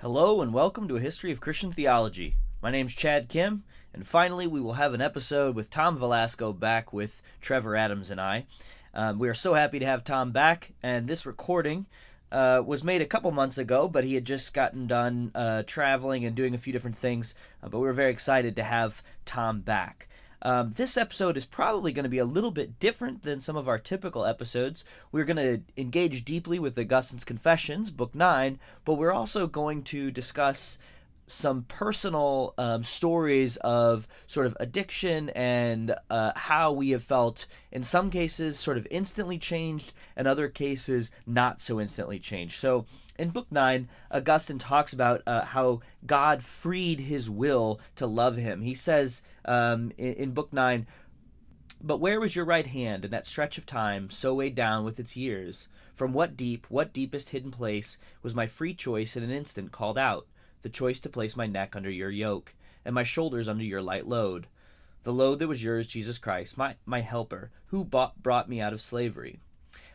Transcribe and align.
Hello 0.00 0.40
and 0.40 0.54
welcome 0.54 0.86
to 0.86 0.94
a 0.94 1.00
history 1.00 1.32
of 1.32 1.40
Christian 1.40 1.72
theology. 1.72 2.36
My 2.62 2.70
name's 2.70 2.94
Chad 2.94 3.28
Kim, 3.28 3.64
and 3.92 4.06
finally 4.06 4.46
we 4.46 4.60
will 4.60 4.74
have 4.74 4.94
an 4.94 5.00
episode 5.00 5.56
with 5.56 5.70
Tom 5.70 5.98
Velasco 5.98 6.52
back 6.52 6.92
with 6.92 7.20
Trevor 7.40 7.74
Adams 7.74 8.08
and 8.08 8.20
I. 8.20 8.46
Um, 8.94 9.18
we 9.18 9.28
are 9.28 9.34
so 9.34 9.54
happy 9.54 9.80
to 9.80 9.84
have 9.84 10.04
Tom 10.04 10.30
back, 10.30 10.70
and 10.84 11.08
this 11.08 11.26
recording 11.26 11.86
uh, 12.30 12.62
was 12.64 12.84
made 12.84 13.02
a 13.02 13.06
couple 13.06 13.32
months 13.32 13.58
ago, 13.58 13.88
but 13.88 14.04
he 14.04 14.14
had 14.14 14.24
just 14.24 14.54
gotten 14.54 14.86
done 14.86 15.32
uh, 15.34 15.64
traveling 15.66 16.24
and 16.24 16.36
doing 16.36 16.54
a 16.54 16.58
few 16.58 16.72
different 16.72 16.96
things. 16.96 17.34
Uh, 17.60 17.68
but 17.68 17.80
we 17.80 17.86
were 17.88 17.92
very 17.92 18.12
excited 18.12 18.54
to 18.54 18.62
have 18.62 19.02
Tom 19.24 19.62
back. 19.62 20.06
Um, 20.42 20.70
this 20.70 20.96
episode 20.96 21.36
is 21.36 21.44
probably 21.44 21.92
going 21.92 22.04
to 22.04 22.08
be 22.08 22.18
a 22.18 22.24
little 22.24 22.50
bit 22.50 22.78
different 22.78 23.22
than 23.22 23.40
some 23.40 23.56
of 23.56 23.68
our 23.68 23.78
typical 23.78 24.24
episodes. 24.24 24.84
We're 25.10 25.24
going 25.24 25.36
to 25.36 25.60
engage 25.76 26.24
deeply 26.24 26.58
with 26.58 26.78
Augustine's 26.78 27.24
Confessions, 27.24 27.90
Book 27.90 28.14
9, 28.14 28.58
but 28.84 28.94
we're 28.94 29.12
also 29.12 29.46
going 29.46 29.82
to 29.84 30.10
discuss 30.10 30.78
some 31.28 31.62
personal 31.64 32.54
um, 32.58 32.82
stories 32.82 33.56
of 33.58 34.08
sort 34.26 34.46
of 34.46 34.56
addiction 34.58 35.28
and 35.30 35.94
uh, 36.10 36.32
how 36.34 36.72
we 36.72 36.90
have 36.90 37.02
felt 37.02 37.46
in 37.70 37.82
some 37.82 38.10
cases 38.10 38.58
sort 38.58 38.78
of 38.78 38.86
instantly 38.90 39.38
changed 39.38 39.92
and 40.16 40.26
other 40.26 40.48
cases 40.48 41.10
not 41.26 41.60
so 41.60 41.80
instantly 41.80 42.18
changed. 42.18 42.54
So 42.54 42.86
in 43.18 43.30
book 43.30 43.46
9 43.50 43.88
augustine 44.10 44.58
talks 44.58 44.92
about 44.92 45.22
uh, 45.26 45.44
how 45.44 45.80
god 46.06 46.42
freed 46.42 47.00
his 47.00 47.28
will 47.28 47.80
to 47.96 48.06
love 48.06 48.36
him. 48.36 48.62
He 48.62 48.74
says 48.74 49.22
um, 49.44 49.92
in, 49.98 50.14
in 50.14 50.30
book 50.32 50.52
9 50.52 50.86
but 51.80 51.98
where 52.00 52.18
was 52.18 52.34
your 52.34 52.44
right 52.44 52.66
hand 52.66 53.04
in 53.04 53.10
that 53.12 53.26
stretch 53.26 53.56
of 53.58 53.66
time 53.66 54.10
so 54.10 54.34
weighed 54.34 54.56
down 54.56 54.84
with 54.84 54.98
its 54.98 55.16
years? 55.16 55.68
From 55.94 56.12
what 56.12 56.36
deep 56.36 56.66
what 56.68 56.92
deepest 56.92 57.30
hidden 57.30 57.50
place 57.50 57.98
was 58.22 58.34
my 58.34 58.46
free 58.46 58.74
choice 58.74 59.16
in 59.16 59.22
an 59.22 59.30
instant 59.30 59.72
called 59.72 59.98
out 59.98 60.26
the 60.68 60.72
choice 60.72 61.00
to 61.00 61.08
place 61.08 61.34
my 61.34 61.46
neck 61.46 61.74
under 61.74 61.88
your 61.88 62.10
yoke, 62.10 62.54
and 62.84 62.94
my 62.94 63.02
shoulders 63.02 63.48
under 63.48 63.64
your 63.64 63.80
light 63.80 64.06
load. 64.06 64.46
The 65.02 65.14
load 65.14 65.38
that 65.38 65.48
was 65.48 65.64
yours, 65.64 65.86
Jesus 65.86 66.18
Christ, 66.18 66.58
my, 66.58 66.74
my 66.84 67.00
helper, 67.00 67.50
who 67.68 67.86
bought, 67.86 68.22
brought 68.22 68.50
me 68.50 68.60
out 68.60 68.74
of 68.74 68.82
slavery. 68.82 69.40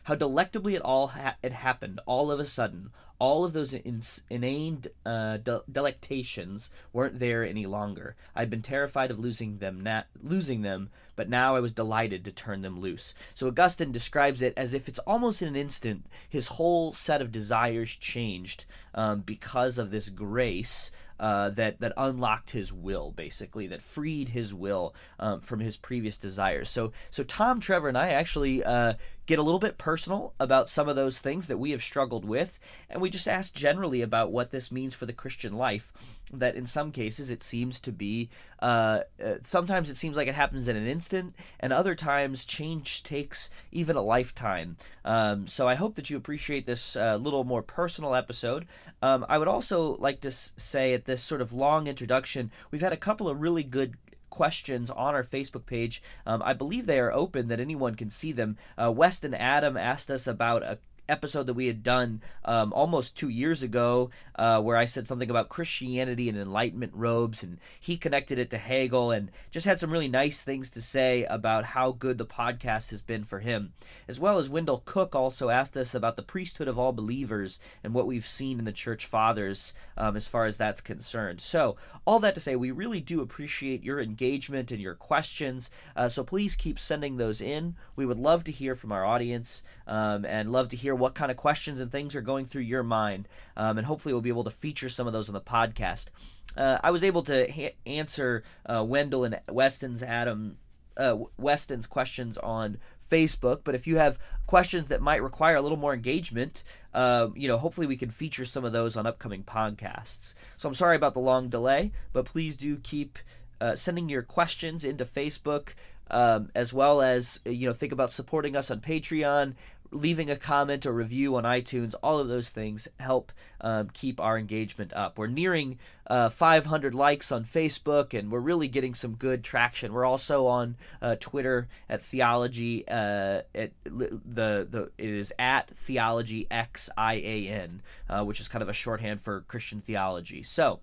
How 0.04 0.14
delectably 0.14 0.74
it 0.74 0.82
all 0.82 1.08
ha- 1.08 1.36
it 1.42 1.52
happened, 1.52 2.00
all 2.06 2.30
of 2.30 2.38
a 2.38 2.46
sudden, 2.46 2.90
all 3.18 3.44
of 3.44 3.52
those 3.52 3.72
in- 3.72 4.02
inane 4.28 4.82
uh, 5.06 5.38
de- 5.38 5.62
delectations 5.70 6.68
weren't 6.92 7.18
there 7.18 7.42
any 7.44 7.64
longer. 7.64 8.16
I'd 8.34 8.50
been 8.50 8.60
terrified 8.60 9.10
of 9.10 9.18
losing 9.18 9.58
them, 9.58 9.80
na- 9.80 10.02
losing 10.22 10.62
them, 10.62 10.90
but 11.16 11.30
now 11.30 11.56
I 11.56 11.60
was 11.60 11.72
delighted 11.72 12.24
to 12.24 12.32
turn 12.32 12.62
them 12.62 12.80
loose. 12.80 13.14
So 13.34 13.46
Augustine 13.48 13.92
describes 13.92 14.42
it 14.42 14.52
as 14.56 14.74
if 14.74 14.88
it's 14.88 14.98
almost 15.00 15.40
in 15.40 15.48
an 15.48 15.56
instant 15.56 16.06
his 16.28 16.48
whole 16.48 16.92
set 16.92 17.22
of 17.22 17.32
desires 17.32 17.96
changed 17.96 18.66
um, 18.94 19.20
because 19.20 19.78
of 19.78 19.90
this 19.90 20.08
grace 20.10 20.90
uh, 21.20 21.48
that 21.50 21.80
that 21.80 21.92
unlocked 21.96 22.50
his 22.50 22.72
will, 22.72 23.12
basically, 23.12 23.68
that 23.68 23.80
freed 23.80 24.30
his 24.30 24.52
will 24.52 24.94
um, 25.20 25.40
from 25.40 25.60
his 25.60 25.76
previous 25.76 26.18
desires. 26.18 26.68
So 26.68 26.92
so 27.10 27.22
Tom, 27.22 27.60
Trevor, 27.60 27.88
and 27.88 27.96
I 27.96 28.08
actually 28.10 28.64
uh, 28.64 28.94
get 29.26 29.38
a 29.38 29.42
little 29.42 29.58
bit 29.58 29.78
personal 29.78 30.34
about 30.38 30.68
some 30.68 30.88
of 30.88 30.96
those 30.96 31.18
things 31.18 31.46
that 31.46 31.58
we 31.58 31.70
have 31.70 31.82
struggled 31.82 32.24
with, 32.24 32.60
and 32.90 33.00
we 33.00 33.10
just 33.10 33.28
ask 33.28 33.54
generally 33.54 34.02
about 34.02 34.32
what 34.32 34.50
this 34.50 34.70
means 34.70 34.94
for 34.94 35.06
the 35.06 35.12
Christian 35.12 35.54
life. 35.54 35.92
That 36.32 36.56
in 36.56 36.66
some 36.66 36.90
cases 36.90 37.30
it 37.30 37.42
seems 37.42 37.80
to 37.80 37.92
be, 37.92 38.30
uh, 38.60 39.00
uh 39.22 39.34
sometimes 39.42 39.90
it 39.90 39.96
seems 39.96 40.16
like 40.16 40.28
it 40.28 40.34
happens 40.34 40.68
in 40.68 40.76
an 40.76 40.86
instant, 40.86 41.34
and 41.60 41.72
other 41.72 41.94
times 41.94 42.44
change 42.44 43.02
takes 43.02 43.50
even 43.72 43.96
a 43.96 44.02
lifetime. 44.02 44.76
Um, 45.04 45.46
so 45.46 45.68
I 45.68 45.74
hope 45.74 45.94
that 45.94 46.10
you 46.10 46.16
appreciate 46.16 46.66
this 46.66 46.96
uh, 46.96 47.16
little 47.16 47.44
more 47.44 47.62
personal 47.62 48.14
episode. 48.14 48.66
Um, 49.02 49.24
I 49.28 49.38
would 49.38 49.48
also 49.48 49.96
like 49.96 50.20
to 50.22 50.30
say 50.30 50.94
at 50.94 51.04
this 51.04 51.22
sort 51.22 51.40
of 51.40 51.52
long 51.52 51.86
introduction, 51.86 52.50
we've 52.70 52.80
had 52.80 52.92
a 52.92 52.98
couple 52.98 53.28
of 53.28 53.40
really 53.40 53.62
good 53.62 53.96
questions 54.34 54.90
on 54.90 55.14
our 55.14 55.22
Facebook 55.22 55.64
page. 55.64 56.02
Um, 56.26 56.42
I 56.44 56.54
believe 56.54 56.86
they 56.86 56.98
are 56.98 57.12
open 57.12 57.46
that 57.48 57.60
anyone 57.60 57.94
can 57.94 58.10
see 58.10 58.32
them. 58.32 58.56
Uh, 58.76 58.90
Weston 58.90 59.32
Adam 59.32 59.76
asked 59.76 60.10
us 60.10 60.26
about 60.26 60.64
a 60.64 60.78
episode 61.08 61.46
that 61.46 61.54
we 61.54 61.66
had 61.66 61.82
done 61.82 62.22
um, 62.44 62.72
almost 62.72 63.16
two 63.16 63.28
years 63.28 63.62
ago, 63.62 64.10
uh, 64.36 64.60
where 64.60 64.76
I 64.76 64.84
said 64.84 65.06
something 65.06 65.30
about 65.30 65.48
Christianity 65.48 66.28
and 66.28 66.38
Enlightenment 66.38 66.92
robes, 66.94 67.42
and 67.42 67.58
he 67.78 67.96
connected 67.96 68.38
it 68.38 68.50
to 68.50 68.58
Hegel 68.58 69.10
and 69.10 69.30
just 69.50 69.66
had 69.66 69.80
some 69.80 69.90
really 69.90 70.08
nice 70.08 70.42
things 70.42 70.70
to 70.70 70.82
say 70.82 71.24
about 71.24 71.64
how 71.64 71.92
good 71.92 72.18
the 72.18 72.26
podcast 72.26 72.90
has 72.90 73.02
been 73.02 73.24
for 73.24 73.40
him. 73.40 73.72
As 74.08 74.18
well 74.18 74.38
as 74.38 74.48
Wendell 74.48 74.82
Cook 74.84 75.14
also 75.14 75.50
asked 75.50 75.76
us 75.76 75.94
about 75.94 76.16
the 76.16 76.22
priesthood 76.22 76.68
of 76.68 76.78
all 76.78 76.92
believers 76.92 77.58
and 77.82 77.94
what 77.94 78.06
we've 78.06 78.26
seen 78.26 78.58
in 78.58 78.64
the 78.64 78.72
church 78.72 79.06
fathers 79.06 79.74
um, 79.96 80.16
as 80.16 80.26
far 80.26 80.46
as 80.46 80.56
that's 80.56 80.80
concerned. 80.80 81.40
So, 81.40 81.76
all 82.06 82.18
that 82.20 82.34
to 82.34 82.40
say, 82.40 82.56
we 82.56 82.70
really 82.70 83.00
do 83.00 83.20
appreciate 83.20 83.82
your 83.82 84.00
engagement 84.00 84.70
and 84.70 84.80
your 84.80 84.94
questions. 84.94 85.70
Uh, 85.96 86.08
so, 86.08 86.24
please 86.24 86.56
keep 86.56 86.78
sending 86.78 87.16
those 87.16 87.40
in. 87.40 87.76
We 87.96 88.06
would 88.06 88.18
love 88.18 88.44
to 88.44 88.52
hear 88.52 88.74
from 88.74 88.92
our 88.92 89.04
audience 89.04 89.62
um, 89.86 90.24
and 90.24 90.52
love 90.52 90.68
to 90.70 90.76
hear 90.76 90.93
hear 90.94 91.00
what 91.00 91.14
kind 91.14 91.30
of 91.30 91.36
questions 91.36 91.80
and 91.80 91.90
things 91.90 92.14
are 92.14 92.22
going 92.22 92.46
through 92.46 92.62
your 92.62 92.82
mind, 92.82 93.28
um, 93.56 93.78
and 93.78 93.86
hopefully 93.86 94.12
we'll 94.12 94.22
be 94.22 94.28
able 94.28 94.44
to 94.44 94.50
feature 94.50 94.88
some 94.88 95.06
of 95.06 95.12
those 95.12 95.28
on 95.28 95.34
the 95.34 95.40
podcast. 95.40 96.08
Uh, 96.56 96.78
I 96.82 96.90
was 96.90 97.02
able 97.02 97.22
to 97.24 97.50
ha- 97.50 97.76
answer 97.84 98.44
uh, 98.66 98.84
Wendell 98.84 99.24
and 99.24 99.40
Weston's 99.50 100.02
Adam 100.02 100.56
uh, 100.96 101.16
Weston's 101.36 101.88
questions 101.88 102.38
on 102.38 102.78
Facebook. 103.10 103.62
But 103.64 103.74
if 103.74 103.88
you 103.88 103.96
have 103.96 104.18
questions 104.46 104.88
that 104.88 105.02
might 105.02 105.22
require 105.22 105.56
a 105.56 105.60
little 105.60 105.76
more 105.76 105.92
engagement, 105.92 106.62
uh, 106.92 107.28
you 107.34 107.48
know, 107.48 107.58
hopefully 107.58 107.88
we 107.88 107.96
can 107.96 108.10
feature 108.10 108.44
some 108.44 108.64
of 108.64 108.72
those 108.72 108.96
on 108.96 109.04
upcoming 109.04 109.42
podcasts. 109.42 110.34
So 110.56 110.68
I'm 110.68 110.74
sorry 110.74 110.94
about 110.94 111.14
the 111.14 111.20
long 111.20 111.48
delay, 111.48 111.90
but 112.12 112.24
please 112.26 112.54
do 112.54 112.76
keep 112.76 113.18
uh, 113.60 113.74
sending 113.74 114.08
your 114.08 114.22
questions 114.22 114.84
into 114.84 115.04
Facebook. 115.04 115.74
Um, 116.10 116.50
as 116.54 116.74
well 116.74 117.00
as 117.00 117.40
you 117.46 117.66
know 117.66 117.72
think 117.72 117.90
about 117.90 118.12
supporting 118.12 118.54
us 118.56 118.70
on 118.70 118.80
patreon 118.80 119.54
leaving 119.94 120.28
a 120.28 120.36
comment 120.36 120.84
or 120.84 120.92
review 120.92 121.36
on 121.36 121.44
iTunes, 121.44 121.94
all 122.02 122.18
of 122.18 122.28
those 122.28 122.50
things 122.50 122.88
help 122.98 123.32
um, 123.60 123.88
keep 123.92 124.20
our 124.20 124.36
engagement 124.36 124.92
up. 124.92 125.16
We're 125.18 125.28
nearing 125.28 125.78
uh, 126.06 126.28
500 126.28 126.94
likes 126.94 127.32
on 127.32 127.44
Facebook, 127.44 128.18
and 128.18 128.30
we're 128.30 128.40
really 128.40 128.68
getting 128.68 128.94
some 128.94 129.14
good 129.14 129.44
traction. 129.44 129.92
We're 129.92 130.04
also 130.04 130.46
on 130.46 130.76
uh, 131.00 131.16
Twitter 131.20 131.68
at 131.88 132.02
theology. 132.02 132.86
Uh, 132.86 133.42
at 133.54 133.72
the 133.84 134.66
the 134.68 134.90
it 134.98 135.08
is 135.08 135.32
at 135.38 135.70
theology 135.70 136.46
x 136.50 136.90
i 136.96 137.14
a 137.14 137.48
n, 137.48 137.80
uh, 138.10 138.24
which 138.24 138.40
is 138.40 138.48
kind 138.48 138.62
of 138.62 138.68
a 138.68 138.74
shorthand 138.74 139.20
for 139.20 139.42
Christian 139.42 139.80
theology. 139.80 140.42
So. 140.42 140.80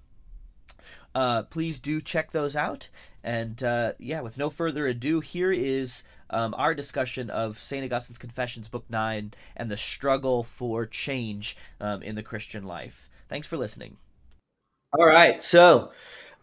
Uh, 1.14 1.44
please 1.44 1.80
do 1.80 2.00
check 2.02 2.32
those 2.32 2.56
out. 2.56 2.90
And 3.24 3.62
uh, 3.64 3.94
yeah, 4.00 4.22
with 4.22 4.38
no 4.38 4.50
further 4.50 4.88
ado, 4.88 5.20
here 5.20 5.52
is 5.52 6.04
um, 6.30 6.56
our 6.58 6.74
discussion 6.74 7.30
of 7.30 7.62
St. 7.62 7.84
Augustine's 7.84 8.18
Confessions, 8.18 8.68
Book 8.68 8.86
9, 8.90 9.34
and 9.56 9.70
the 9.70 9.78
struggle 9.78 10.44
for 10.44 10.86
change 10.86 11.58
um, 11.80 12.02
in 12.02 12.16
the 12.16 12.24
Christian 12.24 12.64
life. 12.64 13.10
Thanks 13.30 13.48
for 13.48 13.58
listening. 13.58 13.98
All 14.98 15.06
right, 15.06 15.42
so 15.42 15.92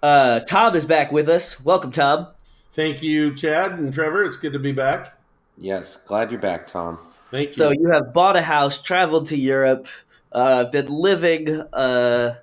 uh, 0.03 0.41
Tom 0.41 0.75
is 0.75 0.87
back 0.87 1.13
with 1.13 1.29
us. 1.29 1.63
Welcome, 1.63 1.93
Tom. 1.93 2.29
Thank 2.71 3.03
you, 3.03 3.35
Chad 3.35 3.73
and 3.73 3.93
Trevor. 3.93 4.25
It's 4.25 4.37
good 4.37 4.53
to 4.53 4.59
be 4.59 4.73
back. 4.73 5.19
Yes, 5.59 5.97
glad 5.97 6.31
you're 6.31 6.41
back, 6.41 6.67
Tom. 6.67 6.99
Thank 7.31 7.49
you. 7.49 7.55
So 7.55 7.71
you 7.73 7.91
have 7.91 8.15
bought 8.15 8.37
a 8.37 8.43
house, 8.43 8.81
traveled 8.81 9.27
to 9.27 9.37
Europe, 9.37 9.89
uh, 10.33 10.65
been 10.65 10.87
living 10.87 11.61
uh, 11.73 12.37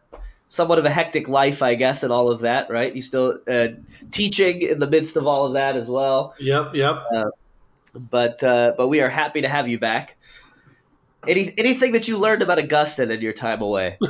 somewhat 0.50 0.80
of 0.80 0.86
a 0.86 0.90
hectic 0.90 1.28
life, 1.28 1.62
I 1.62 1.76
guess, 1.76 2.04
and 2.04 2.12
all 2.12 2.30
of 2.30 2.42
that, 2.42 2.70
right? 2.70 2.96
You 2.96 3.02
still 3.02 3.40
uh, 3.48 3.70
teaching 4.12 4.62
in 4.62 4.80
the 4.80 4.88
midst 4.88 5.18
of 5.18 5.28
all 5.28 5.46
of 5.46 5.54
that 5.54 5.76
as 5.76 5.90
well. 5.90 6.34
Yep, 6.40 6.76
yep. 6.76 7.04
Uh, 7.14 7.30
but 7.96 8.44
uh, 8.44 8.74
but 8.78 8.88
we 8.88 9.02
are 9.02 9.10
happy 9.10 9.42
to 9.42 9.48
have 9.48 9.68
you 9.68 9.80
back. 9.80 10.18
Any 11.28 11.54
anything 11.58 11.92
that 11.94 12.08
you 12.08 12.18
learned 12.18 12.42
about 12.42 12.60
Augustine 12.60 13.12
in 13.12 13.22
your 13.22 13.34
time 13.34 13.62
away? 13.62 13.98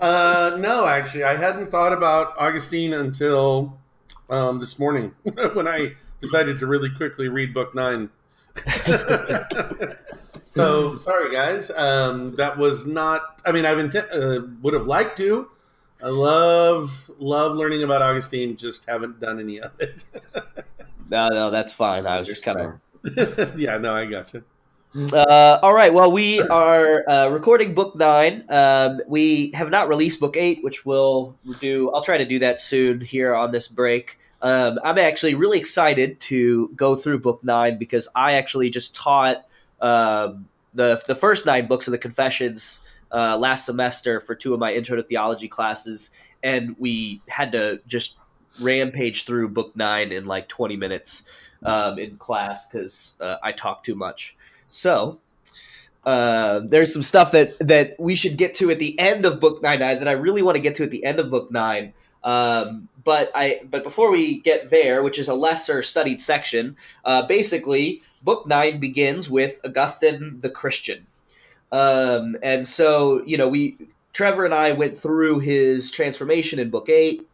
uh, 0.00 0.56
no, 0.58 0.86
actually, 0.86 1.24
I 1.24 1.36
hadn't 1.36 1.70
thought 1.70 1.92
about 1.92 2.34
Augustine 2.38 2.94
until 2.94 3.78
um, 4.28 4.58
this 4.58 4.78
morning 4.78 5.14
when 5.54 5.68
I 5.68 5.94
decided 6.20 6.58
to 6.58 6.66
really 6.66 6.90
quickly 6.90 7.28
read 7.28 7.54
Book 7.54 7.74
Nine. 7.74 8.10
so 10.54 10.96
sorry, 10.98 11.32
guys. 11.32 11.70
Um, 11.70 12.34
that 12.36 12.56
was 12.56 12.86
not. 12.86 13.42
I 13.44 13.52
mean, 13.52 13.66
I've 13.66 13.78
intent, 13.78 14.06
uh, 14.12 14.42
would 14.62 14.74
have 14.74 14.86
liked 14.86 15.16
to. 15.18 15.50
I 16.02 16.08
love 16.08 17.10
love 17.18 17.56
learning 17.56 17.82
about 17.82 18.02
Augustine. 18.02 18.56
Just 18.56 18.84
haven't 18.86 19.20
done 19.20 19.40
any 19.40 19.60
of 19.60 19.72
it. 19.80 20.04
no, 21.10 21.28
no, 21.28 21.50
that's 21.50 21.72
fine. 21.72 22.06
I 22.06 22.18
was 22.18 22.28
just 22.28 22.42
kind 22.42 22.60
of. 22.60 23.58
yeah, 23.58 23.78
no, 23.78 23.92
I 23.92 24.06
got 24.06 24.32
you. 24.32 24.44
Uh, 25.12 25.58
all 25.60 25.74
right. 25.74 25.92
Well, 25.92 26.12
we 26.12 26.40
are 26.40 27.08
uh, 27.08 27.28
recording 27.30 27.74
book 27.74 27.96
nine. 27.96 28.44
Um, 28.48 29.00
we 29.08 29.50
have 29.54 29.70
not 29.70 29.88
released 29.88 30.20
book 30.20 30.36
eight, 30.36 30.62
which 30.62 30.86
we'll 30.86 31.36
do. 31.58 31.90
I'll 31.92 32.04
try 32.04 32.18
to 32.18 32.24
do 32.24 32.38
that 32.38 32.60
soon 32.60 33.00
here 33.00 33.34
on 33.34 33.50
this 33.50 33.66
break. 33.66 34.18
Um, 34.40 34.78
I'm 34.84 34.98
actually 34.98 35.34
really 35.34 35.58
excited 35.58 36.20
to 36.20 36.68
go 36.76 36.94
through 36.94 37.20
book 37.20 37.42
nine 37.42 37.78
because 37.78 38.08
I 38.14 38.34
actually 38.34 38.70
just 38.70 38.94
taught 38.94 39.44
um, 39.84 40.48
the 40.72 41.00
the 41.06 41.14
first 41.14 41.46
nine 41.46 41.66
books 41.66 41.86
of 41.86 41.92
the 41.92 41.98
Confessions 41.98 42.80
uh, 43.12 43.36
last 43.36 43.66
semester 43.66 44.18
for 44.18 44.34
two 44.34 44.54
of 44.54 44.60
my 44.60 44.72
intro 44.72 44.96
to 44.96 45.02
theology 45.02 45.46
classes, 45.46 46.10
and 46.42 46.74
we 46.78 47.20
had 47.28 47.52
to 47.52 47.80
just 47.86 48.16
rampage 48.60 49.24
through 49.24 49.48
book 49.48 49.76
nine 49.76 50.12
in 50.12 50.26
like 50.26 50.48
20 50.48 50.76
minutes 50.76 51.50
um, 51.64 51.98
in 51.98 52.16
class 52.16 52.68
because 52.68 53.18
uh, 53.20 53.36
I 53.42 53.52
talk 53.52 53.82
too 53.82 53.94
much. 53.94 54.36
So 54.66 55.18
uh, 56.04 56.60
there's 56.64 56.92
some 56.92 57.02
stuff 57.02 57.32
that 57.32 57.58
that 57.58 57.96
we 57.98 58.14
should 58.14 58.36
get 58.36 58.54
to 58.54 58.70
at 58.70 58.78
the 58.78 58.98
end 58.98 59.26
of 59.26 59.38
book 59.38 59.62
nine 59.62 59.80
that 59.80 60.08
I 60.08 60.12
really 60.12 60.42
want 60.42 60.56
to 60.56 60.62
get 60.62 60.76
to 60.76 60.84
at 60.84 60.90
the 60.90 61.04
end 61.04 61.18
of 61.18 61.30
book 61.30 61.50
nine. 61.52 61.92
Um, 62.22 62.88
but 63.04 63.30
I 63.34 63.60
but 63.70 63.84
before 63.84 64.10
we 64.10 64.40
get 64.40 64.70
there, 64.70 65.02
which 65.02 65.18
is 65.18 65.28
a 65.28 65.34
lesser 65.34 65.82
studied 65.82 66.22
section, 66.22 66.76
uh, 67.04 67.26
basically 67.26 68.02
book 68.24 68.46
nine 68.46 68.80
begins 68.80 69.30
with 69.30 69.60
Augustine 69.64 70.40
the 70.40 70.50
Christian, 70.50 71.06
um, 71.70 72.36
and 72.42 72.66
so 72.66 73.22
you 73.24 73.38
know 73.38 73.48
we 73.48 73.76
Trevor 74.12 74.44
and 74.44 74.54
I 74.54 74.72
went 74.72 74.94
through 74.94 75.40
his 75.40 75.90
transformation 75.90 76.58
in 76.58 76.70
book 76.70 76.88
eight 76.88 77.26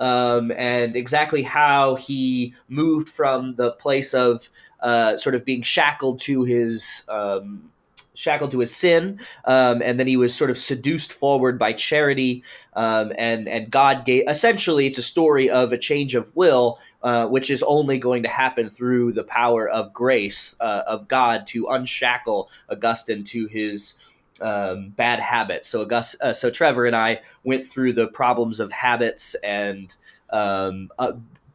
um, 0.00 0.50
and 0.56 0.96
exactly 0.96 1.42
how 1.42 1.94
he 1.94 2.54
moved 2.68 3.08
from 3.08 3.54
the 3.56 3.70
place 3.72 4.14
of 4.14 4.48
uh, 4.80 5.16
sort 5.18 5.34
of 5.34 5.44
being 5.44 5.62
shackled 5.62 6.18
to 6.20 6.42
his 6.42 7.04
um, 7.08 7.70
shackled 8.14 8.50
to 8.50 8.58
his 8.58 8.74
sin, 8.74 9.20
um, 9.44 9.80
and 9.82 10.00
then 10.00 10.06
he 10.06 10.16
was 10.16 10.34
sort 10.34 10.50
of 10.50 10.58
seduced 10.58 11.12
forward 11.12 11.58
by 11.58 11.72
charity, 11.74 12.42
um, 12.74 13.12
and 13.18 13.46
and 13.46 13.70
God 13.70 14.06
gave. 14.06 14.24
Essentially, 14.26 14.86
it's 14.86 14.98
a 14.98 15.02
story 15.02 15.50
of 15.50 15.72
a 15.72 15.78
change 15.78 16.14
of 16.14 16.34
will, 16.34 16.78
uh, 17.02 17.26
which 17.26 17.50
is 17.50 17.62
only 17.62 17.98
going 17.98 18.22
to 18.22 18.28
happen 18.28 18.68
through 18.68 19.12
the 19.12 19.24
power 19.24 19.68
of 19.68 19.92
grace 19.92 20.56
uh, 20.60 20.82
of 20.86 21.08
God 21.08 21.46
to 21.48 21.66
unshackle 21.68 22.50
Augustine 22.68 23.24
to 23.24 23.46
his 23.46 23.94
um, 24.40 24.90
bad 24.96 25.20
habits. 25.20 25.68
So 25.68 25.82
August, 25.82 26.16
uh, 26.22 26.32
so 26.32 26.50
Trevor 26.50 26.86
and 26.86 26.96
I 26.96 27.20
went 27.44 27.64
through 27.64 27.92
the 27.92 28.06
problems 28.08 28.60
of 28.60 28.72
habits 28.72 29.34
and 29.36 29.94
um, 30.30 30.90
uh, 30.98 31.12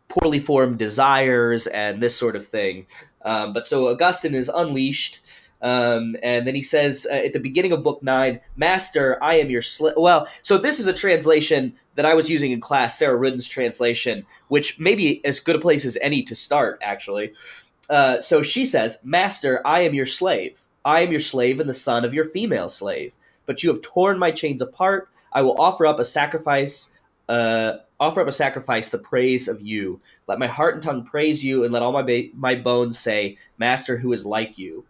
poorly 0.07 0.39
formed 0.39 0.77
desires 0.77 1.67
and 1.67 2.01
this 2.01 2.15
sort 2.15 2.35
of 2.35 2.45
thing. 2.45 2.85
Um, 3.23 3.53
but 3.53 3.65
so 3.65 3.89
Augustine 3.89 4.35
is 4.35 4.49
unleashed. 4.49 5.24
Um, 5.61 6.15
and 6.21 6.45
then 6.45 6.53
he 6.53 6.61
says 6.61 7.07
uh, 7.09 7.15
at 7.15 7.33
the 7.33 7.39
beginning 7.39 7.71
of 7.71 7.83
book 7.83 8.03
nine, 8.03 8.39
Master, 8.55 9.21
I 9.23 9.35
am 9.35 9.49
your 9.49 9.61
slave. 9.61 9.95
Well, 9.97 10.27
so 10.41 10.57
this 10.57 10.79
is 10.79 10.87
a 10.87 10.93
translation 10.93 11.73
that 11.95 12.05
I 12.05 12.13
was 12.13 12.29
using 12.29 12.51
in 12.51 12.59
class, 12.59 12.99
Sarah 12.99 13.15
Ruden's 13.15 13.47
translation, 13.47 14.25
which 14.49 14.79
may 14.79 14.95
be 14.95 15.23
as 15.25 15.39
good 15.39 15.55
a 15.55 15.59
place 15.59 15.85
as 15.85 15.97
any 16.01 16.23
to 16.23 16.35
start, 16.35 16.79
actually. 16.81 17.33
Uh, 17.89 18.19
so 18.19 18.41
she 18.41 18.65
says, 18.65 18.99
Master, 19.03 19.61
I 19.65 19.81
am 19.81 19.93
your 19.93 20.05
slave. 20.05 20.61
I 20.83 21.01
am 21.01 21.11
your 21.11 21.19
slave 21.19 21.59
and 21.59 21.69
the 21.69 21.73
son 21.73 22.05
of 22.05 22.13
your 22.13 22.25
female 22.25 22.69
slave. 22.69 23.15
But 23.45 23.63
you 23.63 23.69
have 23.69 23.81
torn 23.81 24.19
my 24.19 24.31
chains 24.31 24.61
apart. 24.61 25.09
I 25.31 25.41
will 25.41 25.59
offer 25.59 25.85
up 25.85 25.99
a 25.99 26.05
sacrifice, 26.05 26.91
uh, 27.29 27.77
offer 27.99 28.21
up 28.21 28.27
a 28.27 28.31
sacrifice, 28.31 28.89
the 28.89 28.97
praise 28.97 29.47
of 29.47 29.61
you. 29.61 29.99
Let 30.27 30.39
my 30.39 30.47
heart 30.47 30.75
and 30.75 30.83
tongue 30.83 31.05
praise 31.05 31.43
you, 31.43 31.63
and 31.63 31.73
let 31.73 31.83
all 31.83 31.91
my 31.91 32.01
ba- 32.01 32.29
my 32.33 32.55
bones 32.55 32.97
say, 32.97 33.37
Master, 33.57 33.97
who 33.97 34.13
is 34.13 34.25
like 34.25 34.57
you. 34.57 34.85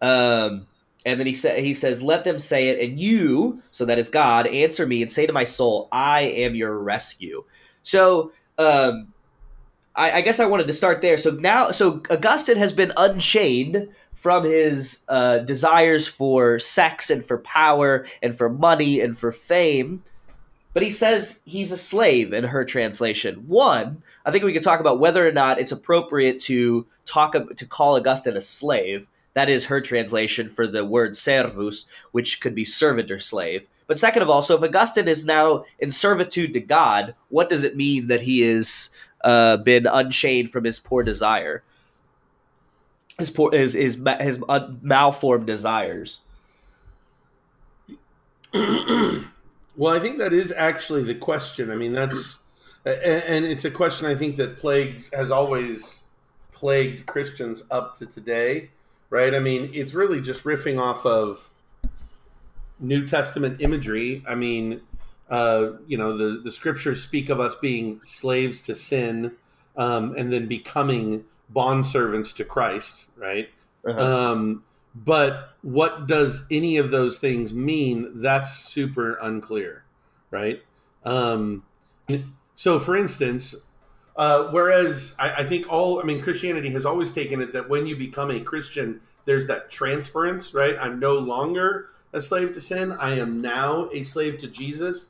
Um, 0.00 0.66
and 1.04 1.18
then 1.18 1.26
he 1.26 1.34
sa- 1.34 1.54
he 1.54 1.74
says, 1.74 2.02
Let 2.02 2.24
them 2.24 2.38
say 2.38 2.68
it, 2.68 2.80
and 2.80 3.00
you, 3.00 3.62
so 3.70 3.84
that 3.86 3.98
is 3.98 4.08
God, 4.08 4.46
answer 4.46 4.86
me 4.86 5.02
and 5.02 5.10
say 5.10 5.26
to 5.26 5.32
my 5.32 5.44
soul, 5.44 5.88
I 5.90 6.22
am 6.22 6.54
your 6.54 6.78
rescue. 6.78 7.44
So 7.82 8.32
um, 8.58 9.12
I, 9.96 10.12
I, 10.12 10.20
guess 10.20 10.40
I 10.40 10.46
wanted 10.46 10.66
to 10.66 10.72
start 10.72 11.00
there. 11.00 11.16
So 11.16 11.30
now, 11.30 11.70
so 11.70 12.02
Augustine 12.10 12.58
has 12.58 12.72
been 12.72 12.92
unchained 12.96 13.88
from 14.12 14.44
his 14.44 15.04
uh, 15.08 15.38
desires 15.38 16.06
for 16.06 16.58
sex 16.58 17.10
and 17.10 17.24
for 17.24 17.38
power 17.38 18.06
and 18.22 18.34
for 18.34 18.48
money 18.50 19.00
and 19.00 19.16
for 19.16 19.32
fame. 19.32 20.02
But 20.72 20.82
he 20.82 20.90
says 20.90 21.42
he's 21.44 21.72
a 21.72 21.76
slave 21.76 22.32
in 22.32 22.44
her 22.44 22.64
translation. 22.64 23.44
One, 23.48 24.02
I 24.24 24.30
think 24.30 24.44
we 24.44 24.52
could 24.52 24.62
talk 24.62 24.78
about 24.78 25.00
whether 25.00 25.26
or 25.26 25.32
not 25.32 25.58
it's 25.58 25.72
appropriate 25.72 26.38
to 26.40 26.86
talk 27.06 27.34
to 27.56 27.66
call 27.66 27.96
Augustine 27.96 28.36
a 28.36 28.40
slave. 28.40 29.08
That 29.34 29.48
is 29.48 29.66
her 29.66 29.80
translation 29.80 30.48
for 30.48 30.66
the 30.66 30.84
word 30.84 31.16
servus, 31.16 31.86
which 32.12 32.40
could 32.40 32.54
be 32.54 32.64
servant 32.64 33.10
or 33.10 33.18
slave. 33.18 33.68
But 33.86 33.98
second 33.98 34.22
of 34.22 34.30
all, 34.30 34.42
so 34.42 34.56
if 34.56 34.62
Augustine 34.62 35.08
is 35.08 35.26
now 35.26 35.64
in 35.78 35.90
servitude 35.90 36.52
to 36.52 36.60
God, 36.60 37.14
what 37.28 37.50
does 37.50 37.64
it 37.64 37.76
mean 37.76 38.06
that 38.08 38.20
he 38.20 38.40
has 38.40 38.90
uh, 39.22 39.56
been 39.58 39.86
unchained 39.86 40.50
from 40.50 40.64
his 40.64 40.78
poor 40.78 41.02
desire, 41.02 41.62
his 43.18 43.30
poor 43.30 43.52
his 43.52 43.74
his 43.74 44.02
his 44.20 44.40
malformed 44.80 45.46
desires. 45.46 46.20
well, 48.54 49.94
I 49.94 50.00
think 50.00 50.18
that 50.18 50.32
is 50.32 50.52
actually 50.52 51.02
the 51.02 51.14
question. 51.14 51.70
I 51.70 51.76
mean, 51.76 51.92
that's 51.92 52.40
and 52.84 53.44
it's 53.44 53.66
a 53.66 53.70
question 53.70 54.06
I 54.06 54.14
think 54.14 54.36
that 54.36 54.58
plagues 54.58 55.10
has 55.12 55.30
always 55.30 56.00
plagued 56.52 57.06
Christians 57.06 57.64
up 57.70 57.94
to 57.96 58.06
today, 58.06 58.70
right? 59.10 59.34
I 59.34 59.40
mean, 59.40 59.70
it's 59.74 59.94
really 59.94 60.20
just 60.20 60.44
riffing 60.44 60.80
off 60.80 61.04
of 61.04 61.52
New 62.78 63.06
Testament 63.06 63.60
imagery. 63.60 64.24
I 64.26 64.34
mean, 64.34 64.80
uh, 65.28 65.72
you 65.86 65.98
know, 65.98 66.16
the, 66.16 66.40
the 66.40 66.50
scriptures 66.50 67.02
speak 67.02 67.28
of 67.28 67.38
us 67.38 67.54
being 67.56 68.00
slaves 68.04 68.62
to 68.62 68.74
sin 68.74 69.32
um, 69.76 70.14
and 70.16 70.32
then 70.32 70.46
becoming 70.46 71.24
bondservants 71.54 72.34
to 72.36 72.44
Christ, 72.44 73.08
right? 73.16 73.48
Uh-huh. 73.84 74.32
Um, 74.32 74.64
but 74.94 75.54
what 75.62 76.06
does 76.06 76.46
any 76.50 76.76
of 76.76 76.90
those 76.90 77.18
things 77.18 77.52
mean? 77.52 78.10
That's 78.20 78.52
super 78.52 79.18
unclear, 79.22 79.84
right? 80.30 80.62
Um, 81.04 81.64
so, 82.56 82.78
for 82.78 82.96
instance, 82.96 83.54
uh, 84.20 84.50
whereas 84.50 85.16
I, 85.18 85.36
I, 85.36 85.44
think 85.44 85.66
all, 85.72 85.98
I 85.98 86.02
mean, 86.02 86.20
Christianity 86.20 86.68
has 86.72 86.84
always 86.84 87.10
taken 87.10 87.40
it 87.40 87.54
that 87.54 87.70
when 87.70 87.86
you 87.86 87.96
become 87.96 88.30
a 88.30 88.38
Christian, 88.38 89.00
there's 89.24 89.46
that 89.46 89.70
transference, 89.70 90.52
right? 90.52 90.76
I'm 90.78 91.00
no 91.00 91.14
longer 91.14 91.88
a 92.12 92.20
slave 92.20 92.52
to 92.52 92.60
sin. 92.60 92.92
I 92.92 93.18
am 93.18 93.40
now 93.40 93.88
a 93.94 94.02
slave 94.02 94.36
to 94.40 94.46
Jesus. 94.46 95.08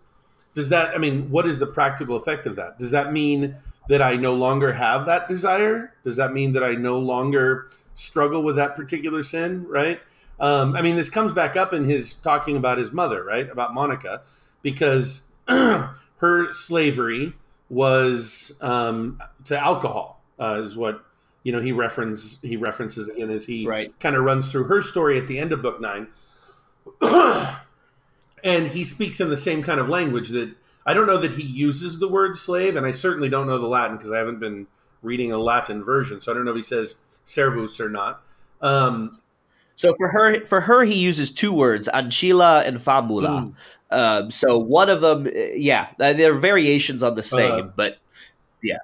Does 0.55 0.69
that 0.69 0.95
i 0.95 0.99
mean 0.99 1.29
what 1.29 1.45
is 1.45 1.59
the 1.59 1.67
practical 1.67 2.15
effect 2.15 2.47
of 2.47 2.55
that? 2.55 2.79
Does 2.79 2.93
that 2.93 3.13
mean 3.13 3.57
that 3.89 4.01
i 4.01 4.15
no 4.15 4.33
longer 4.33 4.75
have 4.75 5.07
that 5.07 5.29
desire? 5.29 5.93
Does 6.05 6.15
that 6.15 6.33
mean 6.33 6.53
that 6.53 6.63
i 6.63 6.75
no 6.75 6.97
longer 6.97 7.69
struggle 7.95 8.45
with 8.45 8.55
that 8.57 8.77
particular 8.77 9.25
sin 9.25 9.67
right? 9.67 10.01
Um, 10.39 10.77
i 10.77 10.83
mean 10.83 10.95
this 10.95 11.11
comes 11.11 11.33
back 11.33 11.57
up 11.57 11.73
in 11.73 11.85
his 11.85 12.15
talking 12.15 12.57
about 12.57 12.79
his 12.79 12.93
mother 12.93 13.25
right? 13.25 13.51
About 13.51 13.75
monica 13.75 14.23
because 14.63 15.23
her 15.49 16.53
slavery 16.53 17.35
was 17.71 18.59
um, 18.61 19.23
to 19.47 19.59
alcohol 19.59 20.23
uh, 20.39 20.61
is 20.63 20.77
what 20.77 21.03
you 21.45 21.53
know 21.53 21.61
he 21.61 21.73
references 21.73 22.39
he 22.43 22.57
references 22.59 23.09
again 23.09 23.31
as 23.31 23.47
he 23.47 23.67
right. 23.67 23.99
kind 23.99 24.15
of 24.15 24.25
runs 24.25 24.51
through 24.51 24.65
her 24.65 24.83
story 24.83 25.17
at 25.17 25.27
the 25.27 25.39
end 25.39 25.53
of 25.53 25.63
book 25.63 25.81
nine 25.81 26.09
and 28.45 28.67
he 28.69 28.85
speaks 28.85 29.21
in 29.21 29.31
the 29.31 29.37
same 29.37 29.63
kind 29.63 29.81
of 29.81 29.89
language 29.89 30.31
that 30.31 30.55
I 30.87 30.95
don't 30.95 31.07
know 31.07 31.19
that 31.19 31.33
he 31.33 31.43
uses 31.43 31.99
the 31.99 32.09
word 32.09 32.37
slave, 32.37 32.77
and 32.77 32.87
I 32.87 32.93
certainly 32.93 33.29
don't 33.29 33.47
know 33.47 33.59
the 33.59 33.67
Latin 33.67 33.97
because 33.97 34.11
I 34.11 34.19
haven't 34.19 34.41
been 34.41 34.67
reading 35.03 35.33
a 35.33 35.39
Latin 35.39 35.85
version, 35.85 36.21
so 36.21 36.33
I 36.33 36.35
don't 36.35 36.45
know 36.45 36.53
if 36.53 36.57
he 36.57 36.63
says 36.63 36.97
servus 37.25 37.81
or 37.81 37.91
not. 37.91 38.23
Um, 38.61 39.13
so 39.77 39.95
for 39.97 40.09
her, 40.09 40.47
for 40.47 40.63
her, 40.63 40.85
he 40.85 40.95
uses 40.95 41.31
two 41.31 41.53
words, 41.53 41.89
ancilla 41.93 42.67
and 42.67 42.81
fabula 42.81 43.31
Mm. 43.31 43.55
Um, 43.91 44.31
so 44.31 44.57
one 44.59 44.89
of 44.89 45.01
them, 45.01 45.29
yeah, 45.55 45.89
there 45.99 46.33
are 46.33 46.39
variations 46.39 47.03
on 47.03 47.15
the 47.15 47.23
same, 47.23 47.65
uh, 47.65 47.73
but 47.75 47.99
yeah, 48.63 48.79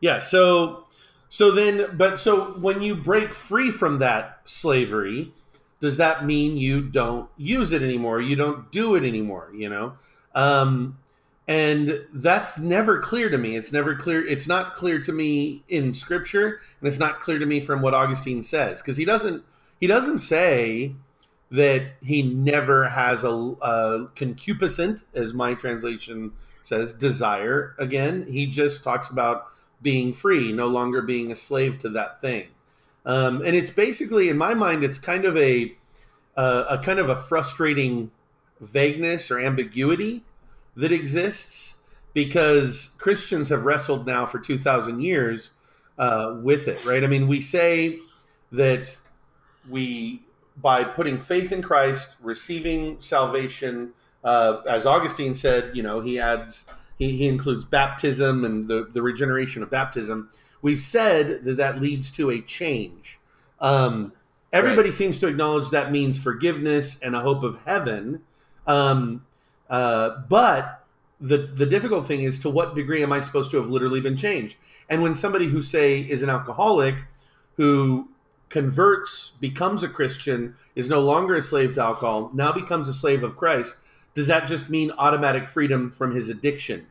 yeah. 0.00 0.18
So, 0.18 0.84
so 1.28 1.50
then, 1.50 1.94
but 1.96 2.18
so 2.18 2.52
when 2.52 2.80
you 2.80 2.94
break 2.94 3.34
free 3.34 3.70
from 3.70 3.98
that 3.98 4.40
slavery, 4.44 5.32
does 5.80 5.98
that 5.98 6.24
mean 6.24 6.56
you 6.56 6.82
don't 6.82 7.28
use 7.36 7.72
it 7.72 7.82
anymore? 7.82 8.20
You 8.20 8.36
don't 8.36 8.70
do 8.72 8.94
it 8.94 9.04
anymore, 9.04 9.50
you 9.54 9.68
know? 9.68 9.94
Um, 10.34 10.98
and 11.48 12.06
that's 12.12 12.58
never 12.58 12.98
clear 12.98 13.28
to 13.30 13.38
me. 13.38 13.56
It's 13.56 13.72
never 13.72 13.94
clear. 13.94 14.26
It's 14.26 14.48
not 14.48 14.74
clear 14.74 15.00
to 15.00 15.12
me 15.12 15.62
in 15.68 15.94
scripture, 15.94 16.60
and 16.80 16.88
it's 16.88 16.98
not 16.98 17.20
clear 17.20 17.38
to 17.38 17.46
me 17.46 17.60
from 17.60 17.82
what 17.82 17.94
Augustine 17.94 18.42
says 18.42 18.82
because 18.82 18.96
he 18.96 19.04
doesn't. 19.04 19.44
He 19.78 19.86
doesn't 19.86 20.18
say 20.18 20.94
that 21.50 21.92
he 22.02 22.22
never 22.22 22.88
has 22.88 23.22
a, 23.24 23.28
a 23.28 24.08
concupiscent, 24.16 25.04
as 25.14 25.32
my 25.32 25.54
translation 25.54 26.32
says, 26.62 26.92
desire. 26.92 27.74
Again, 27.78 28.26
he 28.28 28.46
just 28.46 28.82
talks 28.82 29.10
about 29.10 29.46
being 29.80 30.12
free, 30.12 30.52
no 30.52 30.66
longer 30.66 31.02
being 31.02 31.30
a 31.30 31.36
slave 31.36 31.78
to 31.80 31.88
that 31.90 32.20
thing. 32.20 32.48
Um, 33.04 33.42
and 33.42 33.54
it's 33.54 33.70
basically, 33.70 34.28
in 34.28 34.36
my 34.36 34.54
mind, 34.54 34.82
it's 34.82 34.98
kind 34.98 35.24
of 35.24 35.36
a 35.36 35.76
a 36.36 36.78
kind 36.82 36.98
of 36.98 37.08
a 37.08 37.16
frustrating 37.16 38.10
vagueness 38.60 39.30
or 39.30 39.38
ambiguity 39.38 40.22
that 40.76 40.92
exists 40.92 41.80
because 42.12 42.90
Christians 42.98 43.48
have 43.48 43.64
wrestled 43.64 44.06
now 44.06 44.26
for 44.26 44.38
two 44.38 44.58
thousand 44.58 45.00
years 45.00 45.52
uh, 45.98 46.34
with 46.42 46.66
it, 46.68 46.84
right? 46.84 47.04
I 47.04 47.06
mean, 47.06 47.28
we 47.28 47.40
say 47.40 48.00
that 48.52 48.98
we 49.68 50.22
by 50.56 50.84
putting 50.84 51.18
faith 51.18 51.52
in 51.52 51.62
Christ, 51.62 52.16
receiving 52.20 53.00
salvation. 53.00 53.92
Uh, 54.24 54.62
as 54.68 54.86
Augustine 54.86 55.34
said, 55.34 55.76
you 55.76 55.82
know, 55.82 56.00
he 56.00 56.18
adds 56.18 56.66
he, 56.98 57.16
he 57.16 57.28
includes 57.28 57.64
baptism 57.64 58.44
and 58.44 58.68
the, 58.68 58.88
the 58.92 59.02
regeneration 59.02 59.62
of 59.62 59.70
baptism. 59.70 60.30
We've 60.62 60.80
said 60.80 61.44
that 61.44 61.56
that 61.58 61.80
leads 61.80 62.10
to 62.12 62.30
a 62.30 62.40
change. 62.40 63.18
Um, 63.60 64.12
everybody 64.52 64.88
right. 64.88 64.94
seems 64.94 65.18
to 65.20 65.26
acknowledge 65.26 65.70
that 65.70 65.92
means 65.92 66.18
forgiveness 66.18 66.98
and 67.00 67.14
a 67.14 67.20
hope 67.20 67.42
of 67.42 67.60
heaven. 67.64 68.22
Um, 68.66 69.24
uh, 69.68 70.22
but 70.28 70.84
the 71.20 71.38
the 71.38 71.66
difficult 71.66 72.06
thing 72.06 72.22
is 72.22 72.38
to 72.40 72.50
what 72.50 72.74
degree 72.74 73.02
am 73.02 73.12
I 73.12 73.20
supposed 73.20 73.50
to 73.52 73.56
have 73.56 73.66
literally 73.66 74.00
been 74.00 74.16
changed? 74.16 74.56
And 74.88 75.02
when 75.02 75.14
somebody 75.14 75.46
who 75.46 75.62
say 75.62 75.98
is 76.00 76.22
an 76.22 76.30
alcoholic 76.30 76.96
who 77.56 78.08
converts, 78.48 79.32
becomes 79.40 79.82
a 79.82 79.88
Christian, 79.88 80.54
is 80.74 80.88
no 80.88 81.00
longer 81.00 81.34
a 81.34 81.42
slave 81.42 81.74
to 81.74 81.82
alcohol, 81.82 82.30
now 82.32 82.52
becomes 82.52 82.88
a 82.88 82.94
slave 82.94 83.22
of 83.22 83.36
Christ, 83.36 83.76
does 84.14 84.28
that 84.28 84.46
just 84.46 84.70
mean 84.70 84.92
automatic 84.98 85.46
freedom 85.46 85.90
from 85.90 86.14
his 86.14 86.28
addiction? 86.28 86.86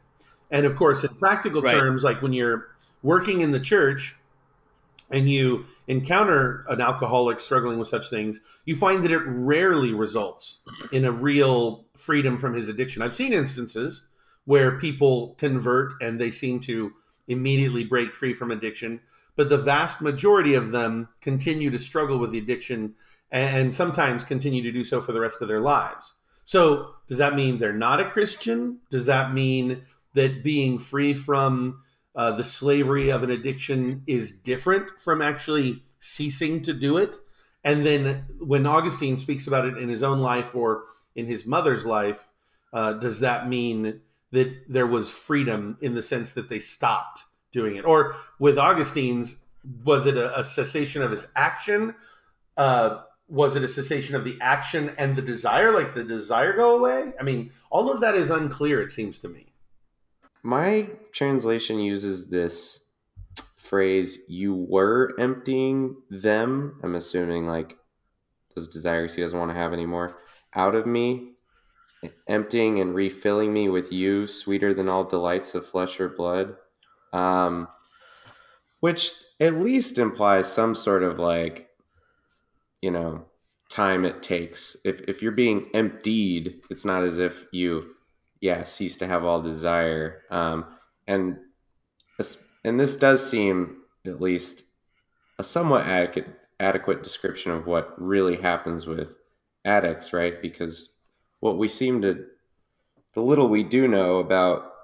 And 0.51 0.65
of 0.65 0.75
course, 0.75 1.03
in 1.03 1.15
practical 1.15 1.61
right. 1.61 1.71
terms, 1.71 2.03
like 2.03 2.21
when 2.21 2.33
you're 2.33 2.67
working 3.01 3.41
in 3.41 3.51
the 3.51 3.59
church 3.59 4.15
and 5.09 5.29
you 5.29 5.65
encounter 5.87 6.65
an 6.69 6.81
alcoholic 6.81 7.39
struggling 7.39 7.79
with 7.79 7.87
such 7.87 8.09
things, 8.09 8.41
you 8.65 8.75
find 8.75 9.03
that 9.03 9.11
it 9.11 9.21
rarely 9.25 9.93
results 9.93 10.59
in 10.91 11.05
a 11.05 11.11
real 11.11 11.85
freedom 11.95 12.37
from 12.37 12.53
his 12.53 12.69
addiction. 12.69 13.01
I've 13.01 13.15
seen 13.15 13.33
instances 13.33 14.03
where 14.45 14.77
people 14.77 15.35
convert 15.37 15.93
and 16.01 16.19
they 16.19 16.31
seem 16.31 16.59
to 16.61 16.93
immediately 17.27 17.83
break 17.83 18.13
free 18.13 18.33
from 18.33 18.51
addiction, 18.51 19.01
but 19.35 19.49
the 19.49 19.57
vast 19.57 20.01
majority 20.01 20.53
of 20.53 20.71
them 20.71 21.09
continue 21.21 21.69
to 21.69 21.79
struggle 21.79 22.17
with 22.17 22.31
the 22.31 22.37
addiction 22.37 22.95
and 23.31 23.75
sometimes 23.75 24.23
continue 24.23 24.61
to 24.63 24.71
do 24.71 24.83
so 24.83 25.01
for 25.01 25.11
the 25.11 25.19
rest 25.19 25.41
of 25.41 25.47
their 25.47 25.59
lives. 25.59 26.15
So, 26.45 26.93
does 27.07 27.17
that 27.17 27.35
mean 27.35 27.57
they're 27.57 27.73
not 27.73 27.99
a 27.99 28.09
Christian? 28.09 28.79
Does 28.91 29.07
that 29.07 29.33
mean 29.33 29.83
that 30.13 30.43
being 30.43 30.79
free 30.79 31.13
from 31.13 31.81
uh, 32.15 32.31
the 32.31 32.43
slavery 32.43 33.09
of 33.09 33.23
an 33.23 33.31
addiction 33.31 34.03
is 34.07 34.31
different 34.31 34.99
from 34.99 35.21
actually 35.21 35.83
ceasing 35.99 36.61
to 36.61 36.73
do 36.73 36.97
it? 36.97 37.17
And 37.63 37.83
then, 37.85 38.25
when 38.39 38.67
Augustine 38.67 39.17
speaks 39.17 39.47
about 39.47 39.65
it 39.65 39.77
in 39.77 39.89
his 39.89 40.03
own 40.03 40.19
life 40.19 40.53
or 40.53 40.83
in 41.15 41.25
his 41.25 41.47
mother's 41.47 41.85
life, 41.85 42.29
uh, 42.71 42.93
does 42.93 43.21
that 43.21 43.49
mean 43.49 44.01
that 44.31 44.53
there 44.69 44.87
was 44.87 45.09
freedom 45.09 45.77
in 45.81 45.95
the 45.95 46.03
sense 46.03 46.33
that 46.33 46.47
they 46.47 46.59
stopped 46.59 47.25
doing 47.55 47.77
it? 47.77 47.85
Or 47.85 48.15
with 48.37 48.57
Augustine's, 48.57 49.37
was 49.83 50.05
it 50.05 50.17
a, 50.17 50.39
a 50.39 50.43
cessation 50.43 51.01
of 51.01 51.09
his 51.09 51.27
action? 51.35 51.95
Uh, 52.55 53.01
was 53.27 53.55
it 53.55 53.63
a 53.63 53.67
cessation 53.67 54.15
of 54.15 54.23
the 54.23 54.37
action 54.39 54.93
and 54.99 55.15
the 55.15 55.23
desire? 55.23 55.71
Like 55.71 55.93
the 55.93 56.03
desire 56.03 56.53
go 56.53 56.77
away? 56.77 57.13
I 57.19 57.23
mean, 57.23 57.51
all 57.71 57.91
of 57.91 58.01
that 58.01 58.13
is 58.13 58.29
unclear, 58.29 58.81
it 58.81 58.91
seems 58.91 59.17
to 59.19 59.27
me. 59.27 59.53
My 60.43 60.89
translation 61.11 61.79
uses 61.79 62.29
this 62.29 62.81
phrase, 63.55 64.19
you 64.27 64.53
were 64.53 65.15
emptying 65.19 65.95
them. 66.11 66.79
I'm 66.83 66.93
assuming 66.93 67.47
like 67.47 67.77
those 68.53 68.67
desires 68.67 69.15
he 69.15 69.23
doesn't 69.23 69.39
want 69.39 69.49
to 69.49 69.57
have 69.57 69.73
anymore 69.73 70.15
out 70.53 70.75
of 70.75 70.85
me 70.85 71.35
emptying 72.27 72.79
and 72.79 72.95
refilling 72.95 73.53
me 73.53 73.69
with 73.69 73.91
you, 73.91 74.27
sweeter 74.27 74.73
than 74.73 74.89
all 74.89 75.03
delights 75.03 75.55
of 75.55 75.65
flesh 75.65 75.99
or 75.99 76.09
blood. 76.09 76.55
Um, 77.15 77.69
which 78.81 79.13
at 79.39 79.55
least 79.55 79.97
implies 79.97 80.51
some 80.51 80.75
sort 80.75 81.01
of 81.01 81.17
like, 81.17 81.69
you 82.81 82.91
know, 82.91 83.25
time 83.69 84.05
it 84.05 84.21
takes. 84.21 84.77
If 84.83 85.01
if 85.07 85.21
you're 85.21 85.31
being 85.31 85.69
emptied, 85.73 86.61
it's 86.69 86.85
not 86.85 87.03
as 87.03 87.17
if 87.17 87.47
you, 87.51 87.95
yeah, 88.41 88.63
cease 88.63 88.97
to 88.97 89.07
have 89.07 89.23
all 89.23 89.41
desire. 89.41 90.21
Um, 90.29 90.65
and 91.07 91.37
and 92.63 92.79
this 92.79 92.95
does 92.95 93.27
seem 93.27 93.77
at 94.05 94.21
least 94.21 94.63
a 95.39 95.43
somewhat 95.43 95.85
adequate 95.85 96.27
adequate 96.59 97.03
description 97.03 97.51
of 97.51 97.65
what 97.65 97.93
really 97.97 98.37
happens 98.37 98.87
with 98.87 99.17
addicts, 99.63 100.13
right? 100.13 100.41
Because 100.41 100.93
what 101.39 101.57
we 101.57 101.67
seem 101.67 102.01
to 102.01 102.25
the 103.13 103.21
little 103.21 103.47
we 103.49 103.63
do 103.63 103.87
know 103.87 104.19
about 104.19 104.74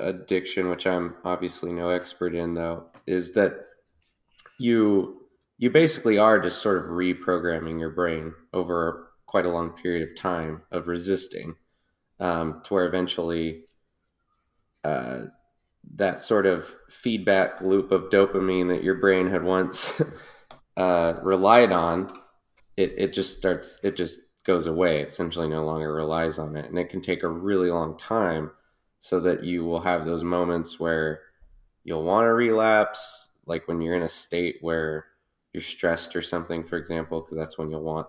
addiction 0.00 0.68
which 0.68 0.86
i'm 0.86 1.14
obviously 1.24 1.72
no 1.72 1.90
expert 1.90 2.34
in 2.34 2.54
though 2.54 2.84
is 3.06 3.32
that 3.32 3.64
you 4.58 5.20
you 5.58 5.70
basically 5.70 6.18
are 6.18 6.40
just 6.40 6.60
sort 6.60 6.78
of 6.78 6.84
reprogramming 6.90 7.78
your 7.78 7.90
brain 7.90 8.34
over 8.52 9.08
quite 9.26 9.46
a 9.46 9.50
long 9.50 9.70
period 9.70 10.08
of 10.08 10.16
time 10.16 10.62
of 10.70 10.88
resisting 10.88 11.54
um, 12.20 12.60
to 12.64 12.74
where 12.74 12.86
eventually 12.86 13.64
uh, 14.84 15.26
that 15.94 16.20
sort 16.20 16.46
of 16.46 16.76
feedback 16.88 17.60
loop 17.60 17.92
of 17.92 18.10
dopamine 18.10 18.68
that 18.68 18.82
your 18.82 18.96
brain 18.96 19.28
had 19.28 19.44
once 19.44 20.00
uh, 20.76 21.14
relied 21.22 21.72
on 21.72 22.08
it, 22.76 22.94
it 22.96 23.12
just 23.12 23.36
starts 23.36 23.78
it 23.82 23.96
just 23.96 24.20
goes 24.44 24.66
away. 24.66 25.00
It 25.00 25.08
essentially 25.08 25.48
no 25.48 25.64
longer 25.64 25.92
relies 25.92 26.38
on 26.38 26.56
it. 26.56 26.66
And 26.66 26.78
it 26.78 26.90
can 26.90 27.00
take 27.00 27.22
a 27.22 27.28
really 27.28 27.70
long 27.70 27.96
time 27.98 28.50
so 29.04 29.20
that 29.20 29.44
you 29.44 29.62
will 29.66 29.82
have 29.82 30.06
those 30.06 30.24
moments 30.24 30.80
where 30.80 31.20
you'll 31.84 32.04
want 32.04 32.24
to 32.24 32.32
relapse, 32.32 33.36
like 33.44 33.68
when 33.68 33.82
you're 33.82 33.94
in 33.94 34.02
a 34.02 34.08
state 34.08 34.56
where 34.62 35.04
you're 35.52 35.60
stressed 35.62 36.16
or 36.16 36.22
something, 36.22 36.64
for 36.64 36.78
example, 36.78 37.20
because 37.20 37.36
that's 37.36 37.58
when 37.58 37.70
you'll 37.70 37.82
want 37.82 38.06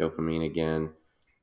dopamine 0.00 0.46
again. 0.46 0.88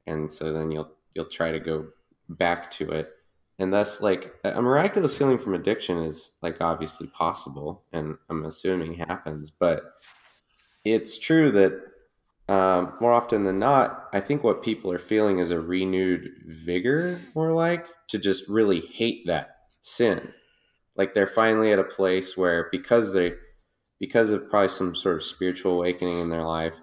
And 0.08 0.34
so 0.34 0.52
then 0.52 0.72
you'll 0.72 0.90
you'll 1.14 1.26
try 1.26 1.52
to 1.52 1.60
go 1.60 1.90
back 2.30 2.72
to 2.72 2.90
it. 2.90 3.12
And 3.60 3.72
thus 3.72 4.02
like 4.02 4.34
a 4.44 4.60
miraculous 4.60 5.20
healing 5.20 5.38
from 5.38 5.54
addiction 5.54 6.02
is 6.02 6.32
like 6.42 6.58
obviously 6.60 7.06
possible 7.10 7.84
and 7.94 8.18
I'm 8.28 8.46
assuming 8.46 8.96
happens, 8.96 9.52
but 9.52 9.84
it's 10.84 11.20
true 11.20 11.52
that 11.52 11.80
um, 12.50 12.94
more 13.00 13.12
often 13.12 13.44
than 13.44 13.60
not, 13.60 14.10
I 14.12 14.20
think 14.20 14.44
what 14.44 14.64
people 14.64 14.92
are 14.92 14.98
feeling 15.00 15.38
is 15.38 15.52
a 15.52 15.60
renewed 15.62 16.32
vigor, 16.48 17.22
more 17.36 17.54
like 17.54 17.86
to 18.08 18.18
just 18.18 18.50
really 18.50 18.80
hate 18.80 19.28
that 19.28 19.58
sin. 19.82 20.34
Like 20.96 21.14
they're 21.14 21.28
finally 21.28 21.72
at 21.72 21.78
a 21.78 21.84
place 21.84 22.36
where 22.36 22.68
because 22.72 23.14
they, 23.14 23.34
because 24.00 24.32
of 24.32 24.50
probably 24.50 24.70
some 24.70 24.96
sort 24.96 25.18
of 25.18 25.24
spiritual 25.24 25.74
awakening 25.74 26.20
in 26.20 26.30
their 26.30 26.44
life, 26.44 26.74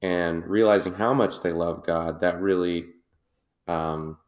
and 0.00 0.46
realizing 0.46 0.94
how 0.94 1.12
much 1.12 1.42
they 1.42 1.52
love 1.52 1.86
God, 1.86 2.20
that 2.20 2.40
really 2.40 2.86
um, 3.68 4.18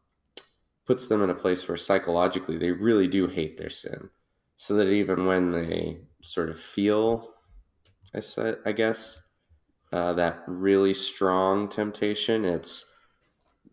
puts 0.85 1.07
them 1.07 1.23
in 1.23 1.29
a 1.29 1.35
place 1.35 1.67
where 1.67 1.77
psychologically 1.77 2.57
they 2.57 2.71
really 2.71 3.07
do 3.07 3.27
hate 3.27 3.57
their 3.57 3.69
sin. 3.69 4.09
So 4.55 4.75
that 4.75 4.89
even 4.89 5.25
when 5.25 5.51
they 5.51 6.01
sort 6.21 6.49
of 6.49 6.59
feel, 6.59 7.29
I 8.13 8.19
said, 8.21 8.59
I 8.65 8.71
guess 8.71 9.26
uh, 9.91 10.13
that 10.13 10.43
really 10.47 10.93
strong 10.93 11.69
temptation. 11.69 12.45
It's 12.45 12.85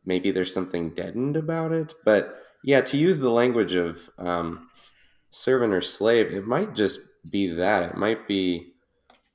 maybe 0.04 0.30
there's 0.30 0.52
something 0.52 0.90
deadened 0.90 1.36
about 1.36 1.72
it. 1.72 1.94
But 2.04 2.36
yeah, 2.62 2.80
to 2.82 2.96
use 2.96 3.18
the 3.18 3.30
language 3.30 3.74
of 3.74 4.10
um, 4.18 4.68
servant 5.30 5.72
or 5.72 5.80
slave, 5.80 6.32
it 6.32 6.46
might 6.46 6.74
just 6.74 7.00
be 7.30 7.48
that. 7.48 7.82
It 7.82 7.96
might 7.96 8.28
be, 8.28 8.72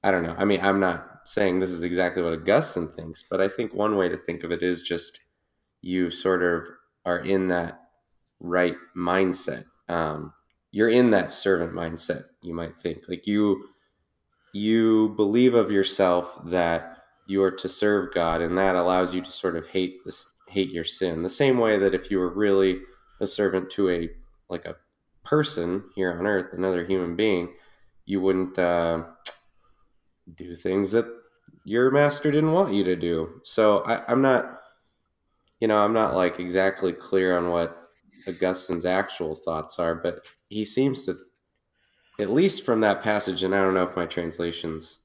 I 0.03 0.11
don't 0.11 0.23
know. 0.23 0.35
I 0.37 0.45
mean, 0.45 0.61
I'm 0.61 0.79
not 0.79 1.21
saying 1.25 1.59
this 1.59 1.71
is 1.71 1.83
exactly 1.83 2.23
what 2.23 2.33
Augustine 2.33 2.87
thinks, 2.87 3.23
but 3.29 3.41
I 3.41 3.47
think 3.47 3.73
one 3.73 3.95
way 3.95 4.09
to 4.09 4.17
think 4.17 4.43
of 4.43 4.51
it 4.51 4.63
is 4.63 4.81
just 4.81 5.19
you 5.81 6.09
sort 6.09 6.43
of 6.43 6.63
are 7.05 7.19
in 7.19 7.49
that 7.49 7.79
right 8.39 8.75
mindset. 8.95 9.65
Um, 9.87 10.33
you're 10.71 10.89
in 10.89 11.11
that 11.11 11.31
servant 11.31 11.73
mindset, 11.73 12.25
you 12.41 12.53
might 12.53 12.81
think. 12.81 13.03
Like 13.07 13.27
you 13.27 13.65
you 14.53 15.13
believe 15.15 15.53
of 15.53 15.71
yourself 15.71 16.39
that 16.45 16.97
you 17.27 17.43
are 17.43 17.51
to 17.51 17.69
serve 17.69 18.13
God, 18.13 18.41
and 18.41 18.57
that 18.57 18.75
allows 18.75 19.13
you 19.13 19.21
to 19.21 19.31
sort 19.31 19.55
of 19.55 19.67
hate 19.67 20.03
this, 20.05 20.27
hate 20.47 20.71
your 20.71 20.83
sin. 20.83 21.21
The 21.21 21.29
same 21.29 21.57
way 21.57 21.77
that 21.77 21.93
if 21.93 22.09
you 22.09 22.17
were 22.17 22.33
really 22.33 22.79
a 23.21 23.27
servant 23.27 23.69
to 23.71 23.89
a 23.89 24.09
like 24.49 24.65
a 24.65 24.75
person 25.23 25.83
here 25.95 26.11
on 26.11 26.25
earth, 26.25 26.53
another 26.53 26.83
human 26.85 27.15
being, 27.15 27.53
you 28.05 28.19
wouldn't 28.19 28.57
uh, 28.57 29.03
do 30.33 30.55
things 30.55 30.91
that 30.91 31.05
your 31.65 31.91
master 31.91 32.31
didn't 32.31 32.53
want 32.53 32.73
you 32.73 32.83
to 32.83 32.95
do. 32.95 33.41
So 33.43 33.83
I, 33.85 34.03
I'm 34.07 34.23
not, 34.23 34.59
you 35.59 35.67
know, 35.67 35.77
I'm 35.77 35.93
not 35.93 36.15
like 36.15 36.39
exactly 36.39 36.93
clear 36.93 37.37
on 37.37 37.49
what 37.49 37.77
Augustine's 38.27 38.85
actual 38.85 39.35
thoughts 39.35 39.77
are, 39.77 39.93
but 39.93 40.25
he 40.47 40.65
seems 40.65 41.05
to 41.05 41.15
at 42.19 42.31
least 42.31 42.65
from 42.65 42.81
that 42.81 43.01
passage, 43.01 43.43
and 43.43 43.55
I 43.55 43.61
don't 43.61 43.73
know 43.73 43.87
if 43.87 43.95
my 43.95 44.05
translation's, 44.05 44.99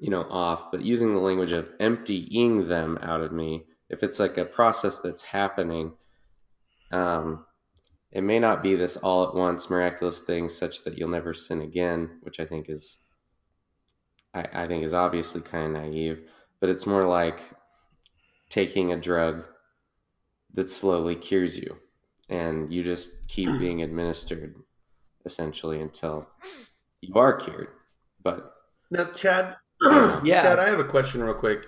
you 0.00 0.10
know, 0.10 0.22
off, 0.22 0.70
but 0.70 0.82
using 0.82 1.14
the 1.14 1.20
language 1.20 1.52
of 1.52 1.68
emptying 1.78 2.68
them 2.68 2.98
out 3.02 3.20
of 3.20 3.32
me, 3.32 3.66
if 3.90 4.02
it's 4.02 4.18
like 4.18 4.38
a 4.38 4.44
process 4.44 5.00
that's 5.00 5.22
happening, 5.22 5.92
um, 6.90 7.44
it 8.10 8.22
may 8.22 8.38
not 8.38 8.62
be 8.62 8.74
this 8.74 8.96
all 8.96 9.28
at 9.28 9.34
once 9.34 9.68
miraculous 9.68 10.20
thing 10.20 10.48
such 10.48 10.84
that 10.84 10.96
you'll 10.96 11.10
never 11.10 11.34
sin 11.34 11.60
again, 11.60 12.18
which 12.22 12.40
I 12.40 12.46
think 12.46 12.70
is, 12.70 12.98
I, 14.32 14.46
I 14.52 14.66
think 14.66 14.84
is 14.84 14.94
obviously 14.94 15.42
kind 15.42 15.76
of 15.76 15.82
naive. 15.82 16.22
but 16.60 16.70
it's 16.70 16.86
more 16.86 17.04
like 17.04 17.40
taking 18.48 18.92
a 18.92 19.00
drug 19.00 19.46
that 20.54 20.70
slowly 20.70 21.14
cures 21.14 21.58
you 21.58 21.76
and 22.30 22.72
you 22.72 22.82
just 22.82 23.28
keep 23.28 23.58
being 23.58 23.82
administered 23.82 24.54
essentially 25.24 25.80
until 25.80 26.26
you 27.00 27.14
are 27.14 27.36
cured 27.36 27.68
but 28.22 28.52
Now, 28.90 29.04
Chad, 29.06 29.56
Yeah. 29.82 30.42
Chad, 30.42 30.58
I 30.58 30.68
have 30.68 30.80
a 30.80 30.84
question 30.84 31.22
real 31.22 31.34
quick. 31.34 31.60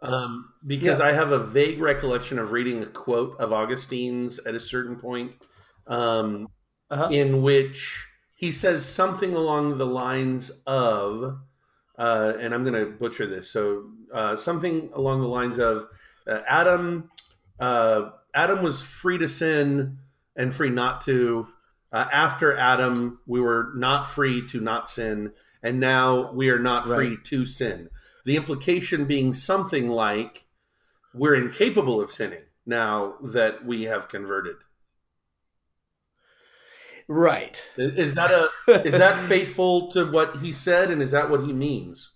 Um, 0.00 0.52
because 0.66 0.98
I 0.98 1.12
have 1.12 1.30
a 1.30 1.38
vague 1.38 1.80
recollection 1.80 2.38
of 2.40 2.50
reading 2.50 2.82
a 2.82 2.86
quote 2.86 3.36
of 3.38 3.52
Augustine's 3.52 4.40
at 4.40 4.54
a 4.56 4.60
certain 4.60 4.96
point, 4.96 5.32
um, 5.86 6.48
Uh-huh. 6.90 7.08
in 7.12 7.40
which 7.42 8.04
he 8.34 8.50
says 8.50 8.84
something 8.84 9.32
along 9.34 9.78
the 9.78 9.86
lines 9.86 10.50
of, 10.66 11.38
uh, 11.98 12.32
and 12.40 12.52
I'm 12.52 12.64
going 12.64 12.84
to 12.84 12.90
butcher 12.90 13.26
this. 13.26 13.48
So 13.50 13.90
uh, 14.12 14.34
something 14.36 14.90
along 14.94 15.20
the 15.20 15.28
lines 15.28 15.58
of 15.60 15.86
uh, 16.26 16.40
Adam, 16.48 17.08
uh, 17.60 18.10
Adam 18.34 18.62
was 18.64 18.82
free 18.82 19.18
to 19.18 19.28
sin 19.28 19.98
and 20.36 20.52
free 20.52 20.70
not 20.70 21.00
to. 21.02 21.46
Uh, 21.92 22.08
after 22.10 22.56
Adam, 22.56 23.20
we 23.26 23.40
were 23.40 23.70
not 23.74 24.06
free 24.06 24.46
to 24.46 24.60
not 24.60 24.88
sin, 24.88 25.32
and 25.62 25.78
now 25.78 26.32
we 26.32 26.48
are 26.48 26.58
not 26.58 26.86
free 26.86 27.18
to 27.24 27.44
sin. 27.44 27.90
The 28.24 28.36
implication 28.36 29.04
being 29.04 29.34
something 29.34 29.88
like 29.88 30.46
we're 31.12 31.34
incapable 31.34 32.00
of 32.00 32.10
sinning 32.10 32.44
now 32.64 33.16
that 33.22 33.66
we 33.66 33.82
have 33.82 34.08
converted. 34.08 34.56
Right. 37.08 37.62
Is 37.76 38.14
that 38.14 38.30
a 38.30 38.48
is 38.86 38.94
that 38.94 39.18
faithful 39.28 39.90
to 39.92 40.10
what 40.10 40.36
he 40.36 40.52
said, 40.52 40.90
and 40.90 41.02
is 41.02 41.10
that 41.10 41.28
what 41.28 41.44
he 41.44 41.52
means? 41.52 42.12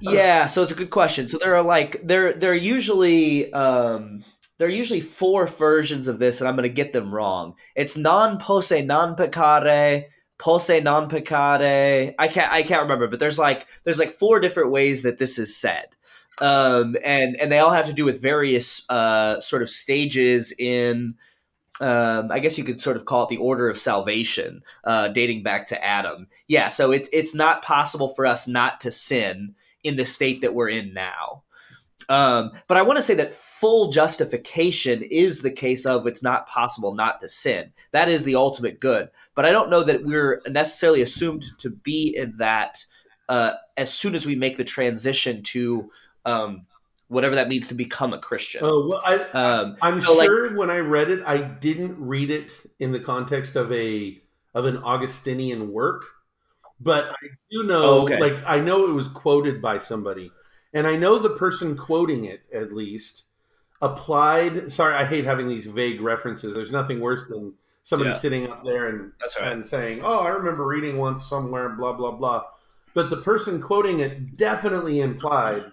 Yeah, 0.00 0.46
so 0.46 0.62
it's 0.62 0.72
a 0.72 0.74
good 0.74 0.90
question. 0.90 1.28
So 1.28 1.38
there 1.38 1.56
are 1.56 1.62
like 1.62 2.02
there 2.02 2.34
there 2.34 2.50
are 2.50 2.54
usually 2.54 3.50
um 3.52 4.24
there 4.58 4.66
are 4.66 4.72
usually 4.72 5.00
four 5.00 5.46
versions 5.46 6.08
of 6.08 6.18
this, 6.18 6.40
and 6.40 6.48
I'm 6.48 6.56
going 6.56 6.64
to 6.64 6.68
get 6.68 6.92
them 6.92 7.14
wrong. 7.14 7.54
It's 7.76 7.96
non 7.96 8.38
posse 8.38 8.82
non 8.82 9.14
peccare, 9.14 10.06
posse 10.38 10.80
non 10.80 11.08
peccare. 11.08 12.14
I 12.18 12.28
can't 12.28 12.52
I 12.52 12.62
can't 12.62 12.82
remember, 12.82 13.06
but 13.06 13.20
there's 13.20 13.38
like 13.38 13.66
there's 13.84 14.00
like 14.00 14.10
four 14.10 14.40
different 14.40 14.72
ways 14.72 15.02
that 15.02 15.18
this 15.18 15.38
is 15.38 15.56
said, 15.56 15.86
um, 16.40 16.96
and 17.04 17.36
and 17.40 17.50
they 17.50 17.60
all 17.60 17.70
have 17.70 17.86
to 17.86 17.92
do 17.92 18.04
with 18.04 18.20
various 18.20 18.84
uh, 18.90 19.40
sort 19.40 19.62
of 19.62 19.70
stages 19.70 20.52
in. 20.58 21.14
Um, 21.80 22.32
I 22.32 22.40
guess 22.40 22.58
you 22.58 22.64
could 22.64 22.80
sort 22.80 22.96
of 22.96 23.04
call 23.04 23.22
it 23.22 23.28
the 23.28 23.36
order 23.36 23.68
of 23.68 23.78
salvation, 23.78 24.62
uh, 24.82 25.08
dating 25.08 25.44
back 25.44 25.68
to 25.68 25.84
Adam. 25.84 26.26
Yeah, 26.48 26.68
so 26.68 26.90
it's 26.90 27.08
it's 27.12 27.36
not 27.36 27.62
possible 27.62 28.08
for 28.08 28.26
us 28.26 28.48
not 28.48 28.80
to 28.80 28.90
sin 28.90 29.54
in 29.84 29.94
the 29.94 30.04
state 30.04 30.40
that 30.40 30.54
we're 30.54 30.70
in 30.70 30.92
now. 30.92 31.44
Um, 32.08 32.52
but 32.68 32.76
I 32.78 32.82
want 32.82 32.96
to 32.96 33.02
say 33.02 33.14
that 33.14 33.32
full 33.32 33.90
justification 33.90 35.02
is 35.02 35.40
the 35.42 35.50
case 35.50 35.84
of 35.84 36.06
it's 36.06 36.22
not 36.22 36.46
possible 36.48 36.94
not 36.94 37.20
to 37.20 37.28
sin. 37.28 37.72
That 37.92 38.08
is 38.08 38.22
the 38.24 38.36
ultimate 38.36 38.80
good. 38.80 39.10
But 39.34 39.44
I 39.44 39.52
don't 39.52 39.68
know 39.70 39.82
that 39.82 40.04
we're 40.04 40.40
necessarily 40.48 41.02
assumed 41.02 41.44
to 41.58 41.70
be 41.84 42.14
in 42.16 42.36
that 42.38 42.84
uh, 43.28 43.52
as 43.76 43.92
soon 43.92 44.14
as 44.14 44.24
we 44.24 44.36
make 44.36 44.56
the 44.56 44.64
transition 44.64 45.42
to 45.42 45.90
um, 46.24 46.64
whatever 47.08 47.34
that 47.34 47.48
means 47.48 47.68
to 47.68 47.74
become 47.74 48.14
a 48.14 48.18
Christian. 48.18 48.60
Oh 48.64 48.88
well, 48.88 49.02
I, 49.04 49.16
Um, 49.34 49.76
I'm 49.82 50.00
so, 50.00 50.14
like- 50.16 50.26
sure 50.26 50.54
when 50.56 50.70
I 50.70 50.78
read 50.78 51.10
it, 51.10 51.22
I 51.26 51.38
didn't 51.42 51.96
read 51.98 52.30
it 52.30 52.52
in 52.78 52.90
the 52.92 53.00
context 53.00 53.54
of 53.56 53.70
a 53.72 54.18
of 54.54 54.64
an 54.64 54.78
Augustinian 54.78 55.72
work, 55.72 56.04
but 56.80 57.04
I 57.10 57.26
do 57.50 57.64
know, 57.64 57.82
Oh, 57.82 58.02
okay. 58.04 58.18
like 58.18 58.42
I 58.46 58.60
know 58.60 58.86
it 58.88 58.92
was 58.94 59.08
quoted 59.08 59.60
by 59.60 59.76
somebody, 59.78 60.32
and 60.72 60.86
I 60.86 60.96
know 60.96 61.18
the 61.18 61.30
person 61.30 61.76
quoting 61.76 62.24
it 62.24 62.42
at 62.52 62.72
least 62.72 63.24
applied. 63.80 64.72
Sorry, 64.72 64.94
I 64.94 65.04
hate 65.04 65.24
having 65.24 65.48
these 65.48 65.66
vague 65.66 66.00
references. 66.00 66.54
There's 66.54 66.72
nothing 66.72 67.00
worse 67.00 67.26
than 67.28 67.54
somebody 67.82 68.10
Yeah. 68.10 68.16
sitting 68.16 68.50
up 68.50 68.64
there 68.64 68.86
and 68.86 69.12
right. 69.40 69.52
and 69.52 69.66
saying, 69.66 70.00
"Oh, 70.02 70.18
I 70.18 70.30
remember 70.30 70.66
reading 70.66 70.98
once 70.98 71.24
somewhere," 71.24 71.68
blah 71.70 71.92
blah 71.92 72.12
blah. 72.12 72.44
But 72.94 73.10
the 73.10 73.16
person 73.18 73.60
quoting 73.60 74.00
it 74.00 74.36
definitely 74.36 75.00
implied 75.00 75.72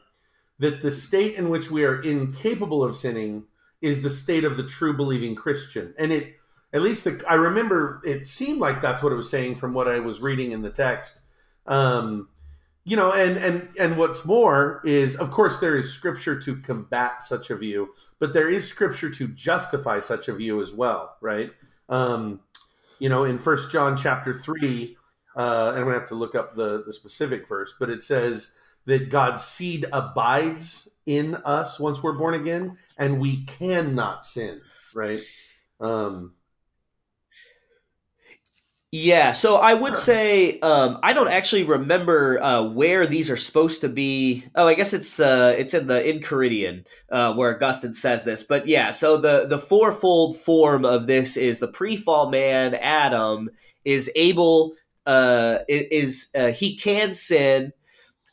that 0.60 0.82
the 0.82 0.92
state 0.92 1.36
in 1.36 1.50
which 1.50 1.70
we 1.72 1.84
are 1.84 2.02
incapable 2.02 2.84
of 2.84 2.96
sinning 2.96 3.46
is 3.82 4.02
the 4.02 4.10
state 4.10 4.44
of 4.44 4.58
the 4.58 4.64
true 4.64 4.96
believing 4.96 5.36
Christian. 5.36 5.94
And 5.98 6.12
it, 6.12 6.36
at 6.72 6.82
least 6.82 7.04
the, 7.04 7.22
I 7.28 7.34
remember, 7.36 8.02
it 8.06 8.28
seemed 8.28 8.60
like 8.60 8.82
that's 8.82 9.04
what 9.04 9.12
it 9.12 9.16
was 9.16 9.30
saying 9.30 9.56
from 9.56 9.74
what 9.74 9.88
I 9.88 10.00
was 10.00 10.22
reading 10.22 10.52
in 10.52 10.62
the 10.62 10.70
text. 10.70 11.22
Um, 11.68 12.30
you 12.88 12.96
know, 12.96 13.12
and 13.12 13.36
and 13.38 13.68
and 13.80 13.98
what's 13.98 14.24
more 14.26 14.80
is, 14.86 15.16
of 15.16 15.32
course, 15.32 15.60
there 15.60 15.76
is 15.76 15.92
scripture 15.92 16.40
to 16.40 16.56
combat 16.58 17.24
such 17.24 17.50
a 17.50 17.56
view, 17.56 17.90
but 18.20 18.32
there 18.34 18.48
is 18.48 18.68
scripture 18.68 19.10
to 19.10 19.28
justify 19.28 20.00
such 20.00 20.28
a 20.28 20.36
view 20.36 20.62
as 20.62 20.72
well, 20.72 21.18
right? 21.20 21.52
Um, 21.90 22.42
you 23.00 23.10
know, 23.10 23.24
in 23.24 23.40
First 23.40 23.72
John 23.72 23.98
chapter 23.98 24.36
three, 24.36 24.98
uh, 25.36 25.72
and 25.72 25.80
I'm 25.80 25.86
gonna 25.86 26.00
have 26.00 26.08
to 26.10 26.16
look 26.16 26.36
up 26.36 26.56
the 26.56 26.84
the 26.84 26.94
specific 26.94 27.48
verse, 27.48 27.74
but 27.80 27.90
it 27.90 28.04
says 28.04 28.52
that 28.86 29.10
God's 29.10 29.44
seed 29.44 29.88
abides 29.92 30.92
in 31.08 31.36
us 31.44 31.80
once 31.80 32.04
we're 32.04 32.14
born 32.14 32.36
again, 32.36 32.78
and 33.00 33.20
we 33.20 33.46
cannot 33.46 34.26
sin, 34.26 34.62
right? 34.94 35.22
Um, 35.82 36.35
Yeah, 38.98 39.34
so 39.34 39.58
I 39.58 39.74
would 39.74 39.98
say 39.98 40.58
um, 40.62 41.00
I 41.04 41.12
don't 41.12 41.28
actually 41.28 41.64
remember 41.64 42.42
uh, 42.42 42.64
where 42.64 43.06
these 43.06 43.30
are 43.30 43.36
supposed 43.36 43.82
to 43.82 43.90
be. 43.90 44.46
Oh, 44.56 44.70
I 44.70 44.74
guess 44.74 44.94
it's 44.94 45.20
uh, 45.20 45.54
it's 45.58 45.74
in 45.74 45.88
the 45.88 46.00
Enchiridion 46.00 46.86
uh, 47.12 47.34
where 47.34 47.54
Augustine 47.54 47.92
says 47.92 48.24
this. 48.24 48.44
But 48.44 48.68
yeah, 48.70 48.92
so 48.92 49.18
the 49.18 49.48
the 49.50 49.60
fourfold 49.60 50.38
form 50.38 50.86
of 50.86 51.08
this 51.08 51.36
is 51.36 51.60
the 51.60 51.68
pre-fall 51.68 52.30
man 52.30 52.74
Adam 52.74 53.50
is 53.84 54.10
able 54.16 54.76
uh, 55.06 55.58
is 55.68 56.30
uh, 56.34 56.52
he 56.52 56.78
can 56.78 57.14
sin 57.14 57.74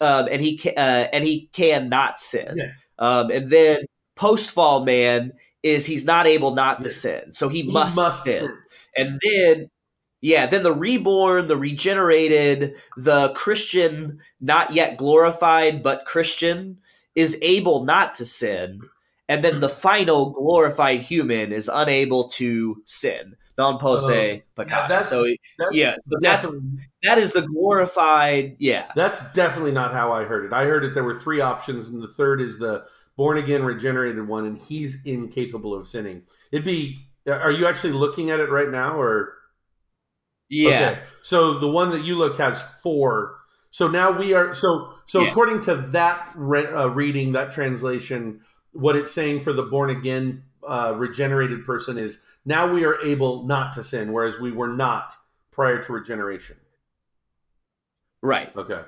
um, 0.01 0.29
and 0.31 0.41
he 0.41 0.59
ca- 0.59 0.77
uh, 0.77 1.09
and 1.13 1.25
he 1.25 1.49
can 1.53 1.89
not 1.89 2.21
sin. 2.21 2.55
yes. 2.57 2.79
Um, 3.01 3.33
and 3.33 3.51
then 3.51 3.87
post-fall 4.15 4.85
man 4.85 5.33
is 5.65 5.87
he's 5.87 6.05
not 6.05 6.27
able 6.27 6.55
not 6.55 6.83
to 6.83 6.91
sin, 6.91 7.33
so 7.33 7.49
he, 7.49 7.63
He 7.63 7.73
must, 7.73 7.97
sin 8.25 8.39
sin. 8.47 8.59
and 8.97 9.21
then 9.25 9.71
yeah 10.23 10.47
then 10.47 10.63
the 10.63 10.73
reborn 10.73 11.47
the 11.49 11.57
regenerated 11.57 12.75
the 12.97 13.29
christian 13.35 14.19
not 14.41 14.73
yet 14.73 14.97
glorified 14.97 15.83
but 15.83 16.05
christian 16.07 16.79
is 17.15 17.39
able 17.43 17.85
not 17.85 18.15
to 18.15 18.25
sin 18.25 18.81
and 19.29 19.45
then 19.45 19.61
the 19.61 19.69
final 19.69 20.31
glorified 20.31 21.01
human 21.01 21.53
is 21.53 21.69
unable 21.73 22.29
to 22.29 22.81
sin 22.87 23.37
non 23.59 23.79
posse 23.79 24.43
uh, 24.57 24.63
peccato 24.63 24.89
that's- 24.89 25.11
so 25.11 25.25
That- 25.59 25.75
yeah 25.75 25.95
so 26.07 26.17
that's 26.21 26.47
that 27.03 27.19
is 27.19 27.33
the 27.33 27.43
glorified 27.43 28.57
yeah 28.59 28.91
That's 28.97 29.31
definitely 29.33 29.73
not 29.73 29.93
how 29.93 30.11
I 30.13 30.25
heard 30.25 30.47
it. 30.47 30.53
I 30.53 30.65
heard 30.65 30.85
it 30.85 30.95
there 30.95 31.05
were 31.05 31.19
three 31.19 31.41
options, 31.41 31.89
and 31.89 32.03
the 32.03 32.09
third 32.09 32.41
is 32.41 32.59
the 32.59 32.85
born 33.17 33.37
again, 33.39 33.63
regenerated 33.65 34.27
one, 34.27 34.47
and 34.47 34.57
he's 34.57 35.03
incapable 35.05 35.75
of 35.75 35.87
sinning. 35.89 36.23
It'd 36.53 36.65
be. 36.65 37.07
Are 37.27 37.51
you 37.53 37.67
actually 37.67 37.93
looking 37.93 38.31
at 38.31 38.41
it 38.41 38.51
right 38.51 38.69
now, 38.71 38.99
or 38.99 39.35
yeah 40.53 40.91
Okay. 40.91 41.03
So 41.23 41.59
the 41.59 41.69
one 41.69 41.91
that 41.91 42.03
you 42.03 42.15
look 42.15 42.37
has 42.39 42.63
four. 42.63 43.39
So 43.71 43.89
now 43.89 44.13
we 44.13 44.35
are. 44.35 44.55
So 44.55 44.93
so 45.07 45.23
Yeah. 45.23 45.31
according 45.31 45.63
to 45.63 45.75
that 45.77 46.29
re, 46.35 46.67
uh, 46.67 46.89
reading, 46.89 47.33
that 47.33 47.53
translation, 47.53 48.43
what 48.73 48.97
it's 48.97 49.13
saying 49.13 49.41
for 49.41 49.53
the 49.53 49.63
born 49.63 49.91
again, 49.91 50.45
uh, 50.67 50.95
regenerated 50.97 51.65
person 51.65 51.99
is 51.99 52.21
now 52.45 52.71
we 52.73 52.85
are 52.85 53.01
able 53.01 53.45
not 53.45 53.73
to 53.75 53.83
sin, 53.83 54.13
whereas 54.13 54.39
we 54.39 54.53
were 54.53 54.69
not 54.69 55.15
prior 55.51 55.83
to 55.83 55.93
regeneration. 55.93 56.57
right 58.21 58.55
Okay. 58.57 58.83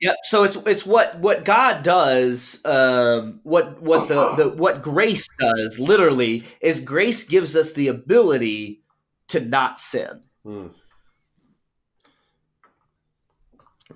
Yeah, 0.00 0.14
so 0.22 0.44
it's 0.44 0.56
it's 0.66 0.86
what 0.86 1.18
what 1.18 1.44
God 1.44 1.82
does, 1.82 2.64
um, 2.64 3.40
what 3.42 3.80
what 3.82 4.08
the, 4.08 4.34
the 4.34 4.48
what 4.50 4.82
grace 4.82 5.28
does 5.38 5.78
literally 5.78 6.44
is 6.60 6.80
grace 6.80 7.24
gives 7.24 7.56
us 7.56 7.72
the 7.72 7.88
ability 7.88 8.82
to 9.28 9.40
not 9.40 9.78
sin. 9.78 10.22
Hmm. 10.44 10.68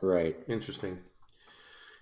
Right. 0.00 0.36
Interesting. 0.48 0.98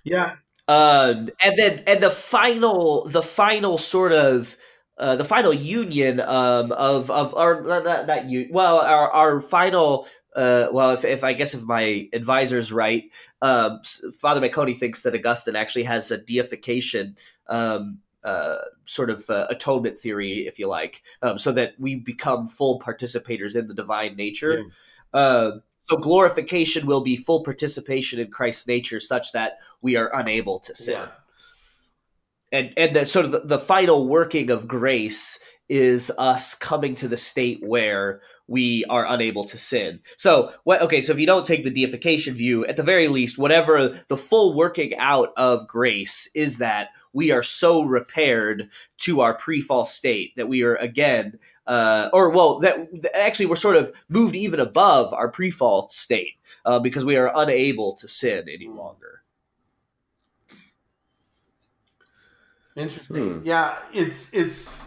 Yeah. 0.04 0.36
Um, 0.68 1.30
and 1.42 1.56
then 1.56 1.84
and 1.86 2.02
the 2.02 2.10
final 2.10 3.04
the 3.04 3.22
final 3.22 3.78
sort 3.78 4.12
of 4.12 4.56
uh, 4.98 5.16
the 5.16 5.24
final 5.24 5.52
union 5.52 6.20
um, 6.20 6.72
of 6.72 7.10
of 7.10 7.34
our 7.34 7.62
not, 7.62 8.06
not 8.06 8.26
you 8.28 8.48
well 8.50 8.78
our 8.78 9.10
our 9.10 9.40
final 9.40 10.08
uh, 10.34 10.66
well 10.72 10.90
if, 10.90 11.04
if 11.04 11.22
I 11.22 11.34
guess 11.34 11.54
if 11.54 11.62
my 11.62 12.08
advisor's 12.12 12.72
right 12.72 13.04
um, 13.42 13.80
Father 14.20 14.40
McConey 14.40 14.74
thinks 14.74 15.02
that 15.02 15.14
Augustine 15.14 15.54
actually 15.54 15.84
has 15.84 16.10
a 16.10 16.18
deification 16.18 17.16
um, 17.48 18.00
uh, 18.26 18.58
sort 18.84 19.08
of 19.08 19.30
uh, 19.30 19.46
atonement 19.48 19.96
theory 19.96 20.46
if 20.46 20.58
you 20.58 20.66
like 20.66 21.02
um, 21.22 21.38
so 21.38 21.52
that 21.52 21.74
we 21.78 21.94
become 21.94 22.48
full 22.48 22.80
participators 22.80 23.54
in 23.56 23.68
the 23.68 23.74
divine 23.74 24.16
nature. 24.16 24.64
Um, 25.14 25.62
so 25.84 25.96
glorification 25.96 26.86
will 26.86 27.02
be 27.02 27.16
full 27.16 27.44
participation 27.44 28.18
in 28.18 28.30
Christ's 28.30 28.66
nature, 28.66 28.98
such 28.98 29.32
that 29.32 29.58
we 29.80 29.94
are 29.94 30.10
unable 30.12 30.58
to 30.60 30.74
sin. 30.74 30.94
Yeah. 30.94 31.08
And 32.52 32.72
and 32.76 32.96
that 32.96 33.08
sort 33.08 33.24
of 33.24 33.32
the, 33.32 33.40
the 33.40 33.58
final 33.58 34.08
working 34.08 34.50
of 34.50 34.66
grace 34.66 35.38
is 35.68 36.12
us 36.18 36.54
coming 36.54 36.94
to 36.96 37.08
the 37.08 37.16
state 37.16 37.60
where 37.62 38.20
we 38.48 38.84
are 38.86 39.06
unable 39.06 39.44
to 39.44 39.58
sin. 39.58 40.00
So, 40.16 40.52
what? 40.64 40.82
Okay, 40.82 41.02
so 41.02 41.12
if 41.12 41.18
you 41.18 41.26
don't 41.26 41.46
take 41.46 41.64
the 41.64 41.70
deification 41.70 42.34
view, 42.34 42.64
at 42.66 42.76
the 42.76 42.82
very 42.82 43.08
least, 43.08 43.38
whatever 43.38 43.88
the 44.08 44.16
full 44.16 44.54
working 44.54 44.96
out 44.96 45.32
of 45.36 45.66
grace 45.66 46.30
is 46.34 46.58
that 46.58 46.88
we 47.16 47.30
are 47.30 47.42
so 47.42 47.82
repaired 47.82 48.68
to 48.98 49.22
our 49.22 49.32
pre-fall 49.32 49.86
state 49.86 50.36
that 50.36 50.48
we 50.48 50.62
are 50.62 50.74
again, 50.76 51.38
uh, 51.66 52.10
or 52.12 52.28
well, 52.28 52.60
that 52.60 52.88
actually 53.14 53.46
we're 53.46 53.56
sort 53.56 53.76
of 53.76 53.90
moved 54.10 54.36
even 54.36 54.60
above 54.60 55.14
our 55.14 55.30
pre-fall 55.30 55.88
state 55.88 56.38
uh, 56.66 56.78
because 56.78 57.06
we 57.06 57.16
are 57.16 57.32
unable 57.34 57.94
to 57.94 58.06
sin 58.06 58.46
any 58.52 58.68
longer. 58.68 59.22
Interesting. 62.76 63.38
Hmm. 63.38 63.46
Yeah, 63.46 63.78
it's 63.94 64.34
it's 64.34 64.84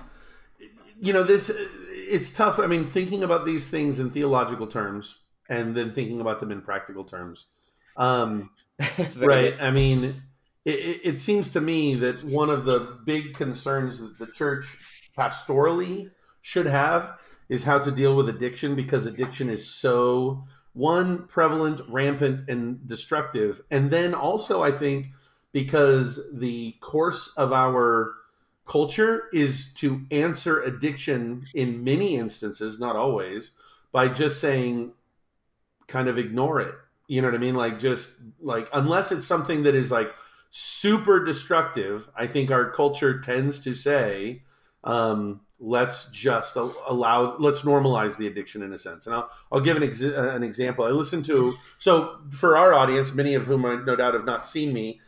you 1.02 1.12
know 1.12 1.24
this 1.24 1.50
it's 1.90 2.30
tough. 2.30 2.60
I 2.60 2.68
mean, 2.68 2.92
thinking 2.92 3.24
about 3.24 3.44
these 3.44 3.72
things 3.72 3.98
in 3.98 4.12
theological 4.12 4.68
terms 4.68 5.22
and 5.50 5.74
then 5.74 5.92
thinking 5.92 6.22
about 6.22 6.40
them 6.40 6.52
in 6.52 6.62
practical 6.62 7.04
terms. 7.04 7.48
Um, 7.98 8.52
right. 9.18 9.56
I 9.60 9.72
mean, 9.72 10.14
it, 10.70 11.02
it, 11.04 11.22
seems 11.22 11.50
to 11.50 11.62
me 11.62 11.96
that 11.96 12.24
one 12.24 12.50
of 12.50 12.66
the 12.66 12.80
big 13.06 13.34
concerns 13.34 14.00
that 14.00 14.18
the 14.18 14.28
church 14.28 14.78
pastorally 15.18 16.12
should 16.42 16.66
have 16.66 17.18
is 17.48 17.64
how 17.64 17.80
to 17.80 17.92
deal 17.92 18.16
with 18.16 18.30
addiction 18.30 18.76
because 18.76 19.06
addiction 19.06 19.50
is 19.50 19.70
so 19.70 20.46
one 20.74 21.28
prevalent, 21.28 21.82
rampant, 21.88 22.48
and 22.50 22.86
destructive, 22.88 23.62
and 23.72 23.90
then 23.90 24.14
also 24.14 24.62
I 24.62 24.72
think 24.72 25.08
because 25.52 26.22
the 26.32 26.76
course 26.80 27.34
of 27.36 27.52
our 27.52 28.16
culture 28.68 29.24
is 29.34 29.74
to 29.74 30.06
answer 30.12 30.62
addiction 30.62 31.46
in 31.54 31.84
many 31.84 32.16
instances, 32.16 32.80
not 32.80 32.96
always, 32.96 33.52
by 33.92 34.08
just 34.08 34.40
saying, 34.40 34.92
kind 35.88 36.08
of 36.08 36.18
ignore 36.18 36.62
it. 36.62 36.76
You 37.08 37.22
know 37.22 37.28
what 37.30 37.36
I 37.36 37.40
mean? 37.40 37.56
Like, 37.56 37.80
just 37.80 38.16
like, 38.40 38.70
unless 38.72 39.12
it's 39.12 39.26
something 39.26 39.64
that 39.64 39.74
is 39.74 39.92
like 39.92 40.14
super 40.50 41.24
destructive, 41.24 42.10
I 42.16 42.28
think 42.28 42.52
our 42.52 42.70
culture 42.72 43.20
tends 43.20 43.60
to 43.62 43.76
say, 43.76 44.44
um, 44.84 45.42
let's 45.60 46.10
just 46.10 46.56
allow, 46.56 47.38
let's 47.38 47.64
normalize 47.64 48.18
the 48.18 48.28
addiction 48.28 48.62
in 48.62 48.74
a 48.74 48.78
sense. 48.78 49.06
And 49.06 49.16
I'll, 49.16 49.30
I'll 49.52 49.60
give 49.60 49.78
an, 49.78 49.84
ex- 49.84 50.02
an 50.02 50.44
example. 50.44 50.86
I 50.86 50.90
listened 50.90 51.26
to, 51.26 51.56
so 51.78 52.18
for 52.32 52.58
our 52.58 52.74
audience, 52.74 53.14
many 53.14 53.36
of 53.36 53.46
whom 53.46 53.66
I 53.66 53.76
no 53.76 53.96
doubt 53.96 54.14
have 54.14 54.26
not 54.26 54.46
seen 54.46 54.74
me, 54.74 55.00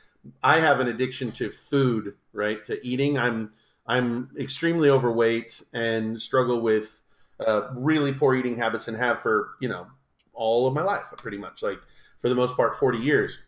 I 0.43 0.59
have 0.59 0.79
an 0.79 0.87
addiction 0.87 1.31
to 1.33 1.49
food, 1.49 2.15
right? 2.33 2.63
To 2.65 2.85
eating. 2.85 3.17
I'm 3.17 3.51
I'm 3.87 4.29
extremely 4.39 4.89
overweight 4.89 5.63
and 5.73 6.21
struggle 6.21 6.61
with 6.61 7.01
uh, 7.39 7.69
really 7.75 8.13
poor 8.13 8.35
eating 8.35 8.57
habits 8.57 8.87
and 8.87 8.97
have 8.97 9.19
for 9.19 9.51
you 9.59 9.69
know 9.69 9.87
all 10.33 10.67
of 10.67 10.73
my 10.73 10.83
life, 10.83 11.05
pretty 11.17 11.37
much 11.37 11.63
like 11.63 11.79
for 12.19 12.29
the 12.29 12.35
most 12.35 12.55
part, 12.55 12.75
forty 12.75 12.99
years. 12.99 13.39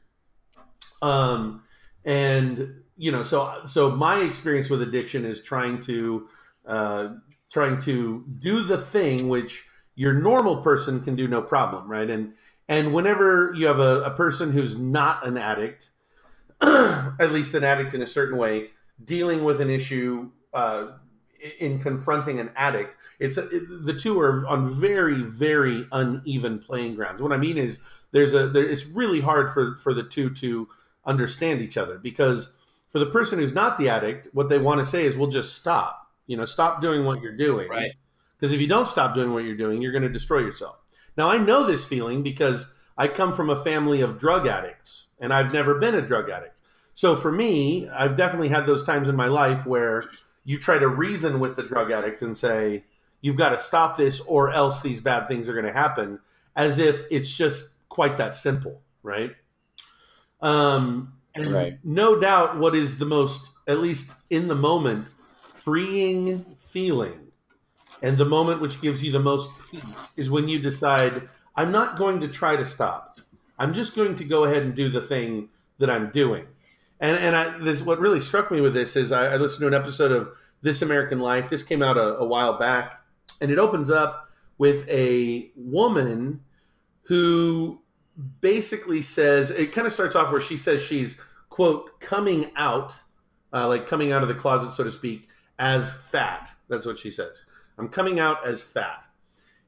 Um, 1.01 1.63
and 2.05 2.83
you 2.97 3.11
know, 3.11 3.23
so 3.23 3.61
so 3.65 3.91
my 3.91 4.21
experience 4.21 4.69
with 4.69 4.81
addiction 4.81 5.25
is 5.25 5.41
trying 5.41 5.79
to 5.81 6.27
uh, 6.65 7.09
trying 7.51 7.79
to 7.81 8.25
do 8.39 8.63
the 8.63 8.77
thing 8.77 9.29
which 9.29 9.65
your 9.95 10.13
normal 10.13 10.57
person 10.57 11.01
can 11.01 11.15
do 11.15 11.27
no 11.27 11.41
problem, 11.41 11.89
right? 11.89 12.09
And 12.09 12.33
and 12.67 12.93
whenever 12.93 13.51
you 13.55 13.67
have 13.67 13.79
a, 13.79 14.01
a 14.01 14.11
person 14.11 14.51
who's 14.51 14.77
not 14.77 15.25
an 15.25 15.37
addict 15.37 15.91
at 16.61 17.31
least 17.31 17.53
an 17.53 17.63
addict 17.63 17.93
in 17.93 18.01
a 18.01 18.07
certain 18.07 18.37
way, 18.37 18.69
dealing 19.03 19.43
with 19.43 19.59
an 19.59 19.69
issue 19.69 20.31
uh, 20.53 20.87
in 21.59 21.77
confronting 21.77 22.39
an 22.39 22.51
addict. 22.55 22.95
It's 23.19 23.37
it, 23.37 23.63
the 23.85 23.93
two 23.93 24.19
are 24.19 24.47
on 24.47 24.73
very 24.73 25.15
very 25.15 25.85
uneven 25.91 26.59
playing 26.59 26.95
grounds. 26.95 27.21
What 27.21 27.33
I 27.33 27.37
mean 27.37 27.57
is 27.57 27.79
there's 28.11 28.33
a 28.33 28.47
there, 28.47 28.63
it's 28.63 28.85
really 28.85 29.19
hard 29.19 29.49
for 29.49 29.75
for 29.75 29.93
the 29.93 30.03
two 30.03 30.29
to 30.35 30.69
understand 31.05 31.61
each 31.61 31.77
other 31.77 31.97
because 31.97 32.53
for 32.89 32.99
the 32.99 33.07
person 33.07 33.39
who's 33.39 33.53
not 33.53 33.77
the 33.77 33.89
addict, 33.89 34.27
what 34.33 34.49
they 34.49 34.59
want 34.59 34.79
to 34.79 34.85
say 34.85 35.05
is, 35.05 35.17
"Well, 35.17 35.29
just 35.29 35.55
stop. 35.55 36.07
You 36.27 36.37
know, 36.37 36.45
stop 36.45 36.81
doing 36.81 37.05
what 37.05 37.21
you're 37.21 37.35
doing." 37.35 37.69
Right. 37.69 37.93
Because 38.37 38.53
if 38.53 38.61
you 38.61 38.67
don't 38.67 38.87
stop 38.87 39.15
doing 39.15 39.33
what 39.33 39.45
you're 39.45 39.55
doing, 39.55 39.81
you're 39.81 39.91
going 39.91 40.03
to 40.03 40.09
destroy 40.09 40.39
yourself. 40.39 40.77
Now 41.15 41.29
I 41.29 41.37
know 41.37 41.65
this 41.65 41.85
feeling 41.85 42.23
because 42.23 42.71
I 42.97 43.07
come 43.07 43.33
from 43.33 43.49
a 43.49 43.61
family 43.61 44.01
of 44.01 44.19
drug 44.19 44.47
addicts, 44.47 45.07
and 45.19 45.33
I've 45.33 45.53
never 45.53 45.75
been 45.75 45.95
a 45.95 46.01
drug 46.01 46.29
addict. 46.29 46.55
So 46.93 47.15
for 47.15 47.31
me, 47.31 47.89
I've 47.89 48.17
definitely 48.17 48.49
had 48.49 48.65
those 48.65 48.83
times 48.83 49.09
in 49.09 49.15
my 49.15 49.27
life 49.27 49.65
where 49.65 50.03
you 50.45 50.59
try 50.59 50.77
to 50.77 50.87
reason 50.87 51.39
with 51.39 51.55
the 51.55 51.63
drug 51.63 51.91
addict 51.91 52.21
and 52.21 52.37
say, 52.37 52.83
you've 53.21 53.37
got 53.37 53.49
to 53.49 53.59
stop 53.59 53.97
this 53.97 54.19
or 54.21 54.51
else 54.51 54.81
these 54.81 54.99
bad 54.99 55.27
things 55.27 55.49
are 55.49 55.53
going 55.53 55.65
to 55.65 55.71
happen, 55.71 56.19
as 56.55 56.77
if 56.77 57.05
it's 57.09 57.31
just 57.31 57.71
quite 57.89 58.17
that 58.17 58.35
simple, 58.35 58.81
right? 59.01 59.35
Um, 60.43 61.13
and 61.33 61.51
right. 61.51 61.79
no 61.83 62.19
doubt 62.19 62.59
what 62.59 62.75
is 62.75 62.99
the 62.99 63.05
most, 63.05 63.49
at 63.67 63.79
least 63.79 64.13
in 64.29 64.47
the 64.47 64.55
moment, 64.55 65.07
freeing 65.55 66.45
feeling 66.59 67.23
and 68.03 68.17
the 68.17 68.25
moment 68.25 68.59
which 68.59 68.81
gives 68.81 69.01
you 69.01 69.11
the 69.11 69.19
most 69.19 69.49
peace 69.71 70.11
is 70.17 70.29
when 70.29 70.49
you 70.49 70.59
decide, 70.59 71.29
I'm 71.55 71.71
not 71.71 71.97
going 71.97 72.19
to 72.19 72.27
try 72.27 72.57
to 72.57 72.65
stop. 72.65 73.21
I'm 73.57 73.73
just 73.73 73.95
going 73.95 74.15
to 74.17 74.25
go 74.25 74.43
ahead 74.43 74.63
and 74.63 74.75
do 74.75 74.89
the 74.89 75.01
thing 75.01 75.47
that 75.79 75.89
I'm 75.89 76.11
doing. 76.11 76.45
And 76.99 77.17
and 77.17 77.35
I, 77.35 77.57
this 77.57 77.81
what 77.81 77.99
really 77.99 78.19
struck 78.19 78.51
me 78.51 78.61
with 78.61 78.73
this 78.73 78.95
is 78.95 79.11
I, 79.11 79.33
I, 79.33 79.35
listened 79.37 79.61
to 79.61 79.67
an 79.67 79.73
episode 79.73 80.11
of 80.11 80.31
This 80.61 80.81
American 80.81 81.19
Life. 81.19 81.49
This 81.49 81.63
came 81.63 81.81
out 81.81 81.97
a, 81.97 82.17
a 82.17 82.25
while 82.25 82.57
back, 82.57 83.01
and 83.41 83.51
it 83.51 83.57
opens 83.57 83.89
up 83.89 84.29
with 84.57 84.87
a 84.89 85.51
woman 85.55 86.41
who 87.03 87.81
basically 88.41 89.01
says 89.01 89.51
it 89.51 89.71
kind 89.71 89.87
of 89.87 89.93
starts 89.93 90.15
off 90.15 90.31
where 90.31 90.41
she 90.41 90.57
says 90.57 90.81
she's 90.81 91.19
quote 91.49 91.99
coming 91.99 92.51
out, 92.55 93.01
uh, 93.51 93.67
like 93.67 93.87
coming 93.87 94.11
out 94.11 94.21
of 94.21 94.27
the 94.27 94.35
closet, 94.35 94.73
so 94.73 94.83
to 94.83 94.91
speak, 94.91 95.27
as 95.59 95.91
fat. 95.91 96.51
That's 96.67 96.85
what 96.85 96.99
she 96.99 97.11
says. 97.11 97.43
I'm 97.77 97.89
coming 97.89 98.19
out 98.19 98.45
as 98.45 98.61
fat. 98.61 99.05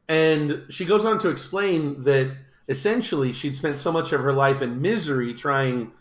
And 0.08 0.64
she 0.70 0.86
goes 0.86 1.06
on 1.06 1.20
to 1.20 1.30
explain 1.30 2.04
that 2.04 2.36
essentially 2.68 3.34
she'd 3.34 3.56
spent 3.56 3.78
so 3.78 3.92
much 3.92 4.12
of 4.12 4.22
her 4.22 4.34
life 4.34 4.62
in 4.62 4.82
misery 4.82 5.34
trying 5.34 5.92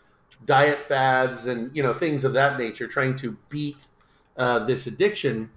diet 0.45 0.79
fads 0.79 1.47
and 1.47 1.75
you 1.75 1.81
know 1.81 1.93
things 1.93 2.23
of 2.23 2.33
that 2.33 2.57
nature, 2.57 2.87
trying 2.87 3.15
to 3.17 3.37
beat 3.49 3.87
uh, 4.37 4.59
this 4.59 4.87
addiction. 4.87 5.49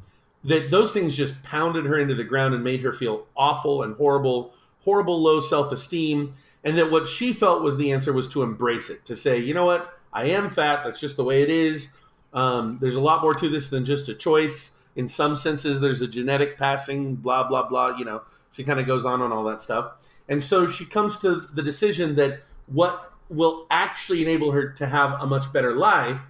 That 0.45 0.71
those 0.71 0.93
things 0.93 1.17
just 1.17 1.43
pounded 1.43 1.85
her 1.87 1.99
into 1.99 2.15
the 2.15 2.25
ground 2.25 2.55
and 2.55 2.63
made 2.63 2.83
her 2.83 2.93
feel 2.93 3.27
awful 3.37 3.83
and 3.83 3.97
horrible, 3.97 4.55
horrible 4.81 5.21
low 5.21 5.41
self 5.41 5.73
esteem. 5.73 6.35
And 6.65 6.77
that 6.77 6.91
what 6.91 7.07
she 7.09 7.33
felt 7.33 7.63
was 7.63 7.77
the 7.77 7.93
answer 7.93 8.13
was 8.13 8.29
to 8.31 8.43
embrace 8.43 8.91
it, 8.91 9.05
to 9.07 9.17
say, 9.17 9.39
you 9.39 9.55
know 9.55 9.65
what, 9.65 9.99
I 10.13 10.27
am 10.27 10.51
fat. 10.51 10.85
That's 10.85 11.01
just 11.01 11.17
the 11.17 11.25
way 11.25 11.43
it 11.43 11.51
is. 11.51 11.93
Um, 12.33 12.79
there's 12.81 12.97
a 12.97 13.01
lot 13.01 13.23
more 13.23 13.35
to 13.35 13.49
this 13.49 13.71
than 13.71 13.85
just 13.85 14.09
a 14.09 14.15
choice. 14.15 14.75
In 14.97 15.09
some 15.09 15.37
senses, 15.37 15.81
there's 15.81 16.03
a 16.03 16.09
genetic 16.09 16.59
passing, 16.59 17.15
blah 17.15 17.47
blah 17.47 17.69
blah. 17.69 17.97
You 17.97 18.05
know, 18.05 18.23
she 18.53 18.65
kind 18.65 18.81
of 18.81 18.87
goes 18.87 19.05
on 19.05 19.23
on 19.23 19.33
all 19.33 19.45
that 19.45 19.63
stuff, 19.63 19.93
and 20.29 20.43
so 20.43 20.69
she 20.69 20.85
comes 20.85 21.19
to 21.19 21.37
the 21.37 21.63
decision 21.63 22.17
that 22.17 22.41
what 22.67 23.13
will 23.29 23.67
actually 23.71 24.23
enable 24.23 24.53
her 24.53 24.71
to 24.71 24.87
have 24.87 25.21
a 25.21 25.27
much 25.27 25.53
better 25.53 25.75
life 25.75 26.21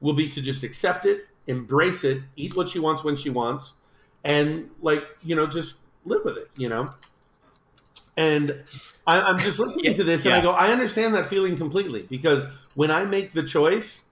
will 0.00 0.12
be 0.12 0.28
to 0.28 0.40
just 0.40 0.62
accept 0.62 1.06
it, 1.06 1.26
embrace 1.46 2.04
it, 2.04 2.22
eat 2.36 2.56
what 2.56 2.68
she 2.68 2.78
wants 2.78 3.02
when 3.02 3.16
she 3.16 3.30
wants, 3.30 3.74
and 4.24 4.70
like 4.80 5.04
you 5.22 5.34
know 5.34 5.46
just 5.46 5.80
live 6.04 6.24
with 6.24 6.36
it. 6.36 6.48
You 6.56 6.68
know. 6.68 6.90
And 8.16 8.62
I, 9.06 9.30
am 9.30 9.38
just 9.38 9.58
listening 9.58 9.86
yeah, 9.86 9.94
to 9.94 10.04
this, 10.04 10.26
and 10.26 10.32
yeah. 10.32 10.38
I 10.38 10.42
go, 10.42 10.50
I 10.52 10.70
understand 10.70 11.14
that 11.14 11.26
feeling 11.26 11.56
completely 11.56 12.02
because 12.02 12.46
when 12.74 12.90
I 12.90 13.04
make 13.04 13.32
the 13.32 13.42
choice 13.42 14.06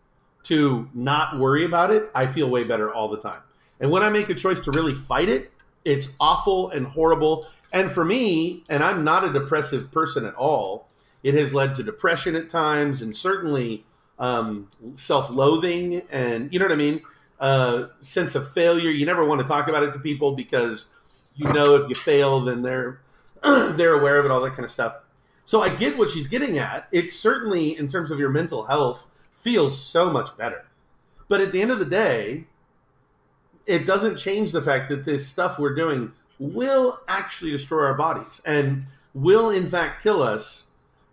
to 0.44 0.88
not 0.94 1.38
worry 1.38 1.64
about 1.64 1.90
it, 1.90 2.10
I 2.14 2.26
feel 2.26 2.48
way 2.48 2.64
better 2.64 2.92
all 2.92 3.08
the 3.08 3.20
time. 3.20 3.40
And 3.78 3.90
when 3.90 4.02
I 4.02 4.08
make 4.10 4.28
a 4.28 4.34
choice 4.34 4.60
to 4.60 4.70
really 4.70 4.94
fight 4.94 5.28
it, 5.28 5.52
it's 5.84 6.14
awful 6.18 6.70
and 6.70 6.86
horrible. 6.86 7.46
And 7.72 7.90
for 7.90 8.04
me, 8.04 8.64
and 8.68 8.82
I'm 8.82 9.04
not 9.04 9.24
a 9.24 9.32
depressive 9.32 9.90
person 9.92 10.24
at 10.24 10.34
all, 10.34 10.88
it 11.22 11.34
has 11.34 11.52
led 11.52 11.74
to 11.76 11.82
depression 11.82 12.34
at 12.34 12.48
times, 12.48 13.02
and 13.02 13.16
certainly 13.16 13.84
um, 14.18 14.68
self-loathing, 14.96 16.02
and 16.10 16.52
you 16.52 16.58
know 16.58 16.66
what 16.66 16.72
I 16.72 16.76
mean. 16.76 17.02
Uh, 17.38 17.88
sense 18.02 18.34
of 18.34 18.50
failure. 18.52 18.90
You 18.90 19.06
never 19.06 19.24
want 19.24 19.40
to 19.40 19.46
talk 19.46 19.68
about 19.68 19.82
it 19.82 19.92
to 19.92 19.98
people 19.98 20.32
because 20.32 20.88
you 21.36 21.50
know 21.52 21.74
if 21.76 21.88
you 21.88 21.94
fail, 21.94 22.40
then 22.40 22.62
they're 22.62 23.00
they're 23.76 23.98
aware 23.98 24.18
of 24.18 24.24
it, 24.24 24.31
all 24.31 24.40
that 24.40 24.50
kind 24.50 24.64
of 24.64 24.70
stuff. 24.70 24.96
So 25.44 25.62
I 25.62 25.68
get 25.68 25.98
what 25.98 26.11
she's 26.11 26.26
getting 26.26 26.59
at. 26.59 26.87
It 26.92 27.12
certainly, 27.12 27.76
in 27.76 27.88
terms 27.88 28.11
of 28.11 28.18
your 28.18 28.31
mental 28.31 28.64
health, 28.66 29.07
feels 29.33 29.81
so 29.81 30.11
much 30.11 30.37
better. 30.37 30.64
But 31.29 31.40
at 31.40 31.53
the 31.53 31.62
end 31.62 31.70
of 31.70 31.79
the 31.79 31.85
day, 31.85 32.46
it 33.66 33.87
doesn't 33.87 34.16
change 34.16 34.53
the 34.53 34.62
fact 34.62 34.88
that 34.90 35.05
this 35.05 35.26
stuff 35.26 35.59
we're 35.59 35.74
doing 35.74 36.12
will 36.38 37.00
actually 37.09 37.50
destroy 37.50 37.85
our 37.85 37.94
bodies. 37.94 38.40
And 38.44 38.87
will 39.14 39.50
in 39.50 39.68
fact 39.68 40.03
kill 40.03 40.22
us 40.22 40.68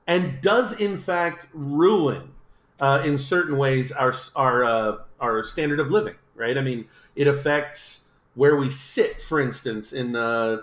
and 0.06 0.42
does 0.42 0.80
in 0.80 0.98
fact 0.98 1.48
ruin 1.54 2.32
uh, 2.80 3.02
in 3.06 3.18
certain 3.18 3.58
ways 3.58 3.92
our 3.92 4.13
our 4.36 4.63
uh, 4.63 4.98
our 5.20 5.44
standard 5.44 5.80
of 5.80 5.90
living 5.90 6.16
right 6.36 6.58
i 6.58 6.62
mean 6.62 6.86
it 7.16 7.28
affects 7.28 8.06
where 8.36 8.56
we 8.56 8.70
sit 8.70 9.22
for 9.22 9.40
instance 9.40 9.92
in 9.92 10.16
uh, 10.16 10.58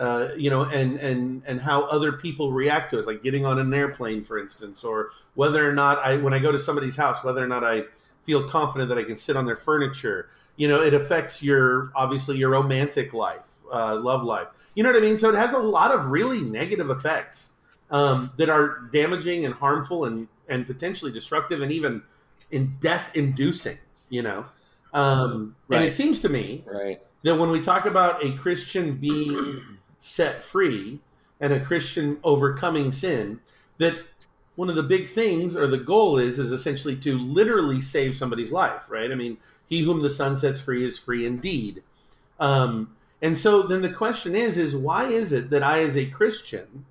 uh, 0.00 0.30
you 0.36 0.50
know 0.50 0.62
and 0.62 0.98
and 0.98 1.42
and 1.46 1.60
how 1.60 1.84
other 1.84 2.10
people 2.10 2.52
react 2.52 2.90
to 2.90 2.98
us 2.98 3.06
like 3.06 3.22
getting 3.22 3.46
on 3.46 3.58
an 3.58 3.72
airplane 3.72 4.24
for 4.24 4.38
instance 4.38 4.82
or 4.82 5.10
whether 5.34 5.68
or 5.68 5.74
not 5.74 5.98
i 5.98 6.16
when 6.16 6.32
i 6.32 6.38
go 6.38 6.50
to 6.50 6.58
somebody's 6.58 6.96
house 6.96 7.22
whether 7.22 7.44
or 7.44 7.46
not 7.46 7.62
i 7.62 7.82
feel 8.24 8.48
confident 8.48 8.88
that 8.88 8.98
i 8.98 9.04
can 9.04 9.16
sit 9.16 9.36
on 9.36 9.46
their 9.46 9.56
furniture. 9.56 10.28
You 10.56 10.68
know 10.68 10.82
it 10.82 10.94
affects 10.94 11.42
your 11.42 11.92
obviously 11.94 12.36
your 12.36 12.50
romantic 12.50 13.14
life 13.14 13.46
uh, 13.72 13.96
love 13.96 14.24
life. 14.24 14.48
You 14.74 14.82
know 14.82 14.90
what 14.90 14.98
i 14.98 15.04
mean? 15.04 15.18
So 15.18 15.30
it 15.30 15.36
has 15.36 15.52
a 15.52 15.58
lot 15.58 15.92
of 15.92 16.06
really 16.06 16.40
negative 16.40 16.90
effects 16.90 17.52
um, 17.90 18.30
that 18.36 18.48
are 18.48 18.88
damaging 18.92 19.44
and 19.44 19.54
harmful 19.54 20.04
and 20.04 20.28
and 20.48 20.66
potentially 20.66 21.12
destructive 21.12 21.60
and 21.60 21.70
even 21.70 22.02
in 22.50 22.76
death 22.80 23.12
inducing 23.14 23.78
you 24.10 24.22
know? 24.22 24.44
Um, 24.92 25.54
right. 25.68 25.78
and 25.78 25.86
it 25.86 25.92
seems 25.92 26.20
to 26.22 26.28
me 26.28 26.64
right. 26.66 27.00
that 27.22 27.36
when 27.36 27.50
we 27.50 27.62
talk 27.62 27.86
about 27.86 28.24
a 28.24 28.32
christian 28.32 28.96
being 28.96 29.62
set 30.00 30.42
free 30.42 30.98
and 31.40 31.52
a 31.52 31.64
christian 31.64 32.18
overcoming 32.24 32.90
sin 32.90 33.38
that 33.78 33.94
one 34.56 34.68
of 34.68 34.74
the 34.74 34.82
big 34.82 35.08
things 35.08 35.54
or 35.54 35.66
the 35.66 35.78
goal 35.78 36.18
is 36.18 36.38
is 36.38 36.52
essentially 36.52 36.96
to 36.96 37.16
literally 37.16 37.80
save 37.80 38.16
somebody's 38.16 38.50
life 38.50 38.90
right 38.90 39.12
i 39.12 39.14
mean 39.14 39.36
he 39.66 39.82
whom 39.82 40.02
the 40.02 40.10
son 40.10 40.36
sets 40.36 40.60
free 40.60 40.84
is 40.84 40.98
free 40.98 41.24
indeed 41.24 41.82
um, 42.40 42.96
and 43.22 43.36
so 43.36 43.62
then 43.62 43.82
the 43.82 43.92
question 43.92 44.34
is 44.34 44.56
is 44.56 44.74
why 44.74 45.06
is 45.06 45.30
it 45.30 45.50
that 45.50 45.62
i 45.62 45.80
as 45.80 45.96
a 45.96 46.06
christian 46.06 46.84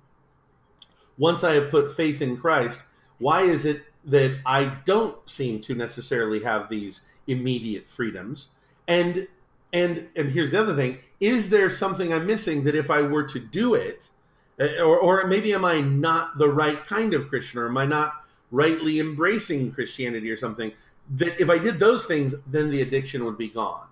once 1.20 1.44
I 1.44 1.52
have 1.52 1.70
put 1.70 1.94
faith 1.94 2.22
in 2.22 2.38
Christ, 2.38 2.82
why 3.18 3.42
is 3.42 3.66
it 3.66 3.82
that 4.06 4.40
I 4.46 4.78
don't 4.86 5.16
seem 5.28 5.60
to 5.60 5.74
necessarily 5.74 6.42
have 6.42 6.70
these 6.70 7.02
immediate 7.26 7.90
freedoms? 7.90 8.48
And 8.88 9.28
and 9.72 10.08
and 10.16 10.30
here's 10.30 10.50
the 10.50 10.60
other 10.60 10.74
thing: 10.74 10.98
is 11.20 11.50
there 11.50 11.70
something 11.70 12.12
I'm 12.12 12.26
missing 12.26 12.64
that 12.64 12.74
if 12.74 12.90
I 12.90 13.02
were 13.02 13.24
to 13.24 13.38
do 13.38 13.74
it, 13.74 14.10
eh, 14.58 14.80
or 14.80 14.98
or 14.98 15.26
maybe 15.26 15.52
am 15.52 15.64
I 15.64 15.80
not 15.80 16.38
the 16.38 16.48
right 16.48 16.84
kind 16.86 17.14
of 17.14 17.28
Christian, 17.28 17.60
or 17.60 17.66
am 17.66 17.76
I 17.76 17.86
not 17.86 18.24
rightly 18.50 18.98
embracing 18.98 19.72
Christianity 19.72 20.30
or 20.30 20.36
something? 20.36 20.72
That 21.16 21.40
if 21.40 21.50
I 21.50 21.58
did 21.58 21.78
those 21.78 22.06
things, 22.06 22.34
then 22.46 22.70
the 22.70 22.82
addiction 22.82 23.24
would 23.24 23.38
be 23.38 23.48
gone 23.48 23.86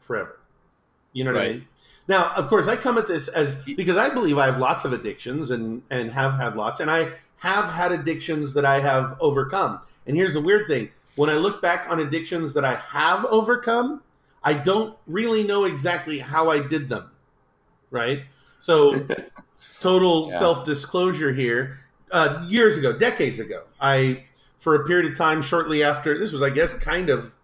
forever. 0.00 0.38
You 1.12 1.24
know 1.24 1.32
what 1.32 1.38
right. 1.38 1.48
I 1.48 1.52
mean? 1.54 1.68
Now, 2.08 2.32
of 2.34 2.48
course, 2.48 2.66
I 2.66 2.76
come 2.76 2.98
at 2.98 3.06
this 3.06 3.28
as 3.28 3.54
because 3.54 3.96
I 3.96 4.08
believe 4.08 4.38
I 4.38 4.46
have 4.46 4.58
lots 4.58 4.84
of 4.84 4.92
addictions 4.92 5.50
and 5.50 5.82
and 5.90 6.10
have 6.10 6.34
had 6.34 6.56
lots, 6.56 6.80
and 6.80 6.90
I 6.90 7.10
have 7.38 7.66
had 7.66 7.92
addictions 7.92 8.54
that 8.54 8.64
I 8.64 8.80
have 8.80 9.16
overcome. 9.20 9.80
And 10.06 10.16
here's 10.16 10.34
the 10.34 10.40
weird 10.40 10.66
thing: 10.66 10.90
when 11.16 11.30
I 11.30 11.34
look 11.34 11.62
back 11.62 11.86
on 11.88 12.00
addictions 12.00 12.54
that 12.54 12.64
I 12.64 12.76
have 12.76 13.24
overcome, 13.26 14.02
I 14.44 14.54
don't 14.54 14.96
really 15.06 15.44
know 15.44 15.64
exactly 15.64 16.18
how 16.18 16.50
I 16.50 16.60
did 16.66 16.88
them. 16.88 17.10
Right? 17.90 18.24
So, 18.60 19.06
total 19.80 20.30
yeah. 20.30 20.38
self 20.38 20.64
disclosure 20.64 21.32
here. 21.32 21.78
Uh, 22.10 22.44
years 22.46 22.76
ago, 22.76 22.92
decades 22.92 23.40
ago, 23.40 23.62
I 23.80 24.24
for 24.58 24.74
a 24.74 24.84
period 24.84 25.10
of 25.10 25.16
time 25.18 25.42
shortly 25.42 25.82
after 25.82 26.16
this 26.16 26.32
was, 26.32 26.42
I 26.42 26.50
guess, 26.50 26.74
kind 26.74 27.08
of 27.10 27.34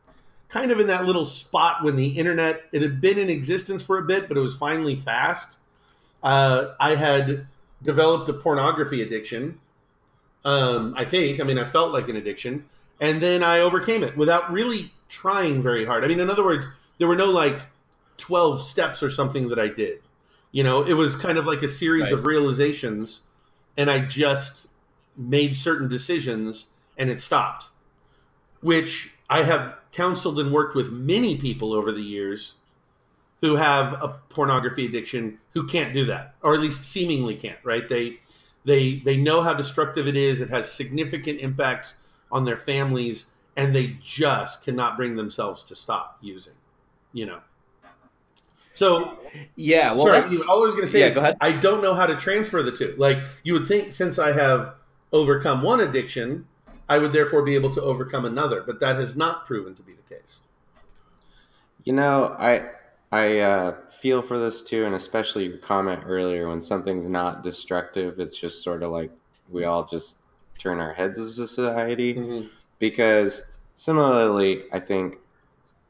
kind 0.49 0.71
of 0.71 0.81
in 0.81 0.87
that 0.87 1.05
little 1.05 1.27
spot 1.27 1.83
when 1.83 1.97
the 1.97 2.09
internet 2.09 2.63
it 2.73 2.83
had 2.83 3.01
been 3.01 3.19
in 3.19 3.29
existence 3.31 3.83
for 3.83 3.99
a 3.99 4.03
bit, 4.03 4.29
but 4.29 4.37
it 4.37 4.41
was 4.41 4.57
finally 4.57 4.97
fast. 4.97 5.57
Uh, 6.23 6.75
I 6.81 6.95
had 6.95 7.47
developed 7.83 8.29
a 8.29 8.33
pornography 8.33 9.03
addiction. 9.03 9.61
Um, 10.45 10.95
I 10.97 11.05
think. 11.05 11.41
I 11.41 11.45
mean, 11.45 11.59
I 11.59 11.65
felt 11.65 11.93
like 11.93 12.09
an 12.09 12.17
addiction, 12.17 12.65
and 13.01 13.21
then 13.21 13.43
I 13.43 13.61
overcame 13.61 14.03
it 14.03 14.17
without 14.17 14.51
really 14.53 14.93
trying 15.09 15.63
very 15.63 15.85
hard. 15.85 16.05
I 16.05 16.09
mean, 16.09 16.21
in 16.21 16.31
other 16.31 16.45
words, 16.45 16.69
there 16.99 17.09
were 17.09 17.17
no 17.17 17.31
like 17.31 17.61
twelve 18.17 18.63
steps 18.63 19.03
or 19.03 19.11
something 19.11 19.49
that 19.49 19.59
I 19.59 19.69
did. 19.69 20.01
You 20.53 20.63
know, 20.63 20.83
it 20.83 20.95
was 20.95 21.17
kind 21.17 21.39
of 21.39 21.47
like 21.47 21.63
a 21.63 21.69
series 21.69 22.05
right. 22.05 22.13
of 22.13 22.27
realizations, 22.27 23.21
and 23.77 23.91
I 23.91 24.01
just 24.01 24.67
made 25.17 25.57
certain 25.57 25.89
decisions, 25.89 26.71
and 26.97 27.11
it 27.11 27.21
stopped. 27.21 27.69
Which 28.61 29.13
I 29.31 29.43
have 29.43 29.77
counseled 29.93 30.39
and 30.41 30.53
worked 30.53 30.75
with 30.75 30.93
many 30.93 31.37
people 31.37 31.73
over 31.73 31.93
the 31.93 32.03
years 32.03 32.55
who 33.41 33.57
have 33.57 33.95
a 34.03 34.17
pornography 34.31 34.87
addiction 34.87 35.39
who 35.55 35.67
can't 35.67 35.95
do 35.95 36.05
that 36.05 36.35
or 36.43 36.55
at 36.55 36.61
least 36.61 36.85
seemingly 36.85 37.37
can't 37.37 37.59
right 37.63 37.89
they 37.89 38.19
they 38.65 38.97
they 38.97 39.17
know 39.17 39.41
how 39.43 39.55
destructive 39.55 40.07
it 40.07 40.17
is 40.17 40.41
it 40.41 40.51
has 40.51 40.71
significant 40.71 41.41
impacts 41.41 41.97
on 42.31 42.45
their 42.45 42.57
families 42.57 43.27
and 43.57 43.75
they 43.75 43.97
just 44.03 44.63
cannot 44.65 44.97
bring 44.97 45.17
themselves 45.17 45.65
to 45.65 45.75
stop 45.75 46.19
using 46.21 46.55
you 47.19 47.27
know 47.27 47.41
so 48.75 49.19
yeah 49.57 49.93
well 49.93 50.07
sorry, 50.07 50.23
all 50.49 50.63
i 50.63 50.67
was 50.67 50.75
going 50.75 50.87
to 50.87 50.91
say 50.91 51.01
yeah, 51.01 51.07
is 51.07 51.37
i 51.41 51.53
don't 51.53 51.83
know 51.83 51.95
how 51.95 52.07
to 52.07 52.17
transfer 52.17 52.63
the 52.63 52.73
two 52.73 52.95
like 52.97 53.19
you 53.43 53.53
would 53.53 53.67
think 53.67 53.93
since 53.93 54.19
i 54.19 54.33
have 54.33 54.75
overcome 55.13 55.63
one 55.63 55.81
addiction 55.81 56.47
I 56.89 56.99
would 56.99 57.13
therefore 57.13 57.43
be 57.43 57.55
able 57.55 57.71
to 57.75 57.83
overcome 57.83 58.25
another, 58.25 58.63
but 58.63 58.81
that 58.81 58.97
has 58.97 59.15
not 59.15 59.47
proven 59.47 59.75
to 59.75 59.83
be 59.83 59.93
the 59.93 60.15
case. 60.15 60.41
You 61.85 61.93
know, 61.93 62.35
I 62.39 62.71
I 63.13 63.39
uh, 63.39 63.77
feel 63.91 64.23
for 64.23 64.39
this 64.39 64.63
too, 64.63 64.85
and 64.87 64.95
especially 64.95 65.47
your 65.47 65.59
comment 65.59 66.03
earlier 66.07 66.49
when 66.49 66.61
something's 66.61 67.09
not 67.09 67.45
destructive, 67.45 68.19
it's 68.19 68.39
just 68.39 68.63
sort 68.63 68.83
of 68.83 68.91
like 68.91 69.11
we 69.51 69.65
all 69.65 69.85
just 69.85 70.19
turn 70.59 70.81
our 70.81 70.95
heads 70.95 71.19
as 71.19 71.39
a 71.39 71.47
society. 71.47 72.15
Mm-hmm. 72.15 72.49
Because 72.79 73.45
similarly, 73.75 74.65
I 74.73 74.81
think 74.81 75.19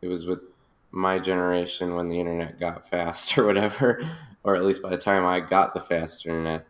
it 0.02 0.08
was 0.08 0.26
with 0.26 0.40
my 0.90 1.18
generation 1.18 1.94
when 1.94 2.08
the 2.08 2.18
internet 2.18 2.58
got 2.58 2.88
fast 2.88 3.36
or 3.38 3.44
whatever, 3.44 4.02
or 4.44 4.56
at 4.56 4.64
least 4.64 4.82
by 4.82 4.90
the 4.90 4.98
time 4.98 5.24
I 5.24 5.40
got 5.40 5.74
the 5.74 5.80
fast 5.80 6.26
internet, 6.26 6.66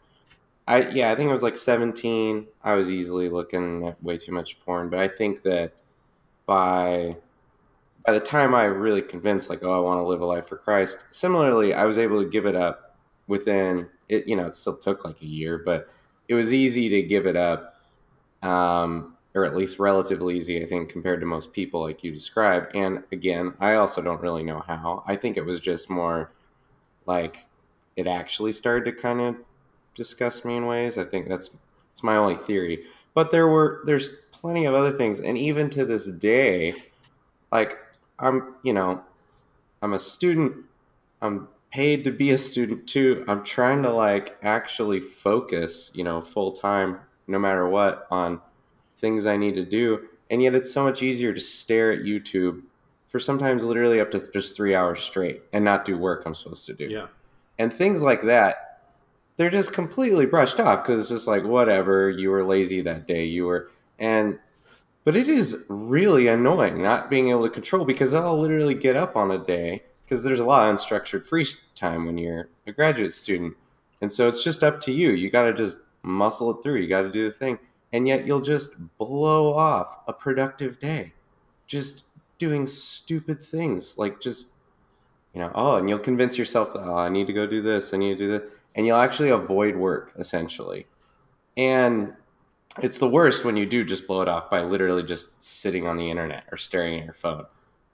I 0.66 0.88
yeah, 0.88 1.10
I 1.10 1.14
think 1.14 1.30
it 1.30 1.32
was 1.32 1.42
like 1.42 1.56
17. 1.56 2.46
I 2.62 2.74
was 2.74 2.92
easily 2.92 3.28
looking 3.30 3.86
at 3.86 4.02
way 4.02 4.18
too 4.18 4.32
much 4.32 4.60
porn, 4.60 4.90
but 4.90 4.98
I 4.98 5.08
think 5.08 5.42
that 5.42 5.72
by 6.46 7.16
by 8.06 8.12
the 8.12 8.20
time 8.20 8.54
I 8.54 8.64
really 8.64 9.02
convinced 9.02 9.50
like, 9.50 9.62
oh, 9.62 9.72
I 9.72 9.80
want 9.80 9.98
to 9.98 10.06
live 10.06 10.20
a 10.20 10.26
life 10.26 10.46
for 10.46 10.56
Christ, 10.56 11.04
similarly, 11.10 11.74
I 11.74 11.84
was 11.84 11.98
able 11.98 12.22
to 12.22 12.28
give 12.28 12.46
it 12.46 12.56
up 12.56 12.96
within 13.26 13.86
it, 14.08 14.26
you 14.26 14.34
know, 14.36 14.46
it 14.46 14.54
still 14.54 14.76
took 14.76 15.04
like 15.04 15.20
a 15.20 15.26
year, 15.26 15.58
but 15.58 15.88
it 16.28 16.34
was 16.34 16.52
easy 16.52 16.88
to 16.88 17.02
give 17.02 17.26
it 17.26 17.36
up. 17.36 17.76
Um, 18.42 19.17
or 19.34 19.44
at 19.44 19.56
least 19.56 19.78
relatively 19.78 20.36
easy, 20.36 20.62
I 20.62 20.66
think, 20.66 20.88
compared 20.88 21.20
to 21.20 21.26
most 21.26 21.52
people, 21.52 21.82
like 21.82 22.02
you 22.02 22.12
described. 22.12 22.74
And 22.74 23.02
again, 23.12 23.54
I 23.60 23.74
also 23.74 24.02
don't 24.02 24.20
really 24.20 24.42
know 24.42 24.60
how. 24.66 25.02
I 25.06 25.16
think 25.16 25.36
it 25.36 25.44
was 25.44 25.60
just 25.60 25.90
more 25.90 26.30
like 27.06 27.46
it 27.96 28.06
actually 28.06 28.52
started 28.52 28.84
to 28.84 29.00
kind 29.00 29.20
of 29.20 29.36
disgust 29.94 30.44
me 30.44 30.56
in 30.56 30.66
ways. 30.66 30.98
I 30.98 31.04
think 31.04 31.28
that's 31.28 31.50
it's 31.92 32.02
my 32.02 32.16
only 32.16 32.36
theory. 32.36 32.84
But 33.14 33.32
there 33.32 33.48
were 33.48 33.82
there's 33.84 34.10
plenty 34.30 34.64
of 34.64 34.74
other 34.74 34.92
things, 34.92 35.20
and 35.20 35.36
even 35.36 35.68
to 35.70 35.84
this 35.84 36.10
day, 36.10 36.74
like 37.50 37.78
I'm 38.18 38.54
you 38.62 38.72
know 38.72 39.02
I'm 39.82 39.92
a 39.92 39.98
student. 39.98 40.64
I'm 41.20 41.48
paid 41.70 42.04
to 42.04 42.12
be 42.12 42.30
a 42.30 42.38
student 42.38 42.86
too. 42.86 43.24
I'm 43.28 43.44
trying 43.44 43.82
to 43.82 43.92
like 43.92 44.36
actually 44.42 45.00
focus, 45.00 45.90
you 45.94 46.04
know, 46.04 46.20
full 46.20 46.52
time, 46.52 47.00
no 47.26 47.38
matter 47.38 47.68
what, 47.68 48.06
on 48.10 48.40
things 48.98 49.26
I 49.26 49.36
need 49.36 49.54
to 49.56 49.64
do. 49.64 50.08
And 50.30 50.42
yet 50.42 50.54
it's 50.54 50.70
so 50.70 50.84
much 50.84 51.02
easier 51.02 51.32
to 51.32 51.40
stare 51.40 51.92
at 51.92 52.00
YouTube 52.00 52.62
for 53.08 53.18
sometimes 53.18 53.64
literally 53.64 54.00
up 54.00 54.10
to 54.10 54.30
just 54.32 54.54
three 54.54 54.74
hours 54.74 55.00
straight 55.00 55.42
and 55.52 55.64
not 55.64 55.84
do 55.84 55.96
work 55.96 56.24
I'm 56.26 56.34
supposed 56.34 56.66
to 56.66 56.74
do. 56.74 56.84
Yeah. 56.84 57.06
And 57.58 57.72
things 57.72 58.02
like 58.02 58.22
that 58.22 58.68
they're 59.38 59.50
just 59.50 59.72
completely 59.72 60.26
brushed 60.26 60.60
off 60.60 60.84
because 60.84 61.00
it's 61.00 61.08
just 61.08 61.26
like 61.26 61.44
whatever 61.44 62.10
you 62.10 62.28
were 62.30 62.44
lazy 62.44 62.82
that 62.82 63.06
day 63.06 63.24
you 63.24 63.46
were 63.46 63.70
and 63.98 64.38
but 65.04 65.16
it 65.16 65.28
is 65.28 65.64
really 65.68 66.28
annoying 66.28 66.82
not 66.82 67.08
being 67.08 67.30
able 67.30 67.44
to 67.44 67.50
control 67.50 67.86
because 67.86 68.12
i'll 68.12 68.38
literally 68.38 68.74
get 68.74 68.96
up 68.96 69.16
on 69.16 69.30
a 69.30 69.38
day 69.38 69.82
because 70.04 70.22
there's 70.22 70.40
a 70.40 70.44
lot 70.44 70.68
of 70.68 70.76
unstructured 70.76 71.24
free 71.24 71.46
time 71.74 72.04
when 72.04 72.18
you're 72.18 72.48
a 72.66 72.72
graduate 72.72 73.12
student 73.12 73.56
and 74.02 74.12
so 74.12 74.28
it's 74.28 74.44
just 74.44 74.62
up 74.62 74.80
to 74.80 74.92
you 74.92 75.12
you 75.12 75.30
got 75.30 75.44
to 75.44 75.54
just 75.54 75.78
muscle 76.02 76.50
it 76.50 76.62
through 76.62 76.76
you 76.76 76.88
got 76.88 77.02
to 77.02 77.10
do 77.10 77.24
the 77.24 77.32
thing 77.32 77.58
and 77.92 78.06
yet 78.06 78.26
you'll 78.26 78.40
just 78.40 78.74
blow 78.98 79.52
off 79.52 80.00
a 80.06 80.12
productive 80.12 80.78
day 80.78 81.12
just 81.66 82.04
doing 82.38 82.66
stupid 82.66 83.42
things 83.42 83.98
like 83.98 84.20
just 84.20 84.52
you 85.34 85.40
know 85.40 85.50
oh 85.54 85.76
and 85.76 85.88
you'll 85.88 85.98
convince 85.98 86.38
yourself 86.38 86.72
that 86.72 86.82
oh 86.86 86.96
i 86.96 87.08
need 87.08 87.26
to 87.26 87.32
go 87.32 87.46
do 87.46 87.60
this 87.60 87.92
i 87.92 87.96
need 87.96 88.16
to 88.16 88.24
do 88.24 88.28
this 88.28 88.42
and 88.78 88.86
you'll 88.86 88.96
actually 88.96 89.30
avoid 89.30 89.76
work 89.76 90.12
essentially. 90.18 90.86
And 91.56 92.14
it's 92.80 93.00
the 93.00 93.08
worst 93.08 93.44
when 93.44 93.56
you 93.56 93.66
do 93.66 93.84
just 93.84 94.06
blow 94.06 94.22
it 94.22 94.28
off 94.28 94.48
by 94.48 94.60
literally 94.60 95.02
just 95.02 95.42
sitting 95.42 95.88
on 95.88 95.96
the 95.96 96.08
internet 96.08 96.44
or 96.52 96.56
staring 96.56 97.00
at 97.00 97.04
your 97.04 97.12
phone. 97.12 97.44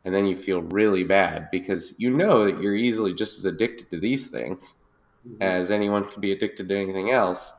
And 0.05 0.15
then 0.15 0.27
you 0.27 0.37
feel 0.37 0.61
really 0.61 1.03
bad 1.03 1.49
because 1.51 1.95
you 1.97 2.11
know 2.11 2.45
that 2.45 2.61
you're 2.61 2.77
easily 2.77 3.15
just 3.15 3.39
as 3.39 3.47
addicted 3.47 3.89
to 3.91 3.99
these 3.99 4.29
things 4.29 4.75
mm-hmm. 5.27 5.43
as 5.43 5.71
anyone 5.71 6.05
can 6.05 6.21
be 6.21 6.33
addicted 6.33 6.69
to 6.69 6.77
anything 6.79 7.11
else, 7.11 7.55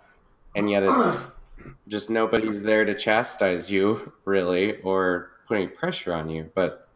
and 0.56 0.69
yet 0.69 0.84
it's 0.84 1.26
just 1.88 2.10
nobody's 2.10 2.62
there 2.62 2.86
to 2.86 2.95
chastise 2.95 3.69
you 3.71 4.12
really 4.25 4.80
or 4.82 5.32
putting 5.47 5.69
pressure 5.69 6.13
on 6.13 6.30
you. 6.30 6.49
But 6.54 6.88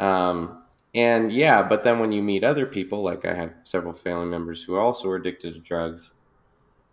um, 0.00 0.62
and 0.94 1.32
yeah, 1.32 1.62
but 1.62 1.82
then 1.82 1.98
when 1.98 2.12
you 2.12 2.22
meet 2.22 2.44
other 2.44 2.66
people, 2.66 3.02
like 3.02 3.24
I 3.24 3.34
had 3.34 3.54
several 3.64 3.92
family 3.92 4.26
members 4.26 4.62
who 4.62 4.76
also 4.76 5.08
were 5.08 5.16
addicted 5.16 5.54
to 5.54 5.60
drugs, 5.60 6.14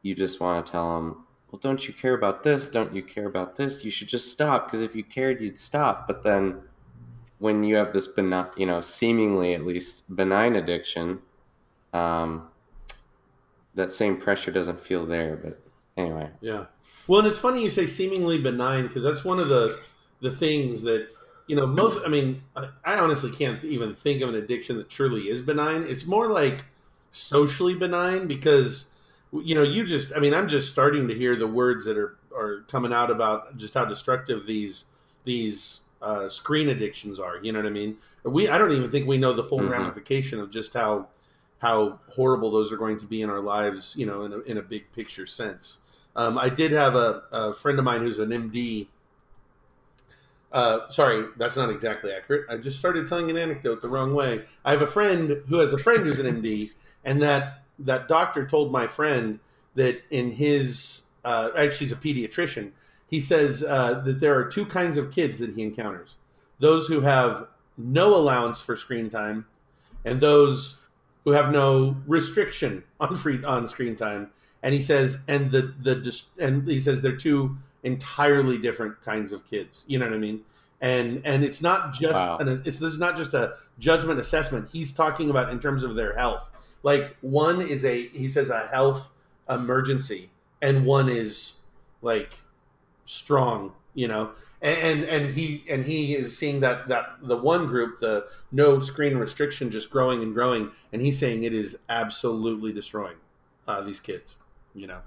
you 0.01 0.15
just 0.15 0.39
want 0.39 0.65
to 0.65 0.71
tell 0.71 0.95
them, 0.95 1.25
well, 1.51 1.59
don't 1.59 1.87
you 1.87 1.93
care 1.93 2.13
about 2.13 2.43
this? 2.43 2.69
Don't 2.69 2.95
you 2.95 3.03
care 3.03 3.27
about 3.27 3.55
this? 3.55 3.83
You 3.83 3.91
should 3.91 4.07
just 4.07 4.31
stop 4.31 4.67
because 4.67 4.81
if 4.81 4.95
you 4.95 5.03
cared, 5.03 5.41
you'd 5.41 5.59
stop. 5.59 6.07
But 6.07 6.23
then 6.23 6.61
when 7.39 7.63
you 7.63 7.75
have 7.75 7.93
this 7.93 8.07
benign, 8.07 8.47
you 8.55 8.65
know, 8.65 8.81
seemingly 8.81 9.53
at 9.53 9.65
least 9.65 10.03
benign 10.15 10.55
addiction, 10.55 11.19
um, 11.93 12.47
that 13.75 13.91
same 13.91 14.17
pressure 14.17 14.51
doesn't 14.51 14.79
feel 14.79 15.05
there. 15.05 15.35
But 15.35 15.59
anyway, 15.97 16.29
yeah. 16.41 16.65
Well, 17.07 17.19
and 17.19 17.27
it's 17.27 17.39
funny 17.39 17.63
you 17.63 17.69
say 17.69 17.87
seemingly 17.87 18.41
benign 18.41 18.87
because 18.87 19.03
that's 19.03 19.25
one 19.25 19.39
of 19.39 19.49
the 19.49 19.79
the 20.21 20.31
things 20.31 20.83
that 20.83 21.07
you 21.47 21.55
know 21.55 21.67
most. 21.67 22.05
I 22.05 22.09
mean, 22.09 22.43
I, 22.55 22.69
I 22.85 22.95
honestly 22.95 23.31
can't 23.31 23.63
even 23.63 23.95
think 23.95 24.21
of 24.21 24.29
an 24.29 24.35
addiction 24.35 24.77
that 24.77 24.89
truly 24.89 25.29
is 25.29 25.41
benign. 25.41 25.83
It's 25.83 26.05
more 26.05 26.27
like 26.27 26.65
socially 27.11 27.75
benign 27.75 28.27
because 28.27 28.89
you 29.31 29.55
know 29.55 29.63
you 29.63 29.85
just. 29.85 30.13
I 30.15 30.19
mean, 30.19 30.33
I'm 30.33 30.47
just 30.47 30.71
starting 30.71 31.07
to 31.07 31.13
hear 31.13 31.35
the 31.35 31.47
words 31.47 31.85
that 31.85 31.97
are 31.97 32.17
are 32.35 32.61
coming 32.67 32.93
out 32.93 33.11
about 33.11 33.57
just 33.57 33.73
how 33.73 33.85
destructive 33.85 34.45
these 34.45 34.85
these 35.23 35.81
uh, 36.01 36.29
screen 36.29 36.69
addictions 36.69 37.19
are. 37.19 37.37
You 37.41 37.51
know 37.51 37.59
what 37.59 37.67
I 37.67 37.71
mean? 37.71 37.97
We 38.23 38.47
I 38.47 38.57
don't 38.57 38.71
even 38.71 38.91
think 38.91 39.07
we 39.07 39.17
know 39.17 39.33
the 39.33 39.43
full 39.43 39.59
mm-hmm. 39.59 39.71
ramification 39.71 40.39
of 40.39 40.51
just 40.51 40.73
how 40.73 41.07
how 41.59 41.99
horrible 42.09 42.49
those 42.49 42.71
are 42.71 42.77
going 42.77 42.99
to 42.99 43.05
be 43.05 43.21
in 43.21 43.29
our 43.29 43.41
lives. 43.41 43.95
You 43.97 44.05
know, 44.05 44.23
in 44.23 44.33
a, 44.33 44.39
in 44.41 44.57
a 44.57 44.61
big 44.61 44.91
picture 44.93 45.25
sense. 45.25 45.79
Um, 46.15 46.37
I 46.37 46.49
did 46.49 46.71
have 46.71 46.95
a, 46.95 47.23
a, 47.31 47.53
friend 47.53 47.79
of 47.79 47.85
mine 47.85 48.01
who's 48.01 48.19
an 48.19 48.29
MD. 48.29 48.87
Uh, 50.51 50.89
sorry, 50.89 51.25
that's 51.37 51.55
not 51.55 51.69
exactly 51.69 52.11
accurate. 52.11 52.45
I 52.49 52.57
just 52.57 52.77
started 52.77 53.07
telling 53.07 53.29
an 53.29 53.37
anecdote 53.37 53.81
the 53.81 53.87
wrong 53.87 54.13
way. 54.13 54.43
I 54.65 54.71
have 54.71 54.81
a 54.81 54.87
friend 54.87 55.41
who 55.47 55.59
has 55.59 55.71
a 55.71 55.77
friend 55.77 56.03
who's 56.03 56.19
an 56.19 56.41
MD, 56.41 56.71
and 57.05 57.21
that 57.21 57.63
that 57.79 58.07
doctor 58.07 58.45
told 58.45 58.71
my 58.71 58.87
friend 58.87 59.39
that 59.75 60.03
in 60.09 60.31
his 60.31 61.03
uh, 61.23 61.51
actually 61.55 61.87
he's 61.87 61.93
a 61.93 61.95
pediatrician. 61.95 62.71
He 63.09 63.21
says 63.21 63.63
uh, 63.63 64.01
that 64.05 64.19
there 64.19 64.37
are 64.37 64.45
two 64.45 64.65
kinds 64.65 64.97
of 64.97 65.11
kids 65.11 65.39
that 65.39 65.53
he 65.53 65.63
encounters: 65.63 66.17
those 66.59 66.87
who 66.87 67.01
have 67.01 67.47
no 67.77 68.13
allowance 68.13 68.59
for 68.59 68.75
screen 68.75 69.09
time, 69.09 69.45
and 70.03 70.19
those 70.19 70.79
who 71.23 71.31
have 71.31 71.51
no 71.51 71.95
restriction 72.05 72.83
on 72.99 73.15
free 73.15 73.41
on 73.45 73.69
screen 73.69 73.95
time 73.95 74.31
and 74.63 74.73
he 74.73 74.81
says 74.81 75.23
and 75.27 75.51
the 75.51 75.73
the 75.81 76.21
and 76.39 76.67
he 76.67 76.79
says 76.79 77.01
they're 77.01 77.15
two 77.15 77.57
entirely 77.83 78.57
different 78.57 79.01
kinds 79.03 79.31
of 79.31 79.49
kids. 79.49 79.83
You 79.87 79.99
know 79.99 80.05
what 80.05 80.13
i 80.13 80.19
mean? 80.19 80.41
And 80.79 81.21
and 81.25 81.43
it's 81.43 81.61
not 81.61 81.93
just 81.93 82.15
wow. 82.15 82.37
an, 82.37 82.63
it's 82.65 82.79
this 82.79 82.93
is 82.93 82.99
not 82.99 83.17
just 83.17 83.33
a 83.33 83.55
judgment 83.79 84.19
assessment. 84.19 84.69
He's 84.71 84.93
talking 84.93 85.29
about 85.29 85.49
in 85.49 85.59
terms 85.59 85.83
of 85.83 85.95
their 85.95 86.15
health. 86.15 86.49
Like 86.83 87.15
one 87.21 87.61
is 87.61 87.85
a 87.85 88.07
he 88.07 88.27
says 88.27 88.49
a 88.49 88.67
health 88.67 89.11
emergency 89.49 90.29
and 90.61 90.85
one 90.85 91.09
is 91.09 91.57
like 92.01 92.33
strong 93.05 93.73
you 93.93 94.07
know? 94.07 94.31
And 94.61 95.03
and 95.05 95.27
he 95.27 95.63
and 95.69 95.83
he 95.83 96.15
is 96.15 96.37
seeing 96.37 96.59
that 96.59 96.87
that 96.87 97.17
the 97.23 97.35
one 97.35 97.65
group 97.65 97.99
the 97.99 98.27
no 98.51 98.79
screen 98.79 99.17
restriction 99.17 99.71
just 99.71 99.89
growing 99.89 100.21
and 100.21 100.35
growing 100.35 100.69
and 100.93 101.01
he's 101.01 101.17
saying 101.17 101.43
it 101.43 101.53
is 101.53 101.79
absolutely 101.89 102.71
destroying 102.71 103.17
uh, 103.67 103.81
these 103.81 103.99
kids 103.99 104.35
you 104.75 104.87
know. 104.87 104.99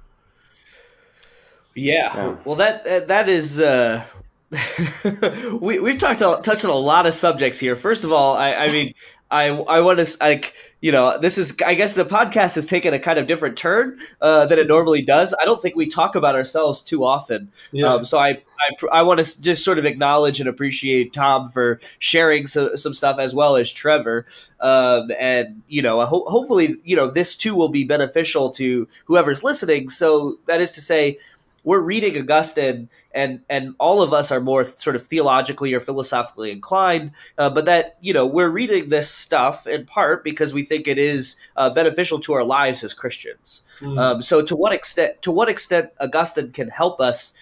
Yeah. 1.75 2.15
yeah. 2.15 2.37
Well, 2.45 2.57
that 2.57 3.09
that 3.09 3.29
is. 3.29 3.61
Uh, 3.61 4.05
we 5.61 5.81
we've 5.81 5.99
talked 5.99 6.21
touched 6.45 6.65
on 6.65 6.71
a 6.71 6.75
lot 6.75 7.07
of 7.07 7.15
subjects 7.15 7.59
here. 7.59 7.75
First 7.75 8.05
of 8.05 8.13
all, 8.13 8.37
I, 8.37 8.55
I 8.55 8.73
mean, 8.73 8.95
I 9.35 9.47
I 9.49 9.81
want 9.81 9.99
to 9.99 10.17
like 10.21 10.55
you 10.81 10.93
know 10.93 11.19
this 11.19 11.39
is 11.39 11.57
I 11.67 11.75
guess 11.75 11.95
the 11.95 12.05
podcast 12.05 12.55
has 12.55 12.67
taken 12.67 12.95
a 12.95 13.01
kind 13.01 13.19
of 13.19 13.27
different 13.27 13.57
turn 13.57 13.99
uh, 14.21 14.47
than 14.47 14.59
it 14.61 14.69
normally 14.69 15.03
does. 15.03 15.35
I 15.41 15.45
don't 15.45 15.61
think 15.61 15.75
we 15.75 15.87
talk 15.87 16.15
about 16.15 16.37
ourselves 16.37 16.81
too 16.81 17.05
often. 17.05 17.51
Yeah. 17.73 17.95
Um, 17.95 18.05
so 18.05 18.19
I 18.19 18.43
I, 18.61 19.01
I 19.01 19.03
want 19.03 19.25
to 19.25 19.43
just 19.43 19.65
sort 19.65 19.79
of 19.79 19.85
acknowledge 19.85 20.39
and 20.39 20.49
appreciate 20.49 21.13
Tom 21.13 21.49
for 21.49 21.81
sharing 21.99 22.47
so, 22.47 22.77
some 22.77 22.95
stuff 22.95 23.19
as 23.19 23.35
well 23.35 23.57
as 23.57 23.73
Trevor. 23.73 24.25
Um, 24.61 25.11
and 25.19 25.63
you 25.67 25.83
know 25.83 26.05
ho- 26.07 26.25
hopefully 26.27 26.77
you 26.85 26.95
know 26.95 27.11
this 27.11 27.35
too 27.35 27.57
will 27.57 27.71
be 27.71 27.83
beneficial 27.83 28.51
to 28.51 28.87
whoever's 29.07 29.43
listening. 29.43 29.89
So 29.89 30.39
that 30.47 30.61
is 30.61 30.71
to 30.73 30.81
say 30.81 31.19
we're 31.65 31.81
reading 31.81 32.17
Augustine, 32.17 32.89
and 33.13 33.41
and 33.49 33.75
all 33.79 34.03
of 34.03 34.13
us 34.13 34.31
are 34.31 34.41
more 34.41 34.65
sort 34.65 34.97
of 34.97 35.05
theologically 35.05 35.75
or 35.75 35.81
philosophically 35.81 36.51
inclined, 36.51 37.11
uh, 37.39 37.51
but 37.51 37.65
that 37.65 37.97
you 38.01 38.13
know 38.13 38.27
we're 38.27 38.51
reading 38.51 38.91
this 38.91 39.11
stuff 39.11 39.67
in 39.67 39.87
part 39.87 40.23
because 40.23 40.55
we 40.55 40.63
think 40.63 40.87
it 40.87 40.99
is 40.99 41.37
uh, 41.57 41.71
beneficial 41.71 42.21
to 42.21 42.35
our 42.35 42.45
lives 42.45 42.85
as 42.85 42.95
Christians. 42.95 43.63
Mm. 43.81 43.99
Um, 43.99 44.23
so 44.23 44.43
to 44.43 44.55
what 44.55 44.73
extent 44.73 45.21
to 45.23 45.33
what 45.33 45.49
extent 45.49 45.91
Augustine 46.01 46.53
can 46.53 46.69
help 46.69 47.01
us 47.01 47.35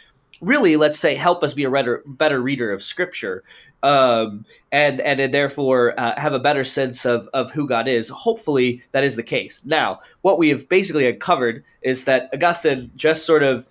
really, 0.43 0.77
let's 0.77 0.99
say, 0.99 1.15
help 1.15 1.43
us 1.43 1.55
be 1.55 1.65
a 1.65 1.71
better, 1.71 2.03
better 2.05 2.41
reader 2.41 2.73
of 2.73 2.83
Scripture, 2.83 3.43
um, 3.83 4.45
and 4.71 5.01
and 5.01 5.33
therefore 5.33 5.99
uh, 5.99 6.21
have 6.21 6.35
a 6.35 6.39
better 6.39 6.65
sense 6.65 7.07
of 7.07 7.29
of 7.33 7.51
who 7.53 7.67
God 7.67 7.89
is. 7.89 8.11
Hopefully, 8.11 8.83
that 8.93 9.05
is 9.05 9.17
the 9.17 9.23
case. 9.23 9.63
Now, 9.65 10.01
what 10.21 10.39
we 10.39 10.51
have 10.51 10.69
basically 10.69 11.09
uncovered 11.09 11.65
is 11.81 12.05
that 12.05 12.29
Augustine 12.35 12.91
just 12.97 13.25
sort 13.25 13.43
of 13.43 13.69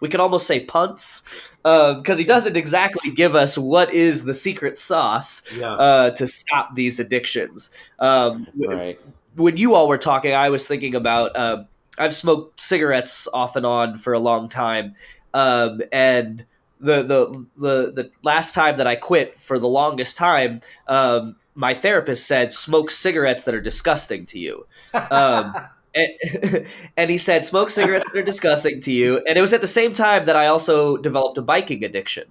we 0.00 0.08
could 0.08 0.20
almost 0.20 0.46
say 0.46 0.64
punts 0.64 1.50
because 1.62 2.10
uh, 2.10 2.16
he 2.16 2.24
doesn't 2.24 2.56
exactly 2.56 3.10
give 3.10 3.34
us 3.34 3.56
what 3.56 3.92
is 3.92 4.24
the 4.24 4.34
secret 4.34 4.76
sauce 4.78 5.42
yeah. 5.56 5.72
uh, 5.74 6.10
to 6.12 6.26
stop 6.26 6.74
these 6.74 6.98
addictions. 6.98 7.90
Um, 7.98 8.46
right. 8.56 8.98
When 9.36 9.56
you 9.56 9.74
all 9.74 9.88
were 9.88 9.98
talking, 9.98 10.34
I 10.34 10.48
was 10.48 10.66
thinking 10.66 10.94
about 10.94 11.36
uh, 11.36 11.64
I've 11.98 12.14
smoked 12.14 12.60
cigarettes 12.60 13.28
off 13.32 13.56
and 13.56 13.66
on 13.66 13.96
for 13.96 14.12
a 14.12 14.18
long 14.18 14.48
time, 14.48 14.94
um, 15.34 15.82
and 15.92 16.44
the, 16.80 17.02
the 17.02 17.46
the 17.56 17.92
the 17.92 18.10
last 18.22 18.54
time 18.54 18.78
that 18.78 18.86
I 18.86 18.96
quit 18.96 19.36
for 19.36 19.58
the 19.58 19.68
longest 19.68 20.16
time. 20.16 20.60
Um, 20.88 21.36
my 21.54 21.74
therapist 21.74 22.26
said, 22.26 22.52
"Smoke 22.52 22.90
cigarettes 22.90 23.44
that 23.44 23.54
are 23.54 23.60
disgusting 23.60 24.26
to 24.26 24.38
you." 24.38 24.66
And, 25.94 26.66
and, 26.96 27.10
he 27.10 27.18
said, 27.18 27.44
"Smoke 27.44 27.70
cigarettes 27.70 28.06
that 28.12 28.18
are 28.18 28.22
disgusting 28.22 28.80
to 28.80 28.92
you." 28.92 29.22
And 29.26 29.36
it 29.36 29.40
was 29.40 29.52
at 29.52 29.60
the 29.60 29.66
same 29.66 29.92
time 29.92 30.26
that 30.26 30.36
I 30.36 30.46
also 30.46 30.96
developed 30.96 31.38
a 31.38 31.42
biking 31.42 31.84
addiction. 31.84 32.24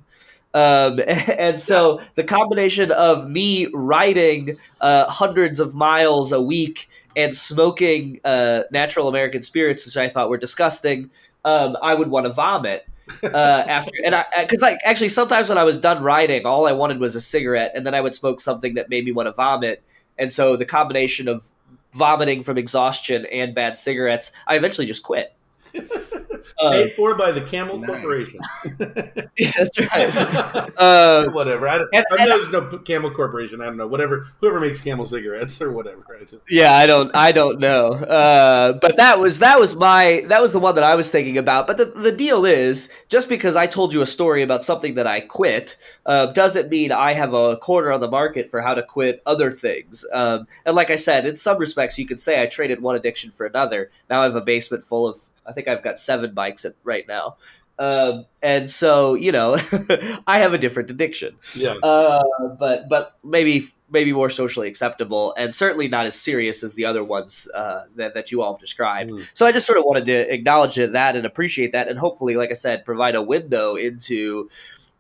Um, 0.53 0.99
and 1.07 1.59
so 1.59 2.01
the 2.15 2.23
combination 2.23 2.91
of 2.91 3.29
me 3.29 3.67
riding 3.73 4.57
uh, 4.81 5.05
hundreds 5.05 5.59
of 5.59 5.75
miles 5.75 6.31
a 6.31 6.41
week 6.41 6.87
and 7.15 7.35
smoking 7.35 8.19
uh, 8.23 8.63
natural 8.71 9.07
American 9.07 9.43
spirits, 9.43 9.85
which 9.85 9.97
I 9.97 10.09
thought 10.09 10.29
were 10.29 10.37
disgusting, 10.37 11.09
um, 11.45 11.77
I 11.81 11.93
would 11.93 12.09
want 12.09 12.25
to 12.25 12.33
vomit. 12.33 12.85
uh, 13.23 13.27
after 13.33 13.91
and 14.05 14.13
I 14.13 14.25
because 14.39 14.61
like 14.61 14.77
actually 14.85 15.09
sometimes 15.09 15.49
when 15.49 15.57
I 15.57 15.63
was 15.63 15.79
done 15.79 16.03
riding, 16.03 16.45
all 16.45 16.67
I 16.67 16.73
wanted 16.73 16.99
was 16.99 17.15
a 17.15 17.21
cigarette, 17.21 17.71
and 17.75 17.85
then 17.85 17.95
I 17.95 18.01
would 18.01 18.15
smoke 18.15 18.39
something 18.39 18.75
that 18.75 18.89
made 18.89 19.05
me 19.05 19.11
want 19.11 19.27
to 19.27 19.33
vomit. 19.33 19.83
And 20.17 20.31
so 20.31 20.55
the 20.55 20.65
combination 20.65 21.27
of 21.27 21.47
vomiting 21.93 22.43
from 22.43 22.57
exhaustion 22.57 23.25
and 23.25 23.55
bad 23.55 23.75
cigarettes, 23.75 24.31
I 24.47 24.55
eventually 24.55 24.87
just 24.87 25.03
quit. 25.03 25.33
Uh, 26.59 26.71
Paid 26.71 26.93
for 26.93 27.15
by 27.15 27.31
the 27.31 27.41
Camel 27.41 27.77
nice. 27.77 27.89
Corporation. 27.89 28.39
yeah, 29.37 29.51
that's 29.57 29.79
right. 29.91 30.69
Uh, 30.79 31.25
whatever. 31.31 31.67
I, 31.67 31.83
and, 31.91 32.05
I 32.11 32.23
know 32.23 32.37
there's 32.37 32.51
no 32.51 32.65
Camel 32.79 33.11
Corporation. 33.11 33.59
I 33.59 33.65
don't 33.65 33.75
know. 33.75 33.87
Whatever. 33.87 34.27
Whoever 34.39 34.61
makes 34.61 34.79
Camel 34.79 35.05
cigarettes 35.05 35.61
or 35.61 35.73
whatever. 35.73 36.05
I 36.15 36.23
just... 36.23 36.43
Yeah, 36.49 36.73
I 36.73 36.85
don't. 36.85 37.13
I 37.13 37.33
don't 37.33 37.59
know. 37.59 37.91
Uh, 37.91 38.73
but 38.73 38.95
that 38.95 39.19
was 39.19 39.39
that 39.39 39.59
was 39.59 39.75
my 39.75 40.23
that 40.27 40.41
was 40.41 40.53
the 40.53 40.59
one 40.59 40.75
that 40.75 40.83
I 40.83 40.95
was 40.95 41.11
thinking 41.11 41.37
about. 41.37 41.67
But 41.67 41.77
the 41.77 41.85
the 41.85 42.11
deal 42.11 42.45
is, 42.45 42.89
just 43.09 43.27
because 43.27 43.55
I 43.55 43.67
told 43.67 43.93
you 43.93 44.01
a 44.01 44.05
story 44.05 44.41
about 44.41 44.63
something 44.63 44.95
that 44.95 45.07
I 45.07 45.19
quit, 45.19 45.75
uh, 46.05 46.27
doesn't 46.27 46.69
mean 46.69 46.91
I 46.91 47.13
have 47.13 47.33
a 47.33 47.57
corner 47.57 47.91
on 47.91 47.99
the 47.99 48.09
market 48.09 48.47
for 48.47 48.61
how 48.61 48.73
to 48.73 48.83
quit 48.83 49.21
other 49.25 49.51
things. 49.51 50.05
Um, 50.13 50.47
and 50.65 50.75
like 50.75 50.89
I 50.89 50.95
said, 50.95 51.25
in 51.25 51.35
some 51.35 51.57
respects, 51.57 51.97
you 51.97 52.05
could 52.05 52.19
say 52.19 52.41
I 52.41 52.45
traded 52.45 52.81
one 52.81 52.95
addiction 52.95 53.31
for 53.31 53.45
another. 53.45 53.91
Now 54.09 54.21
I 54.21 54.23
have 54.23 54.35
a 54.35 54.41
basement 54.41 54.83
full 54.83 55.07
of 55.07 55.17
I 55.49 55.51
think 55.51 55.67
I've 55.67 55.81
got 55.81 55.97
seven 55.97 56.28
bikes 56.35 56.65
at, 56.65 56.75
right 56.83 57.07
now. 57.07 57.37
Um, 57.79 58.25
and 58.41 58.69
so 58.69 59.13
you 59.15 59.31
know, 59.31 59.57
I 60.27 60.39
have 60.39 60.53
a 60.53 60.57
different 60.57 60.91
addiction. 60.91 61.35
Yeah. 61.55 61.75
Uh, 61.81 62.23
but 62.59 62.89
but 62.89 63.15
maybe 63.23 63.67
maybe 63.89 64.11
more 64.11 64.29
socially 64.29 64.67
acceptable, 64.67 65.33
and 65.37 65.55
certainly 65.55 65.87
not 65.87 66.05
as 66.05 66.19
serious 66.19 66.61
as 66.61 66.75
the 66.75 66.85
other 66.85 67.03
ones 67.03 67.47
uh, 67.55 67.83
that 67.95 68.13
that 68.13 68.31
you 68.31 68.41
all 68.41 68.53
have 68.53 68.59
described. 68.59 69.11
Mm. 69.11 69.29
So 69.33 69.45
I 69.45 69.53
just 69.53 69.65
sort 69.65 69.79
of 69.79 69.85
wanted 69.85 70.05
to 70.07 70.33
acknowledge 70.33 70.75
that 70.75 71.15
and 71.15 71.25
appreciate 71.25 71.71
that, 71.71 71.87
and 71.87 71.97
hopefully, 71.97 72.35
like 72.35 72.51
I 72.51 72.55
said, 72.55 72.85
provide 72.85 73.15
a 73.15 73.21
window 73.21 73.75
into 73.75 74.49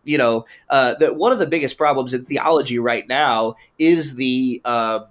you 0.05 0.17
know 0.17 0.45
uh, 0.69 0.95
that 0.95 1.17
one 1.17 1.33
of 1.33 1.39
the 1.39 1.47
biggest 1.47 1.77
problems 1.77 2.13
in 2.13 2.23
theology 2.23 2.79
right 2.79 3.07
now 3.07 3.55
is 3.77 4.15
the 4.15 4.61
uh, 4.63 5.01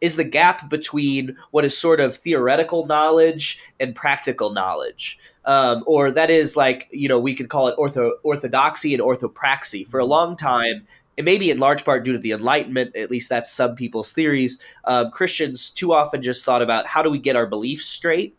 is 0.00 0.16
the 0.16 0.24
gap 0.24 0.68
between 0.68 1.36
what 1.50 1.64
is 1.64 1.76
sort 1.76 2.00
of 2.00 2.16
theoretical 2.16 2.86
knowledge 2.86 3.60
and 3.80 3.94
practical 3.94 4.52
knowledge. 4.52 5.18
Um, 5.44 5.82
or 5.86 6.10
that 6.10 6.30
is 6.30 6.56
like, 6.56 6.88
you 6.90 7.08
know, 7.08 7.18
we 7.18 7.34
could 7.34 7.48
call 7.48 7.68
it 7.68 7.76
ortho, 7.78 8.12
orthodoxy 8.22 8.94
and 8.94 9.02
orthopraxy. 9.02 9.86
For 9.86 10.00
a 10.00 10.04
long 10.04 10.36
time, 10.36 10.86
and 11.16 11.24
maybe 11.24 11.50
in 11.50 11.58
large 11.58 11.84
part 11.84 12.04
due 12.04 12.12
to 12.12 12.18
the 12.18 12.32
Enlightenment, 12.32 12.94
at 12.94 13.10
least 13.10 13.28
that's 13.28 13.50
some 13.52 13.74
people's 13.74 14.12
theories, 14.12 14.58
um, 14.84 15.10
Christians 15.10 15.70
too 15.70 15.92
often 15.92 16.22
just 16.22 16.44
thought 16.44 16.62
about 16.62 16.86
how 16.86 17.02
do 17.02 17.10
we 17.10 17.18
get 17.18 17.34
our 17.34 17.46
beliefs 17.46 17.86
straight, 17.86 18.36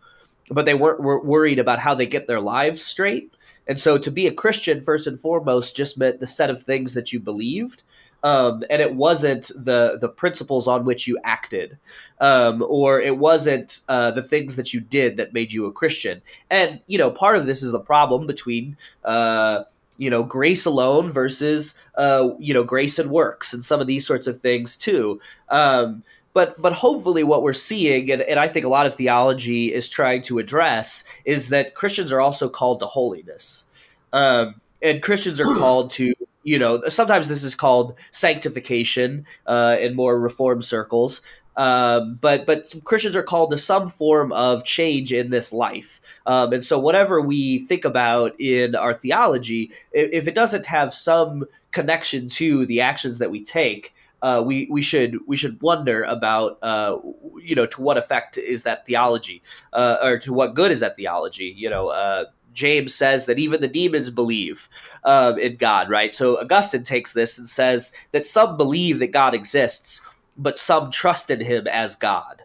but 0.49 0.65
they 0.65 0.73
weren't 0.73 1.01
were 1.01 1.21
worried 1.21 1.59
about 1.59 1.79
how 1.79 1.93
they 1.93 2.05
get 2.05 2.27
their 2.27 2.39
lives 2.39 2.81
straight. 2.81 3.33
And 3.67 3.79
so 3.79 3.97
to 3.99 4.09
be 4.09 4.25
a 4.25 4.33
Christian, 4.33 4.81
first 4.81 5.05
and 5.05 5.19
foremost, 5.19 5.75
just 5.75 5.97
meant 5.97 6.19
the 6.19 6.25
set 6.25 6.49
of 6.49 6.63
things 6.63 6.95
that 6.95 7.13
you 7.13 7.19
believed. 7.19 7.83
Um, 8.23 8.63
and 8.69 8.81
it 8.81 8.95
wasn't 8.95 9.49
the 9.55 9.97
the 9.99 10.09
principles 10.09 10.67
on 10.67 10.85
which 10.85 11.07
you 11.07 11.17
acted, 11.23 11.77
um, 12.19 12.63
or 12.67 12.99
it 12.99 13.17
wasn't 13.17 13.81
uh, 13.87 14.11
the 14.11 14.23
things 14.23 14.55
that 14.57 14.73
you 14.73 14.81
did 14.81 15.17
that 15.17 15.33
made 15.33 15.51
you 15.53 15.65
a 15.65 15.71
Christian. 15.71 16.21
And 16.49 16.81
you 16.87 16.97
know, 16.97 17.11
part 17.11 17.37
of 17.37 17.45
this 17.45 17.63
is 17.63 17.71
the 17.71 17.79
problem 17.79 18.27
between 18.27 18.75
uh, 19.05 19.63
you 19.97 20.09
know 20.09 20.23
grace 20.23 20.65
alone 20.65 21.09
versus 21.09 21.79
uh, 21.95 22.31
you 22.39 22.53
know 22.53 22.63
grace 22.63 22.99
and 22.99 23.09
works, 23.09 23.53
and 23.53 23.63
some 23.63 23.79
of 23.79 23.87
these 23.87 24.05
sorts 24.05 24.27
of 24.27 24.37
things 24.37 24.75
too. 24.75 25.21
Um, 25.47 26.03
but 26.33 26.59
but 26.61 26.73
hopefully 26.73 27.23
what 27.23 27.43
we're 27.43 27.53
seeing 27.53 28.11
and, 28.11 28.21
and 28.21 28.39
i 28.39 28.47
think 28.47 28.65
a 28.65 28.69
lot 28.69 28.85
of 28.85 28.93
theology 28.93 29.73
is 29.73 29.89
trying 29.89 30.21
to 30.21 30.39
address 30.39 31.03
is 31.25 31.49
that 31.49 31.73
christians 31.73 32.11
are 32.11 32.21
also 32.21 32.47
called 32.47 32.79
to 32.79 32.85
holiness 32.85 33.65
um, 34.13 34.55
and 34.81 35.01
christians 35.01 35.41
are 35.41 35.55
called 35.57 35.91
to 35.91 36.13
you 36.49 36.57
know, 36.57 36.81
sometimes 36.87 37.27
this 37.27 37.43
is 37.43 37.53
called 37.53 37.93
sanctification 38.09 39.23
uh, 39.45 39.75
in 39.79 39.95
more 39.95 40.19
reform 40.19 40.63
circles. 40.63 41.21
Um, 41.55 42.17
but 42.21 42.47
but 42.47 42.73
Christians 42.85 43.15
are 43.15 43.21
called 43.21 43.51
to 43.51 43.57
some 43.57 43.87
form 43.87 44.31
of 44.31 44.63
change 44.63 45.13
in 45.13 45.29
this 45.29 45.53
life, 45.53 46.19
um, 46.25 46.53
and 46.53 46.63
so 46.63 46.79
whatever 46.79 47.21
we 47.21 47.59
think 47.59 47.85
about 47.85 48.39
in 48.39 48.75
our 48.75 48.93
theology, 48.93 49.71
if, 49.91 50.09
if 50.11 50.27
it 50.27 50.35
doesn't 50.35 50.65
have 50.65 50.93
some 50.93 51.45
connection 51.71 52.29
to 52.29 52.65
the 52.65 52.81
actions 52.81 53.19
that 53.19 53.29
we 53.29 53.43
take, 53.43 53.93
uh, 54.21 54.41
we 54.43 54.67
we 54.71 54.81
should 54.81 55.19
we 55.27 55.35
should 55.35 55.61
wonder 55.61 56.03
about 56.03 56.57
uh, 56.61 56.97
you 57.43 57.55
know 57.55 57.65
to 57.65 57.81
what 57.81 57.97
effect 57.97 58.37
is 58.37 58.63
that 58.63 58.85
theology 58.85 59.41
uh, 59.73 59.97
or 60.01 60.17
to 60.17 60.33
what 60.33 60.55
good 60.55 60.71
is 60.71 60.79
that 60.79 60.95
theology 60.95 61.53
you 61.55 61.69
know 61.69 61.89
uh, 61.89 62.25
James 62.53 62.93
says 62.93 63.25
that 63.25 63.39
even 63.39 63.61
the 63.61 63.67
demons 63.67 64.09
believe 64.09 64.69
um, 65.03 65.37
in 65.37 65.55
God, 65.55 65.89
right? 65.89 66.13
So 66.13 66.39
Augustine 66.39 66.83
takes 66.83 67.13
this 67.13 67.37
and 67.37 67.47
says 67.47 67.91
that 68.11 68.25
some 68.25 68.57
believe 68.57 68.99
that 68.99 69.11
God 69.11 69.33
exists, 69.33 70.01
but 70.37 70.57
some 70.57 70.91
trust 70.91 71.29
in 71.29 71.41
him 71.41 71.67
as 71.67 71.95
God. 71.95 72.43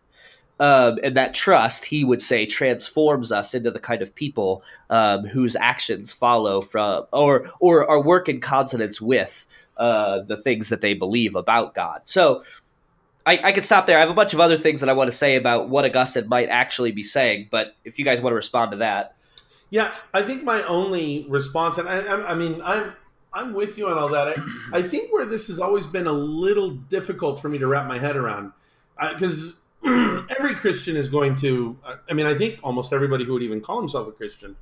Um, 0.61 1.01
and 1.03 1.17
that 1.17 1.35
trust, 1.35 1.85
he 1.85 2.05
would 2.05 2.23
say, 2.23 2.47
transforms 2.47 3.33
us 3.33 3.55
into 3.55 3.73
the 3.73 3.81
kind 3.81 4.03
of 4.03 4.15
people 4.15 4.63
um, 4.89 5.25
whose 5.27 5.57
actions 5.57 6.13
follow 6.13 6.61
from 6.61 7.07
or 7.13 7.47
or 7.59 7.91
are 7.91 8.01
work 8.01 8.29
in 8.29 8.41
consonance 8.41 9.01
with 9.01 9.47
uh, 9.79 10.21
the 10.21 10.37
things 10.37 10.69
that 10.69 10.81
they 10.81 10.95
believe 10.95 11.35
about 11.35 11.75
God. 11.75 12.03
So 12.05 12.45
I, 13.27 13.41
I 13.43 13.53
could 13.53 13.65
stop 13.65 13.87
there. 13.87 13.97
I 13.97 14.01
have 14.01 14.11
a 14.11 14.15
bunch 14.15 14.35
of 14.35 14.41
other 14.41 14.57
things 14.57 14.81
that 14.81 14.89
I 14.89 14.93
want 14.93 15.09
to 15.09 15.17
say 15.17 15.37
about 15.37 15.69
what 15.69 15.85
Augustine 15.85 16.29
might 16.29 16.49
actually 16.49 16.93
be 16.93 17.03
saying, 17.03 17.49
but 17.51 17.75
if 17.85 17.99
you 17.99 18.05
guys 18.05 18.21
want 18.21 18.33
to 18.33 18.37
respond 18.37 18.73
to 18.73 18.77
that. 18.79 19.14
Yeah, 19.75 19.93
I 20.12 20.22
think 20.22 20.45
my 20.45 20.62
only 20.68 21.27
response, 21.29 21.79
and 21.79 21.89
I, 21.89 21.99
I, 21.99 22.31
I 22.31 22.35
mean, 22.37 22.62
I'm 22.64 22.93
I'm 23.33 23.55
with 23.55 23.77
you 23.77 23.89
on 23.89 23.99
all 23.99 24.09
that. 24.11 24.29
I, 24.29 24.35
I 24.72 24.83
think 24.83 25.12
where 25.12 25.27
this 25.27 25.49
has 25.49 25.59
always 25.59 25.85
been 25.85 26.07
a 26.07 26.12
little 26.12 26.70
difficult 26.70 27.41
for 27.41 27.49
me 27.49 27.59
to 27.59 27.66
wrap 27.66 27.89
my 27.89 27.99
head 27.99 28.14
around, 28.14 28.53
because 29.01 29.57
uh, 29.85 30.22
every 30.39 30.55
Christian 30.55 30.95
is 30.97 31.09
going 31.09 31.35
to. 31.39 31.77
I 32.09 32.12
mean, 32.12 32.25
I 32.25 32.37
think 32.37 32.61
almost 32.62 32.93
everybody 32.93 33.25
who 33.25 33.33
would 33.33 33.43
even 33.43 33.61
call 33.61 33.81
himself 33.81 34.07
a 34.07 34.12
Christian 34.12 34.55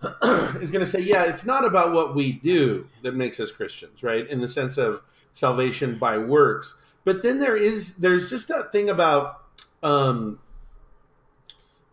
is 0.22 0.70
going 0.70 0.84
to 0.84 0.86
say, 0.86 1.00
yeah, 1.00 1.24
it's 1.24 1.44
not 1.44 1.64
about 1.64 1.92
what 1.92 2.14
we 2.14 2.34
do 2.34 2.86
that 3.02 3.16
makes 3.16 3.40
us 3.40 3.50
Christians, 3.50 4.04
right? 4.04 4.28
In 4.28 4.40
the 4.40 4.48
sense 4.48 4.78
of 4.78 5.02
salvation 5.32 5.98
by 5.98 6.18
works, 6.18 6.78
but 7.04 7.20
then 7.24 7.40
there 7.40 7.56
is 7.56 7.96
there's 7.96 8.30
just 8.30 8.46
that 8.46 8.70
thing 8.70 8.90
about 8.90 9.42
um, 9.82 10.38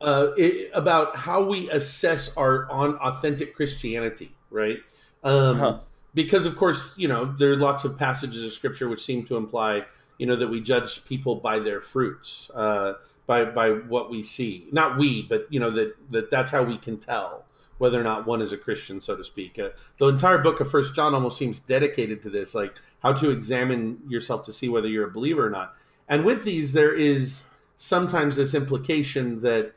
uh, 0.04 0.34
it, 0.38 0.70
about 0.74 1.16
how 1.16 1.43
we 1.43 1.70
assess 1.70 2.36
our 2.36 2.70
on 2.70 2.95
authentic 2.97 3.56
Christianity, 3.56 4.32
right? 4.51 4.80
Um, 5.24 5.58
huh. 5.58 5.80
Because 6.14 6.45
of 6.45 6.56
course, 6.58 6.93
you 6.97 7.08
know 7.08 7.26
there 7.26 7.51
are 7.51 7.56
lots 7.56 7.86
of 7.86 7.97
passages 7.97 8.43
of 8.43 8.54
scripture 8.54 8.88
which 8.88 9.04
seem 9.04 9.26
to 9.26 9.38
imply, 9.38 9.86
you 10.18 10.28
know, 10.28 10.36
that 10.36 10.49
we 10.49 10.62
judge 10.62 11.06
people 11.06 11.38
by 11.38 11.60
their 11.60 11.82
fruits, 11.82 12.51
uh, 12.54 12.95
by 13.26 13.45
by 13.45 13.72
what 13.72 14.12
we 14.12 14.22
see. 14.22 14.68
Not 14.72 14.97
we, 14.97 15.24
but 15.24 15.47
you 15.49 15.60
know 15.60 15.72
that 15.72 15.95
that 16.12 16.30
that's 16.30 16.51
how 16.51 16.64
we 16.64 16.78
can 16.78 16.97
tell 16.97 17.45
whether 17.78 17.99
or 17.99 18.04
not 18.04 18.28
one 18.28 18.41
is 18.41 18.51
a 18.51 18.58
Christian, 18.58 19.01
so 19.01 19.16
to 19.16 19.24
speak. 19.24 19.58
Uh, 19.58 19.70
the 19.99 20.08
entire 20.08 20.38
book 20.38 20.60
of 20.60 20.70
First 20.70 20.95
John 20.95 21.16
almost 21.16 21.38
seems 21.38 21.60
dedicated 21.60 22.22
to 22.24 22.30
this, 22.30 22.54
like 22.54 22.74
how 23.01 23.14
to 23.14 23.30
examine 23.30 23.99
yourself 24.08 24.45
to 24.45 24.54
see 24.54 24.70
whether 24.70 24.88
you're 24.88 25.08
a 25.08 25.12
believer 25.12 25.47
or 25.47 25.49
not. 25.49 25.74
And 26.08 26.24
with 26.24 26.43
these, 26.43 26.74
there 26.74 26.93
is 26.93 27.47
sometimes 27.76 28.36
this 28.36 28.54
implication 28.54 29.41
that 29.41 29.74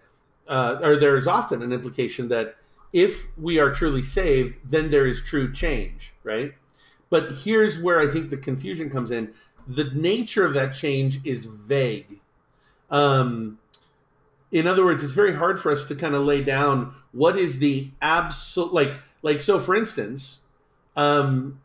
uh, 0.48 0.78
or 0.82 0.96
there 0.96 1.16
is 1.16 1.26
often 1.26 1.62
an 1.62 1.72
implication 1.72 2.28
that 2.28 2.56
if 2.92 3.26
we 3.36 3.58
are 3.58 3.72
truly 3.72 4.02
saved, 4.02 4.54
then 4.64 4.90
there 4.90 5.06
is 5.06 5.22
true 5.22 5.52
change, 5.52 6.14
right? 6.22 6.54
But 7.10 7.32
here's 7.44 7.80
where 7.80 8.00
I 8.00 8.06
think 8.06 8.30
the 8.30 8.36
confusion 8.36 8.90
comes 8.90 9.10
in. 9.10 9.32
The 9.66 9.84
nature 9.84 10.44
of 10.44 10.54
that 10.54 10.74
change 10.74 11.20
is 11.24 11.44
vague. 11.44 12.20
Um, 12.90 13.58
in 14.52 14.66
other 14.66 14.84
words, 14.84 15.02
it's 15.02 15.12
very 15.12 15.34
hard 15.34 15.58
for 15.60 15.72
us 15.72 15.84
to 15.86 15.94
kind 15.94 16.14
of 16.14 16.22
lay 16.22 16.42
down 16.42 16.94
what 17.12 17.36
is 17.36 17.58
the 17.58 17.90
absolute 18.00 18.72
like 18.72 18.94
like 19.22 19.40
so. 19.40 19.58
For 19.58 19.74
instance, 19.74 20.40
um, 20.94 21.60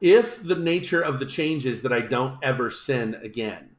if 0.00 0.42
the 0.42 0.54
nature 0.54 1.00
of 1.00 1.18
the 1.18 1.26
change 1.26 1.64
is 1.66 1.82
that 1.82 1.92
I 1.92 2.00
don't 2.00 2.38
ever 2.42 2.70
sin 2.70 3.14
again, 3.22 3.70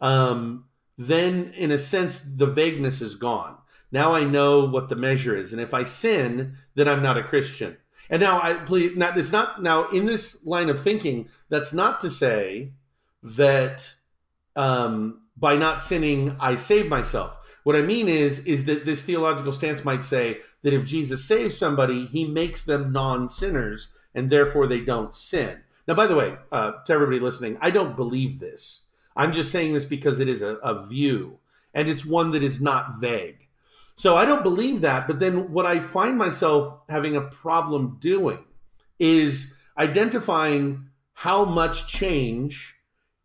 um, 0.00 0.64
then 1.00 1.50
in 1.56 1.70
a 1.70 1.78
sense 1.78 2.20
the 2.20 2.44
vagueness 2.44 3.00
is 3.00 3.14
gone. 3.14 3.56
Now 3.90 4.12
I 4.12 4.24
know 4.24 4.66
what 4.66 4.90
the 4.90 4.96
measure 4.96 5.34
is, 5.34 5.50
and 5.50 5.60
if 5.60 5.72
I 5.72 5.84
sin, 5.84 6.56
then 6.74 6.88
I'm 6.88 7.02
not 7.02 7.16
a 7.16 7.22
Christian. 7.22 7.78
And 8.10 8.20
now 8.20 8.38
I 8.42 8.52
please 8.52 8.94
not 8.96 9.16
it's 9.16 9.32
not 9.32 9.62
now 9.62 9.88
in 9.88 10.04
this 10.04 10.44
line 10.44 10.68
of 10.68 10.82
thinking, 10.82 11.28
that's 11.48 11.72
not 11.72 12.02
to 12.02 12.10
say 12.10 12.72
that 13.22 13.94
um, 14.54 15.22
by 15.38 15.56
not 15.56 15.80
sinning 15.80 16.36
I 16.38 16.56
save 16.56 16.88
myself. 16.88 17.38
What 17.64 17.76
I 17.76 17.82
mean 17.82 18.06
is 18.06 18.44
is 18.44 18.66
that 18.66 18.84
this 18.84 19.02
theological 19.02 19.54
stance 19.54 19.86
might 19.86 20.04
say 20.04 20.40
that 20.62 20.74
if 20.74 20.84
Jesus 20.84 21.24
saves 21.24 21.56
somebody, 21.56 22.04
he 22.04 22.26
makes 22.26 22.62
them 22.62 22.92
non-sinners 22.92 23.88
and 24.14 24.28
therefore 24.28 24.66
they 24.66 24.82
don't 24.82 25.14
sin. 25.14 25.62
Now, 25.88 25.94
by 25.94 26.06
the 26.06 26.16
way, 26.16 26.36
uh, 26.52 26.72
to 26.84 26.92
everybody 26.92 27.20
listening, 27.20 27.56
I 27.62 27.70
don't 27.70 27.96
believe 27.96 28.38
this. 28.38 28.82
I'm 29.16 29.32
just 29.32 29.52
saying 29.52 29.74
this 29.74 29.84
because 29.84 30.20
it 30.20 30.28
is 30.28 30.42
a, 30.42 30.56
a 30.56 30.86
view 30.86 31.38
and 31.74 31.88
it's 31.88 32.04
one 32.04 32.30
that 32.32 32.42
is 32.42 32.60
not 32.60 33.00
vague. 33.00 33.48
So 33.96 34.16
I 34.16 34.24
don't 34.24 34.42
believe 34.42 34.80
that. 34.80 35.06
But 35.06 35.18
then 35.20 35.52
what 35.52 35.66
I 35.66 35.78
find 35.78 36.16
myself 36.16 36.80
having 36.88 37.16
a 37.16 37.20
problem 37.20 37.98
doing 38.00 38.44
is 38.98 39.54
identifying 39.76 40.86
how 41.12 41.44
much 41.44 41.86
change 41.86 42.76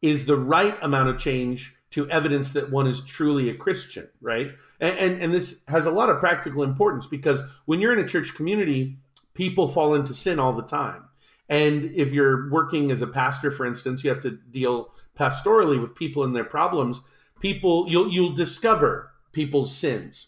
is 0.01 0.25
the 0.25 0.37
right 0.37 0.77
amount 0.81 1.09
of 1.09 1.17
change 1.17 1.75
to 1.91 2.09
evidence 2.09 2.51
that 2.51 2.69
one 2.69 2.87
is 2.87 3.01
truly 3.01 3.49
a 3.49 3.55
Christian, 3.55 4.09
right? 4.19 4.51
And, 4.81 4.97
and, 4.97 5.21
and 5.21 5.33
this 5.33 5.63
has 5.69 5.85
a 5.85 5.91
lot 5.91 6.09
of 6.09 6.19
practical 6.19 6.61
importance 6.61 7.07
because 7.07 7.41
when 7.65 7.79
you're 7.79 7.93
in 7.93 8.03
a 8.03 8.07
church 8.07 8.35
community, 8.35 8.97
people 9.33 9.69
fall 9.69 9.95
into 9.95 10.13
sin 10.13 10.39
all 10.39 10.51
the 10.51 10.61
time. 10.61 11.05
And 11.47 11.85
if 11.95 12.11
you're 12.11 12.49
working 12.49 12.91
as 12.91 13.01
a 13.01 13.07
pastor, 13.07 13.49
for 13.49 13.65
instance, 13.65 14.03
you 14.03 14.09
have 14.09 14.21
to 14.23 14.31
deal 14.31 14.91
pastorally 15.17 15.79
with 15.79 15.95
people 15.95 16.23
and 16.23 16.35
their 16.35 16.43
problems, 16.43 17.01
people 17.39 17.85
you'll 17.87 18.09
you'll 18.11 18.33
discover 18.33 19.11
people's 19.31 19.75
sins. 19.75 20.27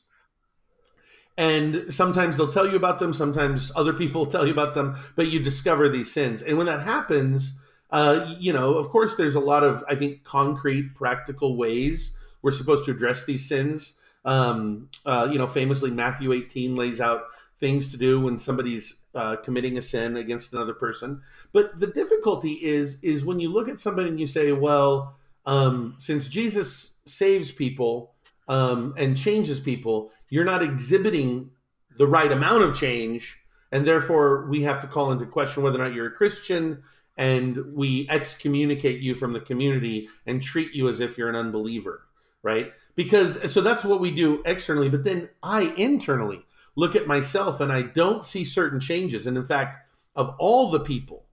And 1.37 1.93
sometimes 1.93 2.35
they'll 2.35 2.51
tell 2.51 2.67
you 2.67 2.75
about 2.75 2.97
them, 2.97 3.13
sometimes 3.13 3.71
other 3.75 3.93
people 3.93 4.25
tell 4.25 4.45
you 4.45 4.51
about 4.51 4.73
them, 4.73 4.97
but 5.15 5.27
you 5.27 5.39
discover 5.39 5.87
these 5.87 6.11
sins. 6.11 6.41
And 6.41 6.57
when 6.57 6.65
that 6.65 6.81
happens, 6.81 7.59
uh, 7.91 8.33
you 8.39 8.51
know, 8.51 8.73
of 8.73 8.89
course, 8.89 9.15
there's 9.15 9.35
a 9.35 9.39
lot 9.39 9.63
of, 9.63 9.83
I 9.87 9.93
think, 9.93 10.23
concrete, 10.23 10.95
practical 10.95 11.55
ways 11.55 12.17
we're 12.41 12.51
supposed 12.51 12.85
to 12.85 12.91
address 12.91 13.25
these 13.25 13.47
sins. 13.47 13.95
Um, 14.25 14.89
uh, 15.05 15.29
you 15.31 15.37
know, 15.37 15.47
famously, 15.47 15.91
Matthew 15.91 16.33
18 16.33 16.75
lays 16.75 16.99
out 16.99 17.25
things 17.59 17.89
to 17.91 17.97
do 17.97 18.21
when 18.21 18.37
somebody's 18.37 18.99
uh, 19.15 19.35
committing 19.37 19.77
a 19.77 19.81
sin 19.81 20.15
against 20.15 20.53
another 20.53 20.73
person. 20.73 21.21
But 21.51 21.79
the 21.79 21.87
difficulty 21.87 22.53
is 22.53 22.97
is 23.01 23.25
when 23.25 23.39
you 23.39 23.49
look 23.49 23.67
at 23.67 23.79
somebody 23.79 24.09
and 24.09 24.19
you 24.19 24.27
say, 24.27 24.51
well, 24.51 25.15
um, 25.45 25.95
since 25.97 26.27
Jesus 26.29 26.95
saves 27.05 27.51
people 27.51 28.13
um, 28.47 28.93
and 28.97 29.17
changes 29.17 29.59
people, 29.59 30.11
you're 30.29 30.45
not 30.45 30.61
exhibiting 30.61 31.51
the 31.97 32.07
right 32.07 32.31
amount 32.31 32.63
of 32.63 32.75
change, 32.75 33.39
and 33.71 33.87
therefore 33.87 34.47
we 34.49 34.61
have 34.61 34.79
to 34.81 34.87
call 34.87 35.11
into 35.11 35.25
question 35.25 35.63
whether 35.63 35.79
or 35.79 35.83
not 35.83 35.93
you're 35.93 36.07
a 36.07 36.11
Christian. 36.11 36.83
and 37.17 37.73
we 37.73 38.07
excommunicate 38.09 39.01
you 39.01 39.15
from 39.15 39.33
the 39.33 39.39
community 39.39 40.07
and 40.25 40.41
treat 40.41 40.73
you 40.73 40.87
as 40.87 40.99
if 40.99 41.17
you're 41.17 41.29
an 41.29 41.35
unbeliever, 41.35 42.03
right? 42.43 42.71
Because 42.95 43.51
so 43.51 43.61
that's 43.61 43.83
what 43.83 43.99
we 43.99 44.11
do 44.11 44.41
externally, 44.45 44.89
but 44.89 45.03
then 45.03 45.29
I 45.41 45.73
internally 45.75 46.45
look 46.77 46.95
at 46.95 47.07
myself 47.07 47.59
and 47.59 47.73
I 47.73 47.81
don't 47.81 48.23
see 48.23 48.45
certain 48.45 48.79
changes. 48.79 49.27
And 49.27 49.35
in 49.35 49.43
fact, 49.43 49.77
of 50.15 50.33
all 50.37 50.69
the 50.69 50.79
people 50.79 51.25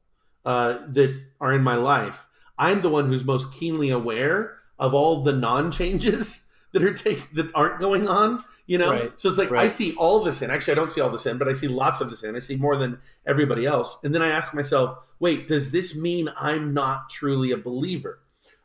uh, 0.44 0.78
that 0.88 1.22
are 1.40 1.52
in 1.52 1.62
my 1.62 1.76
life, 1.76 2.26
I'm 2.58 2.80
the 2.80 2.88
one 2.88 3.06
who's 3.06 3.24
most 3.24 3.52
keenly 3.52 3.90
aware 3.90 4.56
of 4.78 4.94
all 4.94 5.22
the 5.22 5.32
non 5.32 5.70
changes 5.70 6.46
that 6.72 6.82
are 6.82 6.94
take 6.94 7.30
that 7.34 7.54
aren't 7.54 7.78
going 7.78 8.08
on. 8.08 8.42
You 8.66 8.78
know, 8.78 8.92
Right. 8.92 9.12
so 9.20 9.28
it's 9.28 9.36
like 9.36 9.50
Right. 9.50 9.64
I 9.64 9.68
see 9.68 9.94
all 9.96 10.24
the 10.24 10.32
sin. 10.32 10.50
Actually, 10.50 10.72
I 10.72 10.76
don't 10.76 10.90
see 10.90 11.02
all 11.02 11.10
the 11.10 11.18
sin, 11.18 11.36
but 11.36 11.46
I 11.46 11.52
see 11.52 11.68
lots 11.68 12.00
of 12.00 12.08
the 12.08 12.16
sin. 12.16 12.34
I 12.34 12.40
see 12.40 12.56
more 12.56 12.76
than 12.76 12.98
everybody 13.26 13.66
else. 13.66 13.98
And 14.02 14.14
then 14.14 14.22
I 14.22 14.28
ask 14.28 14.54
myself, 14.54 14.98
wait, 15.20 15.46
does 15.46 15.70
this 15.70 15.94
mean 15.94 16.30
I'm 16.38 16.72
not 16.72 17.10
truly 17.10 17.52
a 17.52 17.58
believer? 17.58 18.20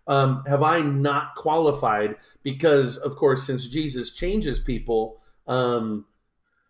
Um, 0.07 0.43
have 0.47 0.63
I 0.63 0.80
not 0.80 1.36
qualified? 1.36 2.15
Because, 2.41 2.95
of 2.97 3.17
course, 3.17 3.45
since 3.45 3.67
Jesus 3.67 4.11
changes 4.11 4.57
people, 4.57 5.21
um, 5.45 6.05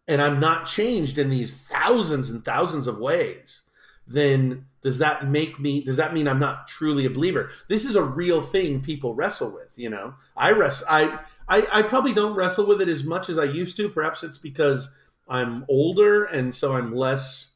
and 0.10 0.24
I'm 0.24 0.39
not 0.39 0.66
changed 0.66 1.20
in 1.20 1.30
these 1.30 1.53
thousands 1.53 2.32
and 2.32 2.43
thousands 2.43 2.88
of 2.88 2.97
ways, 2.97 3.62
then 4.07 4.66
does 4.82 4.97
that 4.97 5.30
make 5.30 5.60
me? 5.60 5.84
Does 5.84 5.97
that 5.97 6.16
mean 6.16 6.28
I'm 6.28 6.39
not 6.39 6.68
truly 6.68 7.05
a 7.05 7.12
believer? 7.12 7.51
This 7.68 7.86
is 7.86 7.95
a 7.95 8.03
real 8.03 8.41
thing 8.41 8.82
people 8.82 9.14
wrestle 9.14 9.51
with. 9.51 9.78
You 9.78 9.91
know, 9.91 10.16
I 10.36 10.51
rest. 10.51 10.84
I 10.89 11.20
I, 11.47 11.68
I 11.72 11.82
probably 11.84 12.14
don't 12.14 12.36
wrestle 12.36 12.66
with 12.66 12.82
it 12.82 12.89
as 12.89 13.03
much 13.03 13.30
as 13.30 13.38
I 13.38 13.43
used 13.43 13.78
to. 13.78 13.88
Perhaps 13.88 14.24
it's 14.24 14.39
because 14.39 14.91
I'm 15.28 15.64
older 15.70 16.24
and 16.24 16.55
so 16.55 16.74
I'm 16.74 16.91
less 16.95 17.51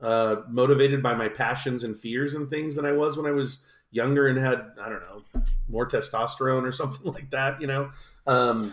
uh, 0.00 0.36
motivated 0.48 1.02
by 1.02 1.14
my 1.14 1.28
passions 1.28 1.84
and 1.84 1.98
fears 1.98 2.32
and 2.34 2.48
things 2.48 2.76
than 2.76 2.86
I 2.86 2.92
was 2.92 3.18
when 3.18 3.26
I 3.26 3.32
was 3.32 3.58
younger 3.90 4.26
and 4.26 4.38
had 4.38 4.70
I 4.80 4.88
don't 4.88 5.02
know 5.02 5.22
more 5.68 5.86
testosterone 5.86 6.62
or 6.62 6.72
something 6.72 7.12
like 7.12 7.28
that. 7.30 7.60
You 7.60 7.66
know, 7.66 7.90
um, 8.26 8.72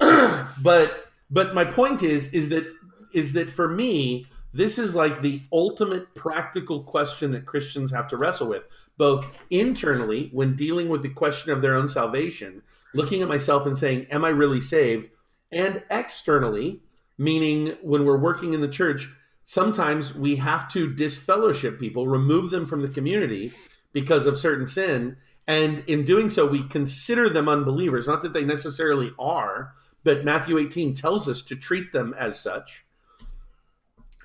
but 0.62 1.07
but 1.30 1.54
my 1.54 1.64
point 1.64 2.02
is 2.02 2.32
is 2.32 2.48
that 2.48 2.72
is 3.12 3.32
that 3.32 3.48
for 3.50 3.68
me 3.68 4.26
this 4.52 4.78
is 4.78 4.94
like 4.94 5.20
the 5.20 5.42
ultimate 5.52 6.14
practical 6.14 6.82
question 6.82 7.32
that 7.32 7.46
Christians 7.46 7.92
have 7.92 8.08
to 8.08 8.16
wrestle 8.16 8.48
with, 8.48 8.64
both 8.96 9.44
internally 9.50 10.30
when 10.32 10.56
dealing 10.56 10.88
with 10.88 11.02
the 11.02 11.10
question 11.10 11.52
of 11.52 11.60
their 11.60 11.74
own 11.74 11.88
salvation, 11.88 12.62
looking 12.94 13.22
at 13.22 13.28
myself 13.28 13.66
and 13.66 13.78
saying, 13.78 14.06
Am 14.10 14.24
I 14.24 14.30
really 14.30 14.60
saved? 14.60 15.10
And 15.52 15.82
externally, 15.90 16.80
meaning 17.18 17.76
when 17.82 18.04
we're 18.04 18.18
working 18.18 18.54
in 18.54 18.60
the 18.60 18.68
church, 18.68 19.08
sometimes 19.44 20.14
we 20.14 20.36
have 20.36 20.68
to 20.68 20.92
disfellowship 20.94 21.78
people, 21.78 22.06
remove 22.06 22.50
them 22.50 22.66
from 22.66 22.82
the 22.82 22.88
community 22.88 23.52
because 23.92 24.26
of 24.26 24.38
certain 24.38 24.66
sin. 24.66 25.16
And 25.46 25.82
in 25.86 26.04
doing 26.04 26.30
so, 26.30 26.46
we 26.46 26.62
consider 26.62 27.28
them 27.28 27.48
unbelievers. 27.48 28.06
Not 28.06 28.22
that 28.22 28.34
they 28.34 28.44
necessarily 28.44 29.12
are, 29.18 29.72
but 30.04 30.24
Matthew 30.24 30.58
18 30.58 30.94
tells 30.94 31.28
us 31.28 31.42
to 31.42 31.56
treat 31.56 31.92
them 31.92 32.14
as 32.18 32.38
such. 32.38 32.84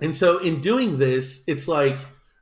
And 0.01 0.15
so 0.15 0.37
in 0.39 0.61
doing 0.61 0.99
this, 0.99 1.43
it's 1.47 1.67
like 1.67 1.97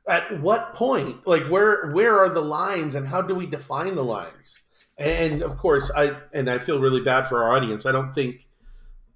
at 0.08 0.40
what 0.40 0.74
point, 0.74 1.26
like 1.26 1.44
where 1.44 1.90
where 1.92 2.18
are 2.18 2.28
the 2.28 2.42
lines 2.42 2.94
and 2.94 3.06
how 3.06 3.22
do 3.22 3.34
we 3.34 3.46
define 3.46 3.94
the 3.94 4.04
lines? 4.04 4.58
And 4.98 5.42
of 5.42 5.58
course, 5.58 5.90
I 5.94 6.16
and 6.32 6.50
I 6.50 6.58
feel 6.58 6.80
really 6.80 7.02
bad 7.02 7.28
for 7.28 7.42
our 7.42 7.52
audience. 7.52 7.86
I 7.86 7.92
don't 7.92 8.12
think 8.12 8.46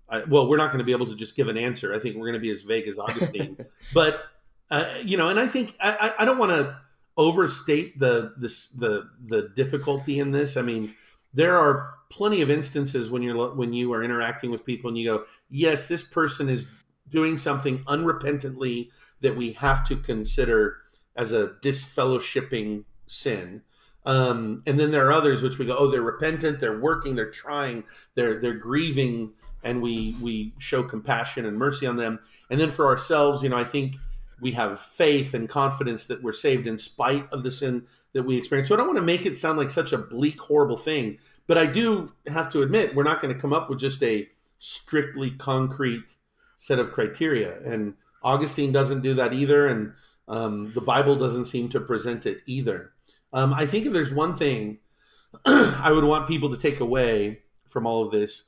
I, 0.09 0.23
well, 0.25 0.49
we're 0.49 0.57
not 0.57 0.69
going 0.69 0.79
to 0.79 0.85
be 0.85 0.93
able 0.93 1.07
to 1.07 1.17
just 1.17 1.35
give 1.35 1.49
an 1.49 1.59
answer. 1.59 1.93
I 1.93 1.99
think 1.99 2.17
we're 2.17 2.27
going 2.27 2.35
to 2.35 2.41
be 2.41 2.51
as 2.51 2.63
vague 2.63 2.87
as 2.87 2.99
Augustine. 2.99 3.59
but 3.95 4.25
uh, 4.71 4.95
you 5.03 5.17
know, 5.17 5.29
and 5.29 5.39
I 5.39 5.47
think 5.47 5.77
I, 5.81 6.13
I 6.19 6.23
I 6.23 6.25
don't 6.25 6.39
want 6.39 6.53
to 6.53 6.79
overstate 7.17 7.99
the 7.99 8.35
this 8.37 8.69
the 8.69 9.09
the 9.27 9.51
difficulty 9.57 10.19
in 10.19 10.31
this. 10.31 10.57
I 10.57 10.63
mean, 10.63 10.95
there 11.37 11.57
are 11.57 11.95
plenty 12.09 12.41
of 12.41 12.51
instances 12.51 13.11
when 13.11 13.23
you're 13.23 13.55
when 13.55 13.73
you 13.73 13.93
are 13.93 14.03
interacting 14.03 14.51
with 14.51 14.65
people 14.65 14.89
and 14.89 14.99
you 14.99 15.05
go, 15.05 15.25
yes, 15.51 15.87
this 15.87 16.03
person 16.03 16.49
is 16.49 16.67
doing 17.09 17.39
something 17.39 17.79
unrepentantly 17.85 18.89
that 19.21 19.37
we 19.37 19.53
have 19.53 19.87
to 19.87 19.97
consider 19.97 20.79
as 21.15 21.33
a 21.33 21.49
disfellowshipping 21.63 22.85
sin. 23.07 23.63
Um, 24.05 24.63
and 24.67 24.79
then 24.79 24.91
there 24.93 25.07
are 25.07 25.13
others 25.13 25.43
which 25.43 25.59
we 25.59 25.67
go, 25.67 25.77
oh, 25.77 25.91
they're 25.91 26.01
repentant, 26.01 26.61
they're 26.61 26.79
working, 26.79 27.17
they're 27.17 27.31
trying, 27.31 27.85
they're 28.15 28.41
they're 28.41 28.55
grieving, 28.55 29.33
and 29.63 29.83
we 29.83 30.17
we 30.23 30.55
show 30.59 30.83
compassion 30.83 31.45
and 31.45 31.59
mercy 31.59 31.87
on 31.87 31.97
them. 31.97 32.19
And 32.51 32.59
then 32.59 32.71
for 32.71 32.87
ourselves, 32.87 33.43
you 33.43 33.51
know, 33.51 33.59
I 33.59 33.65
think 33.65 33.97
we 34.41 34.53
have 34.53 34.81
faith 34.81 35.35
and 35.35 35.49
confidence 35.49 36.07
that 36.07 36.23
we're 36.23 36.33
saved 36.33 36.67
in 36.67 36.79
spite 36.79 37.31
of 37.31 37.43
the 37.43 37.51
sin 37.51 37.87
that 38.17 38.25
we 38.25 38.39
experience. 38.39 38.69
So 38.69 38.75
I 38.75 38.79
don't 38.79 38.87
want 38.87 38.99
to 38.99 39.05
make 39.05 39.27
it 39.27 39.37
sound 39.37 39.59
like 39.59 39.69
such 39.69 39.93
a 39.93 39.99
bleak, 39.99 40.41
horrible 40.41 40.79
thing, 40.79 41.19
but 41.47 41.59
I 41.59 41.67
do 41.67 42.13
have 42.27 42.51
to 42.51 42.63
admit 42.63 42.95
we're 42.95 43.05
not 43.05 43.21
going 43.21 43.33
to 43.33 43.39
come 43.39 43.53
up 43.53 43.69
with 43.69 43.79
just 43.79 44.03
a 44.03 44.29
strictly 44.59 45.31
concrete 45.31 46.17
set 46.57 46.79
of 46.79 46.93
criteria. 46.93 47.61
And 47.63 47.95
Augustine 48.23 48.73
doesn't 48.73 49.03
do 49.03 49.13
that 49.15 49.35
either, 49.35 49.67
and 49.67 49.93
um, 50.29 50.73
the 50.73 50.81
Bible 50.81 51.15
doesn't 51.15 51.45
seem 51.45 51.69
to 51.69 51.81
present 51.81 52.25
it 52.25 52.41
either. 52.47 52.93
Um, 53.35 53.53
I 53.53 53.67
think 53.67 53.85
if 53.85 53.93
there's 53.93 54.13
one 54.13 54.35
thing 54.35 54.79
I 55.45 55.93
would 55.93 56.05
want 56.05 56.27
people 56.27 56.49
to 56.51 56.57
take 56.57 56.81
away 56.81 57.43
from 57.69 57.87
all 57.87 58.03
of 58.03 58.13
this, 58.13 58.45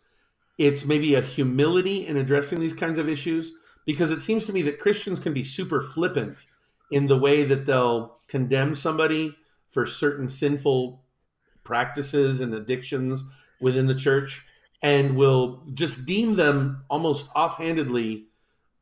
it's 0.56 0.86
maybe 0.86 1.14
a 1.14 1.20
humility 1.20 2.06
in 2.06 2.16
addressing 2.16 2.58
these 2.58 2.74
kinds 2.74 2.98
of 2.98 3.06
issues, 3.08 3.52
because 3.84 4.10
it 4.10 4.22
seems 4.22 4.46
to 4.46 4.52
me 4.54 4.62
that 4.62 4.80
Christians 4.80 5.20
can 5.20 5.34
be 5.34 5.44
super 5.44 5.82
flippant 5.82 6.46
in 6.90 7.06
the 7.06 7.18
way 7.18 7.44
that 7.44 7.66
they'll 7.66 8.16
condemn 8.28 8.74
somebody 8.74 9.36
for 9.70 9.86
certain 9.86 10.28
sinful 10.28 11.02
practices 11.64 12.40
and 12.40 12.54
addictions 12.54 13.24
within 13.60 13.86
the 13.86 13.94
church 13.94 14.44
and 14.82 15.16
will 15.16 15.62
just 15.74 16.06
deem 16.06 16.34
them 16.34 16.84
almost 16.88 17.28
offhandedly 17.34 18.26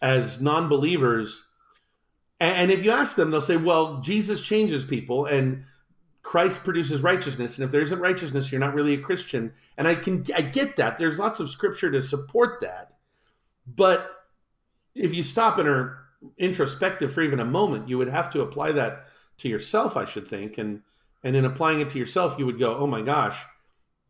as 0.01 0.41
non-believers. 0.41 1.47
And 2.39 2.71
if 2.71 2.85
you 2.85 2.91
ask 2.91 3.17
them 3.17 3.31
they'll 3.31 3.41
say 3.41 3.57
well 3.57 4.01
jesus 4.01 4.43
changes 4.43 4.85
people 4.85 5.25
and 5.25 5.65
christ 6.23 6.65
produces 6.65 7.01
righteousness 7.01 7.57
and 7.57 7.65
if 7.65 7.71
there 7.71 7.81
isn't 7.81 8.01
righteousness 8.01 8.53
you're 8.53 8.61
not 8.61 8.75
really 8.75 8.95
a 8.95 9.01
christian. 9.01 9.53
And 9.79 9.89
i 9.89 9.95
can 9.95 10.25
i 10.35 10.43
get 10.43 10.77
that. 10.77 10.99
There's 10.99 11.19
lots 11.19 11.41
of 11.41 11.51
scripture 11.51 11.91
to 11.91 12.03
support 12.03 12.61
that. 12.61 12.93
But 13.67 14.11
if 14.95 15.15
you 15.15 15.23
stop 15.23 15.59
and 15.59 15.69
are 15.69 15.99
introspective 16.39 17.13
for 17.13 17.23
even 17.23 17.41
a 17.41 17.45
moment 17.45 17.89
you 17.89 17.99
would 17.99 18.09
have 18.09 18.31
to 18.31 18.43
apply 18.43 18.73
that 18.73 19.07
to 19.39 19.49
yourself 19.49 19.97
i 19.97 20.05
should 20.05 20.27
think 20.27 20.59
and 20.59 20.83
and 21.23 21.35
in 21.37 21.45
applying 21.45 21.81
it 21.81 21.91
to 21.91 21.99
yourself 21.99 22.39
you 22.39 22.47
would 22.47 22.59
go 22.59 22.77
oh 22.77 22.87
my 22.87 23.03
gosh 23.03 23.47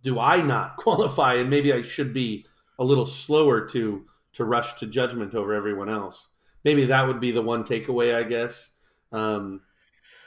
do 0.07 0.19
I 0.19 0.41
not 0.41 0.77
qualify? 0.77 1.35
And 1.35 1.51
maybe 1.51 1.73
I 1.73 1.83
should 1.83 2.15
be 2.15 2.47
a 2.79 2.85
little 2.85 3.07
slower 3.07 3.67
to 3.69 4.07
to 4.35 4.45
rush 4.45 4.75
to 4.75 4.87
judgment 4.87 5.35
over 5.35 5.53
everyone 5.53 5.89
else. 5.89 6.29
Maybe 6.65 6.85
that 6.87 7.07
would 7.07 7.21
be 7.21 7.31
the 7.31 7.43
one 7.43 7.65
takeaway, 7.65 8.15
I 8.15 8.23
guess. 8.23 8.71
Um, 9.13 9.63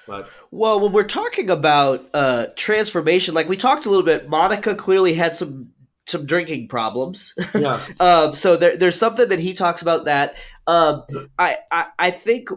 but 0.07 0.29
Well, 0.51 0.79
when 0.79 0.91
we're 0.91 1.03
talking 1.03 1.49
about 1.49 2.03
uh, 2.13 2.47
transformation, 2.55 3.35
like 3.35 3.47
we 3.47 3.55
talked 3.55 3.85
a 3.85 3.89
little 3.89 4.05
bit, 4.05 4.27
Monica 4.27 4.75
clearly 4.75 5.13
had 5.13 5.35
some 5.35 5.71
some 6.07 6.25
drinking 6.25 6.67
problems. 6.67 7.35
yeah, 7.53 7.79
um, 7.99 8.33
so 8.33 8.57
there, 8.57 8.75
there's 8.75 8.97
something 8.97 9.29
that 9.29 9.39
he 9.39 9.53
talks 9.53 9.81
about 9.81 10.05
that. 10.05 10.37
Um, 10.65 11.03
I, 11.37 11.59
I 11.71 11.85
I 11.99 12.11
think 12.11 12.49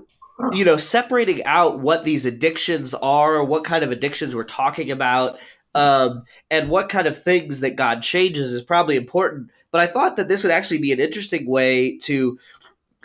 you 0.52 0.64
know 0.64 0.76
separating 0.76 1.44
out 1.44 1.80
what 1.80 2.04
these 2.04 2.26
addictions 2.26 2.94
are, 2.94 3.44
what 3.44 3.64
kind 3.64 3.84
of 3.84 3.92
addictions 3.92 4.34
we're 4.34 4.44
talking 4.44 4.90
about, 4.90 5.38
um, 5.74 6.24
and 6.50 6.68
what 6.68 6.88
kind 6.88 7.06
of 7.06 7.20
things 7.20 7.60
that 7.60 7.76
God 7.76 8.02
changes 8.02 8.52
is 8.52 8.62
probably 8.62 8.96
important. 8.96 9.50
But 9.70 9.80
I 9.80 9.86
thought 9.86 10.16
that 10.16 10.28
this 10.28 10.42
would 10.42 10.52
actually 10.52 10.80
be 10.80 10.92
an 10.92 11.00
interesting 11.00 11.46
way 11.46 11.98
to. 11.98 12.38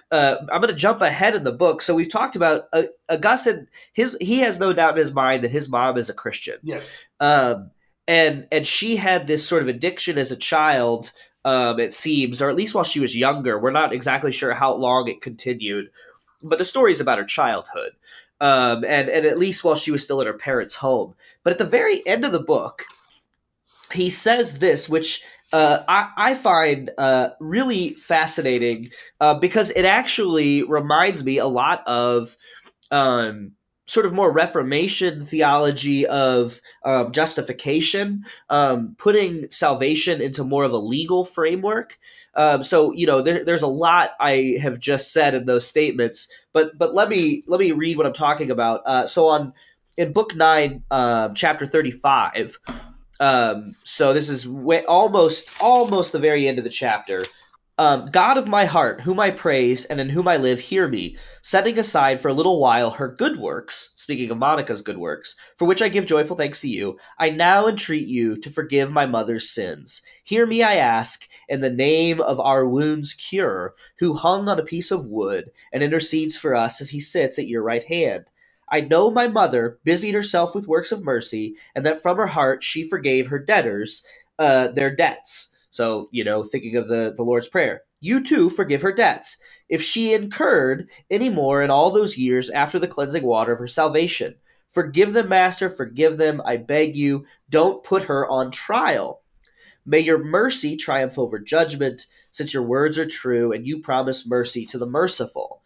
Uh, 0.09 0.37
I'm 0.49 0.61
going 0.61 0.69
to 0.69 0.73
jump 0.73 1.01
ahead 1.01 1.35
in 1.35 1.43
the 1.43 1.51
book. 1.51 1.81
So 1.81 1.93
we've 1.93 2.09
talked 2.09 2.37
about 2.37 2.69
uh, 2.71 2.83
Augustine. 3.09 3.67
His 3.91 4.17
he 4.21 4.39
has 4.39 4.57
no 4.57 4.71
doubt 4.71 4.91
in 4.91 4.99
his 4.99 5.11
mind 5.11 5.43
that 5.43 5.51
his 5.51 5.67
mom 5.67 5.97
is 5.97 6.09
a 6.09 6.13
Christian 6.13 6.59
yes, 6.63 6.89
um, 7.19 7.71
and 8.07 8.47
and 8.51 8.65
she 8.65 8.95
had 8.95 9.27
this 9.27 9.45
sort 9.45 9.63
of 9.63 9.67
addiction 9.67 10.17
as 10.17 10.31
a 10.31 10.37
child. 10.37 11.11
Um, 11.43 11.79
it 11.79 11.93
seems, 11.93 12.41
or 12.41 12.49
at 12.49 12.57
least 12.57 12.75
while 12.75 12.83
she 12.83 12.99
was 12.99 13.15
younger. 13.15 13.57
We're 13.57 13.71
not 13.71 13.93
exactly 13.93 14.33
sure 14.33 14.53
how 14.53 14.73
long 14.73 15.07
it 15.07 15.21
continued, 15.21 15.89
but 16.47 16.57
the 16.57 16.65
story 16.65 16.91
is 16.91 17.01
about 17.01 17.17
her 17.17 17.25
childhood, 17.25 17.93
um, 18.39 18.83
and 18.85 19.09
and 19.09 19.25
at 19.25 19.37
least 19.37 19.63
while 19.63 19.75
she 19.75 19.91
was 19.91 20.03
still 20.03 20.21
in 20.21 20.27
her 20.27 20.33
parents' 20.33 20.75
home. 20.75 21.15
But 21.43 21.53
at 21.53 21.59
the 21.59 21.65
very 21.65 22.05
end 22.07 22.25
of 22.25 22.31
the 22.31 22.39
book, 22.39 22.83
he 23.93 24.09
says 24.09 24.59
this, 24.59 24.89
which 24.89 25.23
uh, 25.53 25.83
I, 25.87 26.11
I 26.17 26.33
find 26.35 26.91
uh, 26.97 27.29
really 27.39 27.93
fascinating 27.93 28.89
uh, 29.21 29.35
because 29.35 29.71
it 29.71 29.85
actually 29.85 30.63
reminds 30.63 31.23
me 31.23 31.37
a 31.37 31.47
lot 31.47 31.87
of 31.87 32.35
um, 32.91 33.53
sort 33.85 34.05
of 34.05 34.13
more 34.13 34.31
Reformation 34.31 35.23
theology 35.23 36.05
of 36.05 36.61
um, 36.83 37.13
justification, 37.13 38.25
um, 38.49 38.95
putting 38.97 39.49
salvation 39.49 40.21
into 40.21 40.43
more 40.43 40.65
of 40.65 40.73
a 40.73 40.77
legal 40.77 41.23
framework. 41.23 41.97
Um, 42.37 42.61
so 42.61 42.93
you 42.93 43.07
know, 43.07 43.21
there, 43.21 43.43
there's 43.43 43.63
a 43.63 43.67
lot 43.67 44.11
I 44.19 44.57
have 44.61 44.79
just 44.79 45.11
said 45.11 45.33
in 45.33 45.45
those 45.45 45.67
statements, 45.67 46.29
but 46.53 46.77
but 46.77 46.93
let 46.93 47.09
me 47.09 47.43
let 47.47 47.59
me 47.59 47.71
read 47.71 47.97
what 47.97 48.05
I'm 48.05 48.13
talking 48.13 48.51
about. 48.51 48.81
Uh, 48.85 49.07
so 49.07 49.25
on 49.25 49.53
in 49.97 50.13
book 50.13 50.35
nine, 50.35 50.83
uh, 50.91 51.29
chapter 51.29 51.65
thirty 51.65 51.91
five. 51.91 52.59
Um, 53.19 53.73
so 53.83 54.13
this 54.13 54.29
is 54.29 54.47
way, 54.47 54.85
almost 54.85 55.49
almost 55.59 56.11
the 56.11 56.19
very 56.19 56.47
end 56.47 56.59
of 56.59 56.63
the 56.63 56.69
chapter. 56.69 57.25
Um, 57.79 58.09
God 58.09 58.39
of 58.39 58.47
my 58.47 58.65
heart, 58.65 59.01
whom 59.01 59.19
I 59.19 59.29
praise 59.29 59.85
and 59.85 59.99
in 59.99 60.09
whom 60.09 60.27
I 60.27 60.37
live, 60.37 60.59
hear 60.59 60.87
me, 60.87 61.15
setting 61.43 61.77
aside 61.77 62.19
for 62.19 62.27
a 62.27 62.33
little 62.33 62.59
while 62.59 62.89
her 62.89 63.07
good 63.07 63.37
works, 63.37 63.91
speaking 63.93 64.31
of 64.31 64.39
Monica's 64.39 64.81
good 64.81 64.97
works, 64.97 65.35
for 65.55 65.67
which 65.67 65.83
I 65.83 65.87
give 65.87 66.07
joyful 66.07 66.35
thanks 66.35 66.59
to 66.61 66.67
you, 66.67 66.97
I 67.19 67.29
now 67.29 67.67
entreat 67.67 68.07
you 68.07 68.35
to 68.37 68.49
forgive 68.49 68.91
my 68.91 69.05
mother's 69.05 69.47
sins. 69.47 70.01
Hear 70.23 70.47
me, 70.47 70.63
I 70.63 70.77
ask, 70.77 71.27
in 71.47 71.61
the 71.61 71.69
name 71.69 72.19
of 72.19 72.39
our 72.39 72.65
wounds' 72.67 73.13
cure, 73.13 73.75
who 73.99 74.15
hung 74.15 74.49
on 74.49 74.59
a 74.59 74.65
piece 74.65 74.89
of 74.89 75.05
wood 75.05 75.51
and 75.71 75.83
intercedes 75.83 76.35
for 76.35 76.55
us 76.55 76.81
as 76.81 76.89
he 76.89 76.99
sits 76.99 77.37
at 77.37 77.47
your 77.47 77.61
right 77.61 77.83
hand. 77.83 78.25
I 78.69 78.81
know 78.81 79.11
my 79.11 79.27
mother 79.27 79.77
busied 79.83 80.15
herself 80.15 80.55
with 80.55 80.67
works 80.67 80.91
of 80.91 81.03
mercy, 81.03 81.57
and 81.75 81.85
that 81.85 82.01
from 82.01 82.17
her 82.17 82.25
heart 82.25 82.63
she 82.63 82.89
forgave 82.89 83.27
her 83.27 83.37
debtors 83.37 84.03
uh, 84.39 84.69
their 84.69 84.95
debts 84.95 85.51
so, 85.77 86.09
you 86.11 86.23
know, 86.23 86.43
thinking 86.43 86.75
of 86.75 86.87
the, 86.87 87.13
the 87.15 87.21
Lord's 87.21 87.47
Prayer, 87.47 87.83
you 87.99 88.23
too 88.23 88.49
forgive 88.49 88.81
her 88.81 88.91
debts, 88.91 89.37
if 89.69 89.79
she 89.79 90.11
incurred 90.11 90.89
any 91.11 91.29
more 91.29 91.61
in 91.61 91.69
all 91.69 91.91
those 91.91 92.17
years 92.17 92.49
after 92.49 92.79
the 92.79 92.87
cleansing 92.87 93.23
water 93.23 93.53
of 93.53 93.59
her 93.59 93.67
salvation. 93.67 94.33
Forgive 94.69 95.13
them, 95.13 95.29
Master, 95.29 95.69
forgive 95.69 96.17
them, 96.17 96.41
I 96.43 96.57
beg 96.57 96.95
you. 96.95 97.25
Don't 97.51 97.83
put 97.83 98.05
her 98.05 98.27
on 98.27 98.49
trial. 98.49 99.21
May 99.85 99.99
your 99.99 100.17
mercy 100.17 100.77
triumph 100.77 101.19
over 101.19 101.37
judgment, 101.37 102.07
since 102.31 102.55
your 102.55 102.63
words 102.63 102.97
are 102.97 103.05
true 103.05 103.53
and 103.53 103.67
you 103.67 103.79
promise 103.79 104.27
mercy 104.27 104.65
to 104.65 104.79
the 104.79 104.87
merciful. 104.87 105.61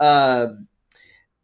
Um, 0.00 0.66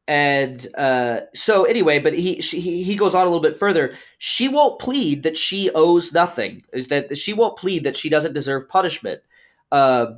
and 0.09 0.67
uh, 0.77 1.21
so 1.35 1.65
anyway, 1.65 1.99
but 1.99 2.15
he 2.15 2.41
she, 2.41 2.83
he 2.83 2.97
goes 2.97 3.15
on 3.15 3.27
a 3.27 3.31
little 3.31 3.43
bit 3.43 3.59
further. 3.59 3.95
She 4.17 4.49
won't 4.49 4.81
plead 4.81 5.23
that 5.23 5.37
she 5.37 5.71
owes 5.75 6.13
nothing. 6.13 6.65
That 6.73 7.17
she 7.19 7.35
won't 7.35 7.59
plead 7.59 7.85
that 7.85 7.97
she 7.97 8.09
doesn't 8.09 8.33
deserve 8.33 8.69
punishment, 8.71 9.21
because 9.71 10.17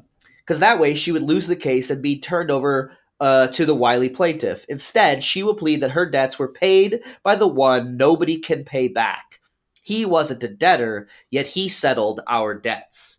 uh, 0.49 0.59
that 0.61 0.78
way 0.78 0.95
she 0.95 1.11
would 1.11 1.24
lose 1.24 1.49
the 1.49 1.57
case 1.57 1.91
and 1.91 2.01
be 2.01 2.20
turned 2.20 2.53
over 2.53 2.97
uh, 3.18 3.49
to 3.49 3.66
the 3.66 3.74
wily 3.74 4.09
plaintiff. 4.09 4.64
Instead, 4.68 5.24
she 5.24 5.43
will 5.43 5.57
plead 5.57 5.80
that 5.80 5.91
her 5.91 6.09
debts 6.09 6.38
were 6.38 6.53
paid 6.53 7.01
by 7.24 7.34
the 7.34 7.49
one 7.49 7.97
nobody 7.97 8.38
can 8.38 8.64
pay 8.64 8.86
back. 8.86 9.41
He 9.82 10.07
wasn't 10.07 10.45
a 10.45 10.49
debtor, 10.49 11.09
yet 11.30 11.47
he 11.47 11.68
settled 11.68 12.20
our 12.28 12.55
debts. 12.55 13.18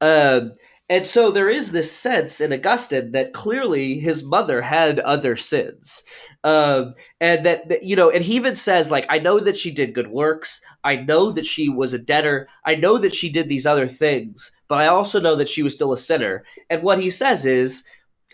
Um, 0.00 0.52
and 0.88 1.06
so 1.06 1.30
there 1.30 1.48
is 1.48 1.72
this 1.72 1.90
sense 1.90 2.40
in 2.40 2.52
Augustine 2.52 3.12
that 3.12 3.32
clearly 3.32 3.98
his 3.98 4.22
mother 4.24 4.60
had 4.60 4.98
other 5.00 5.36
sins. 5.36 6.02
Um, 6.44 6.94
and 7.20 7.46
that, 7.46 7.68
that, 7.68 7.84
you 7.84 7.96
know, 7.96 8.10
and 8.10 8.24
he 8.24 8.34
even 8.34 8.54
says, 8.54 8.90
like, 8.90 9.06
I 9.08 9.18
know 9.18 9.38
that 9.40 9.56
she 9.56 9.70
did 9.70 9.94
good 9.94 10.08
works. 10.08 10.60
I 10.84 10.96
know 10.96 11.30
that 11.30 11.46
she 11.46 11.68
was 11.68 11.94
a 11.94 11.98
debtor. 11.98 12.48
I 12.66 12.74
know 12.74 12.98
that 12.98 13.14
she 13.14 13.30
did 13.30 13.48
these 13.48 13.64
other 13.64 13.86
things, 13.86 14.52
but 14.68 14.78
I 14.78 14.86
also 14.86 15.20
know 15.20 15.36
that 15.36 15.48
she 15.48 15.62
was 15.62 15.72
still 15.72 15.92
a 15.92 15.96
sinner. 15.96 16.44
And 16.68 16.82
what 16.82 17.00
he 17.00 17.10
says 17.10 17.46
is, 17.46 17.84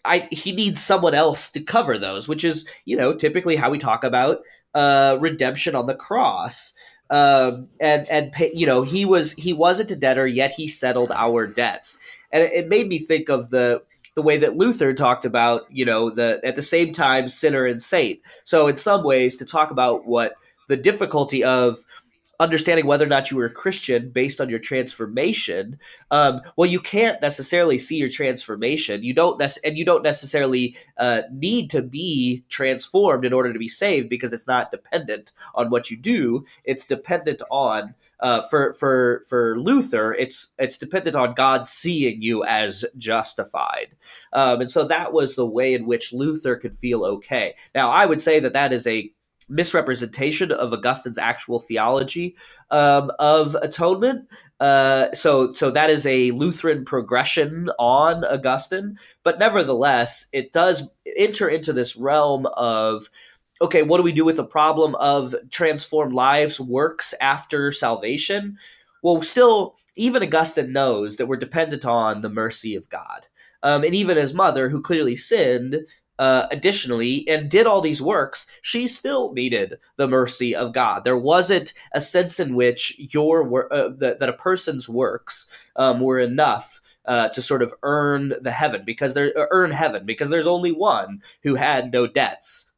I, 0.05 0.29
he 0.33 0.53
needs 0.53 0.83
someone 0.83 1.15
else 1.15 1.51
to 1.51 1.61
cover 1.61 1.99
those, 1.99 2.29
which 2.29 2.45
is, 2.45 2.69
you 2.87 2.97
know, 2.97 3.15
typically 3.15 3.57
how 3.57 3.71
we 3.71 3.79
talk 3.79 4.05
about 4.05 4.39
uh, 4.75 5.19
redemption 5.21 5.75
on 5.75 5.87
the 5.87 5.95
cross 5.95 6.73
um, 7.11 7.69
and 7.81 8.09
and 8.11 8.33
pay, 8.33 8.51
you 8.55 8.67
know 8.67 8.83
he 8.83 9.05
was 9.05 9.33
he 9.33 9.53
wasn't 9.53 9.91
a 9.91 9.97
debtor 9.97 10.27
yet 10.27 10.51
he 10.51 10.69
settled 10.69 11.11
our 11.13 11.47
debts 11.47 11.99
and 12.31 12.45
it, 12.45 12.53
it 12.53 12.69
made 12.69 12.89
me 12.89 12.99
think 12.99 13.29
of 13.29 13.51
the 13.51 13.83
the 14.15 14.23
way 14.23 14.37
that 14.39 14.57
Luther 14.57 14.95
talked 14.95 15.25
about 15.25 15.63
you 15.71 15.85
know 15.85 16.11
the 16.11 16.41
at 16.45 16.57
the 16.57 16.63
same 16.63 16.93
time 16.93 17.29
sinner 17.29 17.67
and 17.67 17.81
saint. 17.81 18.21
So 18.45 18.67
in 18.67 18.77
some 18.77 19.05
ways 19.05 19.37
to 19.39 19.45
talk 19.45 19.71
about 19.71 20.07
what 20.07 20.35
the 20.69 20.77
difficulty 20.77 21.45
of 21.45 21.79
understanding 22.41 22.87
whether 22.87 23.05
or 23.05 23.09
not 23.09 23.31
you 23.31 23.37
were 23.37 23.47
a 23.47 23.51
Christian 23.51 24.11
based 24.11 24.41
on 24.41 24.49
your 24.49 24.59
transformation. 24.59 25.79
Um, 26.11 26.41
well, 26.57 26.69
you 26.69 26.81
can't 26.81 27.21
necessarily 27.21 27.79
see 27.79 27.97
your 27.97 28.09
transformation. 28.09 29.03
You 29.03 29.15
don't 29.15 29.39
nec- 29.39 29.65
and 29.65 29.77
you 29.77 29.85
don't 29.85 30.03
necessarily 30.03 30.77
uh, 30.99 31.23
need 31.33 31.71
to 31.71 31.83
be 31.83 32.45
transformed 32.49 33.25
in 33.25 33.33
order 33.33 33.53
to 33.53 33.59
be 33.59 33.69
saved 33.69 34.09
because 34.09 34.33
it's 34.33 34.47
not 34.47 34.71
dependent 34.71 35.33
on 35.55 35.71
what 35.71 35.91
you 35.91 35.97
do. 35.97 36.45
It's 36.65 36.85
dependent 36.85 37.43
on 37.51 37.95
uh, 38.21 38.43
for 38.43 38.73
for 38.73 39.23
for 39.29 39.59
Luther, 39.61 40.13
it's 40.13 40.53
it's 40.59 40.77
dependent 40.77 41.15
on 41.15 41.35
God 41.35 41.67
seeing 41.67 42.21
you 42.21 42.45
as 42.45 42.85
justified, 42.97 43.89
um, 44.33 44.61
and 44.61 44.71
so 44.71 44.85
that 44.87 45.13
was 45.13 45.37
the 45.37 45.47
way 45.47 45.73
in 45.73 45.87
which 45.87 46.13
Luther 46.13 46.57
could 46.57 46.75
feel 46.75 47.05
okay. 47.05 47.55
Now, 47.77 47.91
I 47.91 48.07
would 48.07 48.21
say 48.21 48.41
that 48.41 48.55
that 48.55 48.73
is 48.73 48.89
a 48.89 49.13
misrepresentation 49.49 50.53
of 50.53 50.73
Augustine's 50.73 51.19
actual 51.19 51.59
theology 51.59 52.37
um, 52.71 53.11
of 53.19 53.55
atonement. 53.57 54.29
Uh, 54.61 55.13
so, 55.13 55.53
so 55.53 55.71
that 55.71 55.91
is 55.91 56.07
a 56.07 56.31
Lutheran 56.33 56.85
progression 56.85 57.71
on 57.79 58.25
Augustine, 58.25 58.99
but 59.23 59.39
nevertheless, 59.39 60.27
it 60.33 60.53
does 60.53 60.91
enter 61.17 61.49
into 61.49 61.73
this 61.73 61.97
realm 61.97 62.47
of 62.57 63.09
okay, 63.61 63.83
what 63.83 63.97
do 63.97 64.05
we 64.05 64.13
do 64.13 64.25
with 64.25 64.37
the 64.37 64.45
problem 64.45 64.95
of 64.97 65.35
transformed 65.51 66.13
lives 66.13 66.61
works 66.61 67.13
after 67.21 67.73
salvation? 67.73 68.57
Well, 69.03 69.21
still, 69.23 69.77
even 69.97 70.23
Augustine 70.23 70.73
knows 70.73 71.17
that 71.17 71.27
we're 71.27 71.37
dependent 71.37 71.85
on 71.85 72.21
the 72.21 72.29
mercy 72.29 72.77
of 72.77 72.89
God. 72.89 73.27
Um, 73.63 73.83
and 73.83 73.95
even 73.95 74.17
his 74.17 74.35
mother, 74.35 74.69
who 74.69 74.81
clearly 74.81 75.17
sinned, 75.17 75.77
uh, 76.19 76.47
additionally, 76.51 77.27
and 77.29 77.51
did 77.51 77.67
all 77.67 77.81
these 77.81 78.03
works, 78.03 78.47
she 78.63 78.87
still 78.87 79.33
needed 79.33 79.79
the 79.97 80.09
mercy 80.09 80.55
of 80.55 80.73
God. 80.73 81.05
There 81.05 81.17
wasn't 81.17 81.73
a 81.93 82.01
sense 82.01 82.41
in 82.41 82.55
which 82.55 82.97
your 82.99 83.73
uh, 83.73 83.91
that, 83.99 84.19
that 84.19 84.29
a 84.29 84.33
person's 84.33 84.89
works 84.89 85.47
um, 85.77 86.01
were 86.01 86.19
enough 86.19 86.81
uh, 87.05 87.29
to 87.31 87.41
sort 87.41 87.63
of 87.63 87.73
earn 87.83 88.35
the 88.41 88.51
heaven 88.51 88.83
because 88.85 89.15
there 89.15 89.33
uh, 89.37 89.47
earn 89.51 89.71
heaven 89.71 90.05
because 90.05 90.29
there's 90.29 90.47
only 90.47 90.73
one 90.73 91.23
who 91.43 91.55
had 91.55 91.93
no 91.93 92.07
debts, 92.07 92.73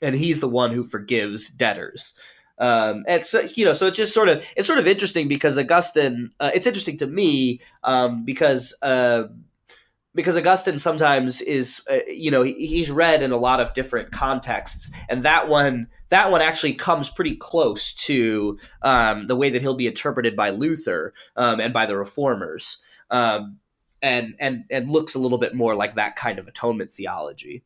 and 0.00 0.14
he's 0.14 0.40
the 0.40 0.48
one 0.48 0.72
who 0.72 0.84
forgives 0.84 1.48
debtors. 1.50 2.14
Um, 2.58 3.04
and 3.08 3.24
so 3.24 3.46
you 3.54 3.64
know, 3.64 3.72
so 3.72 3.86
it's 3.86 3.96
just 3.96 4.12
sort 4.12 4.28
of 4.28 4.44
it's 4.56 4.66
sort 4.66 4.78
of 4.78 4.86
interesting 4.86 5.28
because 5.28 5.58
Augustine. 5.58 6.30
Uh, 6.40 6.50
it's 6.54 6.66
interesting 6.66 6.98
to 6.98 7.06
me 7.06 7.60
um, 7.84 8.24
because 8.24 8.76
uh, 8.82 9.24
because 10.14 10.36
Augustine 10.36 10.78
sometimes 10.78 11.40
is 11.40 11.82
uh, 11.90 11.98
you 12.08 12.30
know 12.30 12.42
he, 12.42 12.54
he's 12.54 12.90
read 12.90 13.22
in 13.22 13.32
a 13.32 13.36
lot 13.36 13.60
of 13.60 13.74
different 13.74 14.10
contexts 14.10 14.90
and 15.08 15.22
that 15.22 15.48
one 15.48 15.88
that 16.08 16.30
one 16.30 16.42
actually 16.42 16.74
comes 16.74 17.08
pretty 17.08 17.36
close 17.36 17.92
to 17.94 18.58
um, 18.82 19.26
the 19.28 19.36
way 19.36 19.50
that 19.50 19.62
he'll 19.62 19.74
be 19.74 19.86
interpreted 19.86 20.34
by 20.34 20.50
Luther 20.50 21.14
um, 21.36 21.60
and 21.60 21.72
by 21.72 21.86
the 21.86 21.96
reformers 21.96 22.78
um, 23.10 23.58
and 24.02 24.34
and 24.40 24.64
and 24.70 24.90
looks 24.90 25.14
a 25.14 25.18
little 25.18 25.38
bit 25.38 25.54
more 25.54 25.74
like 25.74 25.94
that 25.94 26.16
kind 26.16 26.38
of 26.38 26.48
atonement 26.48 26.92
theology. 26.92 27.62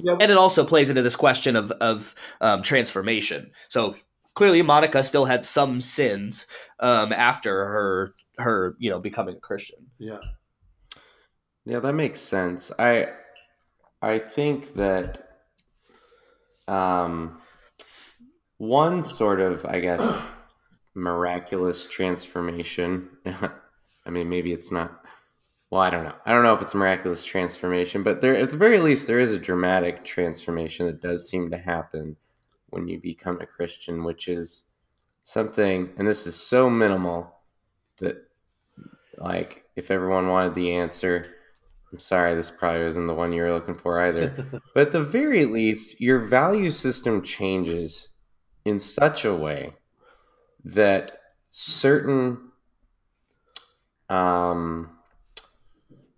Yep. 0.00 0.18
and 0.20 0.30
it 0.30 0.38
also 0.38 0.64
plays 0.64 0.90
into 0.90 1.02
this 1.02 1.16
question 1.16 1.56
of 1.56 1.72
of 1.72 2.14
um, 2.40 2.62
transformation. 2.62 3.50
So 3.68 3.96
clearly 4.34 4.62
Monica 4.62 5.02
still 5.02 5.24
had 5.24 5.44
some 5.44 5.80
sins 5.80 6.46
um, 6.78 7.12
after 7.12 7.64
her 7.64 8.14
her 8.38 8.76
you 8.78 8.90
know 8.90 9.00
becoming 9.00 9.36
a 9.36 9.40
Christian. 9.40 9.86
Yeah 9.98 10.20
yeah, 11.68 11.80
that 11.80 11.92
makes 11.92 12.18
sense. 12.18 12.72
I 12.78 13.10
I 14.00 14.18
think 14.18 14.74
that 14.74 15.40
um, 16.66 17.42
one 18.56 19.04
sort 19.04 19.40
of, 19.40 19.66
I 19.66 19.80
guess, 19.80 20.18
miraculous 20.94 21.86
transformation. 21.86 23.10
I 23.26 24.10
mean, 24.10 24.30
maybe 24.30 24.52
it's 24.52 24.72
not. 24.72 25.04
Well, 25.70 25.82
I 25.82 25.90
don't 25.90 26.04
know. 26.04 26.14
I 26.24 26.32
don't 26.32 26.42
know 26.42 26.54
if 26.54 26.62
it's 26.62 26.72
a 26.72 26.78
miraculous 26.78 27.22
transformation, 27.22 28.02
but 28.02 28.22
there, 28.22 28.34
at 28.34 28.48
the 28.48 28.56
very 28.56 28.78
least, 28.78 29.06
there 29.06 29.20
is 29.20 29.32
a 29.32 29.38
dramatic 29.38 30.06
transformation 30.06 30.86
that 30.86 31.02
does 31.02 31.28
seem 31.28 31.50
to 31.50 31.58
happen 31.58 32.16
when 32.70 32.88
you 32.88 32.98
become 32.98 33.42
a 33.42 33.46
Christian, 33.46 34.04
which 34.04 34.26
is 34.26 34.64
something, 35.22 35.90
and 35.98 36.08
this 36.08 36.26
is 36.26 36.34
so 36.34 36.70
minimal 36.70 37.30
that, 37.98 38.26
like, 39.18 39.64
if 39.76 39.90
everyone 39.90 40.28
wanted 40.28 40.54
the 40.54 40.72
answer, 40.72 41.34
I'm 41.92 41.98
sorry, 41.98 42.34
this 42.34 42.50
probably 42.50 42.84
wasn't 42.84 43.06
the 43.06 43.14
one 43.14 43.32
you 43.32 43.42
were 43.42 43.52
looking 43.52 43.74
for 43.74 44.00
either. 44.00 44.60
but 44.74 44.88
at 44.88 44.92
the 44.92 45.02
very 45.02 45.44
least, 45.44 46.00
your 46.00 46.18
value 46.18 46.70
system 46.70 47.22
changes 47.22 48.10
in 48.64 48.78
such 48.78 49.24
a 49.24 49.34
way 49.34 49.72
that 50.64 51.20
certain 51.50 52.38
um, 54.08 54.90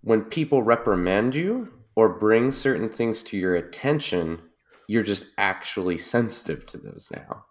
when 0.02 0.22
people 0.22 0.62
reprimand 0.62 1.34
you 1.34 1.68
or 1.94 2.08
bring 2.08 2.50
certain 2.50 2.88
things 2.88 3.22
to 3.24 3.36
your 3.36 3.56
attention, 3.56 4.40
you're 4.88 5.02
just 5.02 5.26
actually 5.38 5.96
sensitive 5.96 6.66
to 6.66 6.78
those 6.78 7.10
now. 7.14 7.44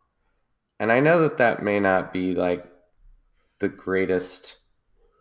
And 0.80 0.92
I 0.92 1.00
know 1.00 1.22
that 1.22 1.38
that 1.38 1.64
may 1.64 1.80
not 1.80 2.14
be 2.14 2.34
like 2.36 2.66
the 3.60 3.70
greatest, 3.70 4.58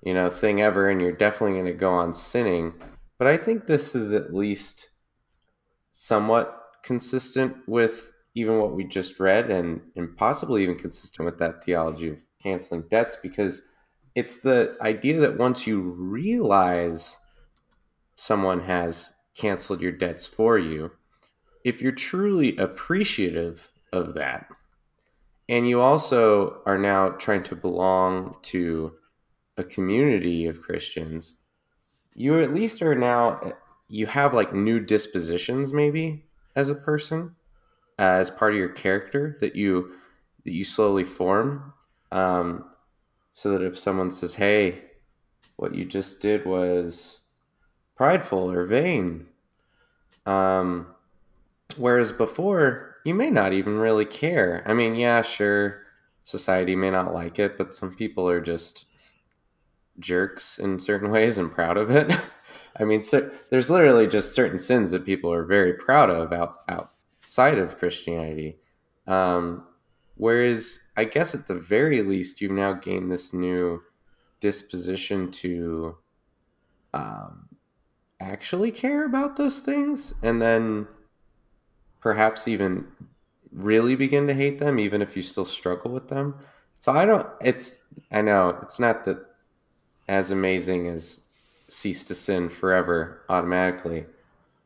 you 0.03 0.15
know, 0.15 0.31
thing 0.31 0.61
ever, 0.61 0.89
and 0.89 1.01
you're 1.01 1.13
definitely 1.13 1.57
going 1.57 1.73
to 1.73 1.73
go 1.73 1.93
on 1.93 2.15
sinning. 2.15 2.75
But 3.19 3.27
I 3.27 3.37
think 3.37 3.67
this 3.67 3.95
is 3.95 4.13
at 4.13 4.35
least 4.35 4.91
somewhat 5.91 6.55
consistent 6.83 7.57
with 7.67 8.13
even 8.35 8.59
what 8.59 8.75
we 8.75 8.85
just 8.85 9.19
read 9.19 9.51
and, 9.51 9.81
and 9.97 10.17
possibly 10.17 10.63
even 10.63 10.77
consistent 10.77 11.27
with 11.27 11.39
that 11.39 11.65
theology 11.65 12.09
of 12.09 12.25
canceling 12.41 12.85
debts 12.89 13.17
because 13.17 13.63
it's 14.15 14.39
the 14.39 14.77
idea 14.81 15.19
that 15.21 15.39
once 15.39 15.67
you 15.67 15.81
realize 15.81 17.17
someone 18.15 18.61
has 18.61 19.13
canceled 19.37 19.81
your 19.81 19.93
debts 19.93 20.27
for 20.27 20.59
you, 20.59 20.91
if 21.65 21.83
you're 21.83 21.93
truly 21.93 22.57
appreciative 22.57 23.71
of 23.93 24.15
that, 24.15 24.47
and 25.49 25.69
you 25.69 25.81
also 25.81 26.61
are 26.67 26.79
now 26.79 27.11
trying 27.11 27.43
to 27.45 27.57
belong 27.57 28.37
to 28.43 28.93
a 29.59 29.65
community 29.65 30.47
of 30.47 30.61
Christians, 30.61 31.35
you 32.15 32.41
at 32.41 32.55
least 32.55 32.83
are 32.83 32.95
now 32.95 33.41
you 33.89 34.07
have 34.07 34.35
like 34.35 34.53
new 34.53 34.81
dispositions 34.81 35.73
maybe 35.73 36.25
as 36.57 36.69
a 36.69 36.75
person 36.75 37.35
as 37.99 38.31
part 38.31 38.53
of 38.53 38.59
your 38.59 38.69
character 38.69 39.37
that 39.41 39.57
you 39.57 39.93
that 40.45 40.53
you 40.53 40.65
slowly 40.65 41.05
form 41.05 41.73
um, 42.13 42.65
so 43.31 43.51
that 43.51 43.63
if 43.63 43.79
someone 43.79 44.11
says 44.11 44.35
hey 44.35 44.83
what 45.57 45.75
you 45.75 45.85
just 45.85 46.21
did 46.21 46.45
was 46.45 47.21
prideful 47.97 48.51
or 48.51 48.67
vain 48.67 49.27
um, 50.27 50.87
whereas 51.77 52.13
before 52.13 52.97
you 53.05 53.15
may 53.15 53.31
not 53.31 53.55
even 53.55 53.79
really 53.79 54.05
care. 54.05 54.63
I 54.67 54.75
mean 54.75 54.95
yeah 54.95 55.23
sure 55.23 55.83
society 56.23 56.77
may 56.77 56.91
not 56.91 57.15
like 57.15 57.39
it 57.39 57.57
but 57.57 57.75
some 57.75 57.95
people 57.95 58.29
are 58.29 58.41
just 58.41 58.85
jerks 59.99 60.59
in 60.59 60.79
certain 60.79 61.11
ways 61.11 61.39
and 61.39 61.53
proud 61.53 61.77
of 61.77 61.91
it 61.91 62.13
I 62.79 62.85
mean, 62.85 63.03
so 63.03 63.31
there's 63.51 63.71
literally 63.71 64.07
just 64.07 64.35
certain 64.35 64.59
sins 64.59 64.91
that 64.93 65.05
people 65.05 65.33
are 65.33 65.45
very 65.45 65.75
proud 65.75 66.11
of 66.11 66.33
out, 66.33 66.61
outside 66.69 67.59
of 67.59 67.79
Christianity. 67.79 68.57
Um, 69.07 69.67
whereas, 70.17 70.81
I 70.97 71.05
guess 71.05 71.35
at 71.35 71.47
the 71.47 71.55
very 71.55 72.03
least, 72.03 72.41
you've 72.41 72.53
now 72.53 72.75
gained 72.75 73.11
this 73.11 73.35
new 73.35 73.83
disposition 74.41 75.31
to 75.33 75.97
um, 76.95 77.49
actually 78.21 78.71
care 78.71 79.05
about 79.05 79.37
those 79.37 79.61
things, 79.61 80.15
and 80.23 80.41
then 80.41 80.87
perhaps 82.01 82.47
even 82.47 82.87
really 83.51 83.97
begin 83.97 84.29
to 84.29 84.35
hate 84.35 84.61
them, 84.61 84.79
even 84.79 85.03
if 85.03 85.17
you 85.17 85.23
still 85.23 85.45
struggle 85.45 85.91
with 85.91 86.09
them. 86.09 86.39
So 86.79 86.93
I 86.93 87.07
don't. 87.07 87.27
It's 87.41 87.83
I 88.13 88.23
know 88.23 88.57
it's 88.63 88.79
not 88.79 89.05
that 89.05 89.19
as 90.09 90.31
amazing 90.31 90.89
as 90.89 91.23
cease 91.69 92.05
to 92.05 92.15
sin 92.15 92.49
forever 92.49 93.23
automatically. 93.29 94.07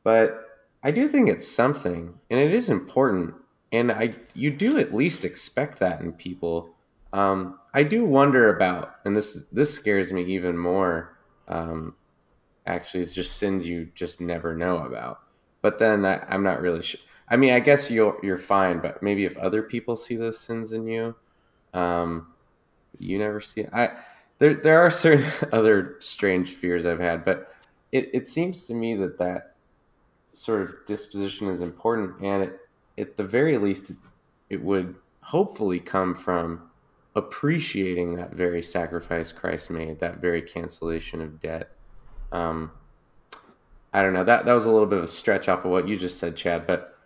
But 0.05 0.49
I 0.83 0.91
do 0.91 1.09
think 1.09 1.29
it's 1.29 1.47
something, 1.47 2.15
and 2.31 2.41
it 2.41 2.53
is 2.53 2.71
important, 2.71 3.35
and 3.73 3.93
I 3.93 4.15
you 4.35 4.51
do 4.51 4.79
at 4.79 4.95
least 4.95 5.25
expect 5.25 5.79
that 5.79 6.01
in 6.01 6.13
people. 6.13 6.75
Um, 7.13 7.59
I 7.75 7.83
do 7.83 8.05
wonder 8.05 8.55
about, 8.55 8.97
and 9.05 9.15
this 9.15 9.45
this 9.53 9.73
scares 9.73 10.13
me 10.13 10.23
even 10.25 10.57
more. 10.57 11.17
Um, 11.49 11.95
actually, 12.67 13.03
it's 13.03 13.15
just 13.15 13.37
sins 13.37 13.67
you 13.67 13.91
just 13.95 14.21
never 14.21 14.55
know 14.55 14.79
about. 14.79 15.21
But 15.61 15.79
then 15.79 16.05
I, 16.05 16.25
am 16.35 16.43
not 16.43 16.61
really 16.61 16.83
sure. 16.83 17.01
I 17.29 17.37
mean, 17.37 17.53
I 17.53 17.61
guess 17.61 17.91
you're 17.91 18.19
you're 18.23 18.39
fine, 18.39 18.81
but 18.81 19.03
maybe 19.03 19.25
if 19.25 19.37
other 19.37 19.63
people 19.63 19.97
see 19.97 20.17
those 20.17 20.39
sins 20.39 20.73
in 20.73 20.87
you, 20.87 21.15
um, 21.75 22.33
you 22.99 23.19
never 23.19 23.41
see 23.41 23.63
it. 23.63 23.71
I 23.73 23.91
there 24.43 24.55
there 24.55 24.81
are 24.81 24.91
certain 24.91 25.25
other 25.53 25.97
strange 26.01 26.55
fears 26.55 26.85
I've 26.85 26.99
had, 26.99 27.23
but 27.25 27.55
it, 27.93 28.11
it 28.13 28.27
seems 28.27 28.65
to 28.65 28.75
me 28.75 28.97
that 28.97 29.17
that 29.19 29.55
sort 30.33 30.63
of 30.63 30.75
disposition 30.85 31.47
is 31.47 31.61
important, 31.61 32.21
and 32.21 32.43
it, 32.43 32.59
at 32.99 33.17
the 33.17 33.23
very 33.23 33.57
least, 33.57 33.91
it, 33.91 33.97
it 34.51 34.61
would 34.61 34.97
hopefully 35.21 35.79
come 35.79 36.13
from 36.13 36.69
appreciating 37.15 38.17
that 38.17 38.33
very 38.33 38.63
sacrifice 38.63 39.31
Christ 39.31 39.71
made, 39.71 40.01
that 40.01 40.19
very 40.19 40.43
cancellation 40.43 41.21
of 41.21 41.41
debt. 41.41 41.71
Um, 42.33 42.73
I 43.93 44.03
don't 44.03 44.13
know. 44.13 44.25
That 44.25 44.45
that 44.45 44.55
was 44.55 44.67
a 44.67 44.73
little 44.73 44.89
bit 44.89 44.99
of 44.99 45.05
a 45.05 45.09
stretch 45.09 45.49
off 45.49 45.65
of 45.65 45.71
what 45.71 45.87
you 45.87 45.97
just 45.97 46.19
said, 46.19 46.35
Chad, 46.35 46.67
but 46.67 46.99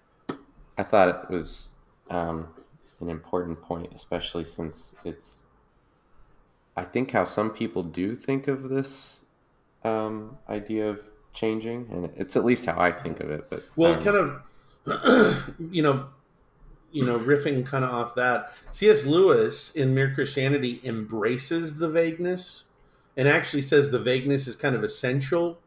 I 0.78 0.82
thought 0.82 1.08
it 1.08 1.30
was 1.30 1.72
um, 2.08 2.48
an 3.00 3.10
important 3.10 3.60
point, 3.60 3.92
especially 3.92 4.44
since 4.44 4.94
it's 5.04 5.45
I 6.76 6.84
think 6.84 7.10
how 7.10 7.24
some 7.24 7.50
people 7.50 7.82
do 7.82 8.14
think 8.14 8.48
of 8.48 8.68
this 8.68 9.24
um, 9.84 10.36
idea 10.48 10.88
of 10.90 11.00
changing, 11.32 11.88
and 11.90 12.10
it's 12.16 12.36
at 12.36 12.44
least 12.44 12.66
how 12.66 12.78
I 12.78 12.92
think 12.92 13.20
of 13.20 13.30
it. 13.30 13.48
But 13.48 13.62
well, 13.76 13.94
um, 13.94 14.02
kind 14.02 14.16
of, 14.16 15.54
you 15.70 15.82
know, 15.82 16.06
you 16.92 17.04
know, 17.04 17.18
riffing 17.18 17.64
kind 17.64 17.84
of 17.84 17.90
off 17.90 18.14
that, 18.14 18.52
C.S. 18.72 19.04
Lewis 19.04 19.74
in 19.74 19.94
Mere 19.94 20.12
Christianity 20.14 20.80
embraces 20.84 21.76
the 21.76 21.88
vagueness 21.88 22.64
and 23.16 23.26
actually 23.26 23.62
says 23.62 23.90
the 23.90 23.98
vagueness 23.98 24.46
is 24.46 24.56
kind 24.56 24.74
of 24.74 24.84
essential 24.84 25.58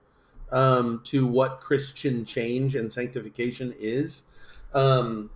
um, 0.52 1.02
to 1.06 1.26
what 1.26 1.60
Christian 1.60 2.26
change 2.26 2.76
and 2.76 2.92
sanctification 2.92 3.74
is, 3.78 4.24
um, 4.74 5.30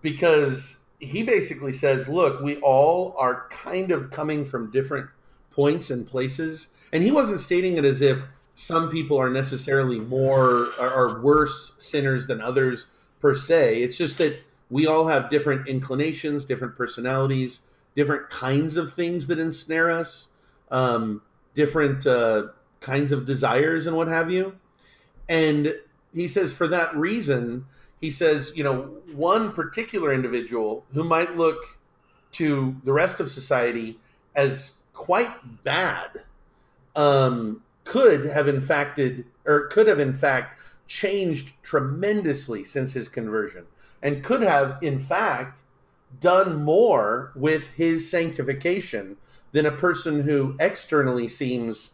because 0.00 0.80
he 1.00 1.22
basically 1.22 1.72
says, 1.72 2.08
look, 2.08 2.40
we 2.40 2.58
all 2.58 3.14
are 3.18 3.48
kind 3.50 3.90
of 3.90 4.10
coming 4.10 4.44
from 4.44 4.70
different 4.70 5.08
points 5.50 5.90
and 5.90 6.06
places. 6.06 6.68
And 6.92 7.02
he 7.02 7.10
wasn't 7.10 7.40
stating 7.40 7.78
it 7.78 7.84
as 7.84 8.02
if 8.02 8.22
some 8.54 8.90
people 8.90 9.18
are 9.18 9.30
necessarily 9.30 9.98
more 9.98 10.68
or 10.78 11.20
worse 11.22 11.74
sinners 11.78 12.26
than 12.26 12.40
others 12.40 12.86
per 13.20 13.34
se. 13.34 13.82
It's 13.82 13.96
just 13.96 14.18
that 14.18 14.38
we 14.68 14.86
all 14.86 15.06
have 15.08 15.30
different 15.30 15.66
inclinations, 15.66 16.44
different 16.44 16.76
personalities, 16.76 17.62
different 17.96 18.28
kinds 18.30 18.76
of 18.76 18.92
things 18.92 19.26
that 19.28 19.38
ensnare 19.38 19.90
us, 19.90 20.28
um, 20.70 21.22
different 21.54 22.06
uh, 22.06 22.48
kinds 22.80 23.10
of 23.10 23.24
desires 23.24 23.86
and 23.86 23.96
what 23.96 24.08
have 24.08 24.30
you. 24.30 24.56
And 25.28 25.74
he 26.14 26.28
says, 26.28 26.52
for 26.52 26.68
that 26.68 26.94
reason, 26.94 27.64
he 28.00 28.10
says, 28.10 28.52
you 28.56 28.64
know, 28.64 28.96
one 29.12 29.52
particular 29.52 30.12
individual 30.12 30.84
who 30.92 31.04
might 31.04 31.36
look 31.36 31.78
to 32.32 32.76
the 32.84 32.92
rest 32.92 33.20
of 33.20 33.30
society 33.30 33.98
as 34.34 34.74
quite 34.94 35.64
bad 35.64 36.10
um, 36.96 37.62
could 37.84 38.24
have 38.24 38.48
infected 38.48 39.24
or 39.46 39.66
could 39.66 39.86
have 39.86 39.98
in 39.98 40.12
fact 40.12 40.56
changed 40.86 41.52
tremendously 41.62 42.64
since 42.64 42.94
his 42.94 43.08
conversion 43.08 43.66
and 44.02 44.24
could 44.24 44.42
have 44.42 44.78
in 44.82 44.98
fact 44.98 45.62
done 46.20 46.62
more 46.62 47.32
with 47.34 47.74
his 47.74 48.10
sanctification 48.10 49.16
than 49.52 49.66
a 49.66 49.72
person 49.72 50.22
who 50.22 50.54
externally 50.60 51.28
seems 51.28 51.92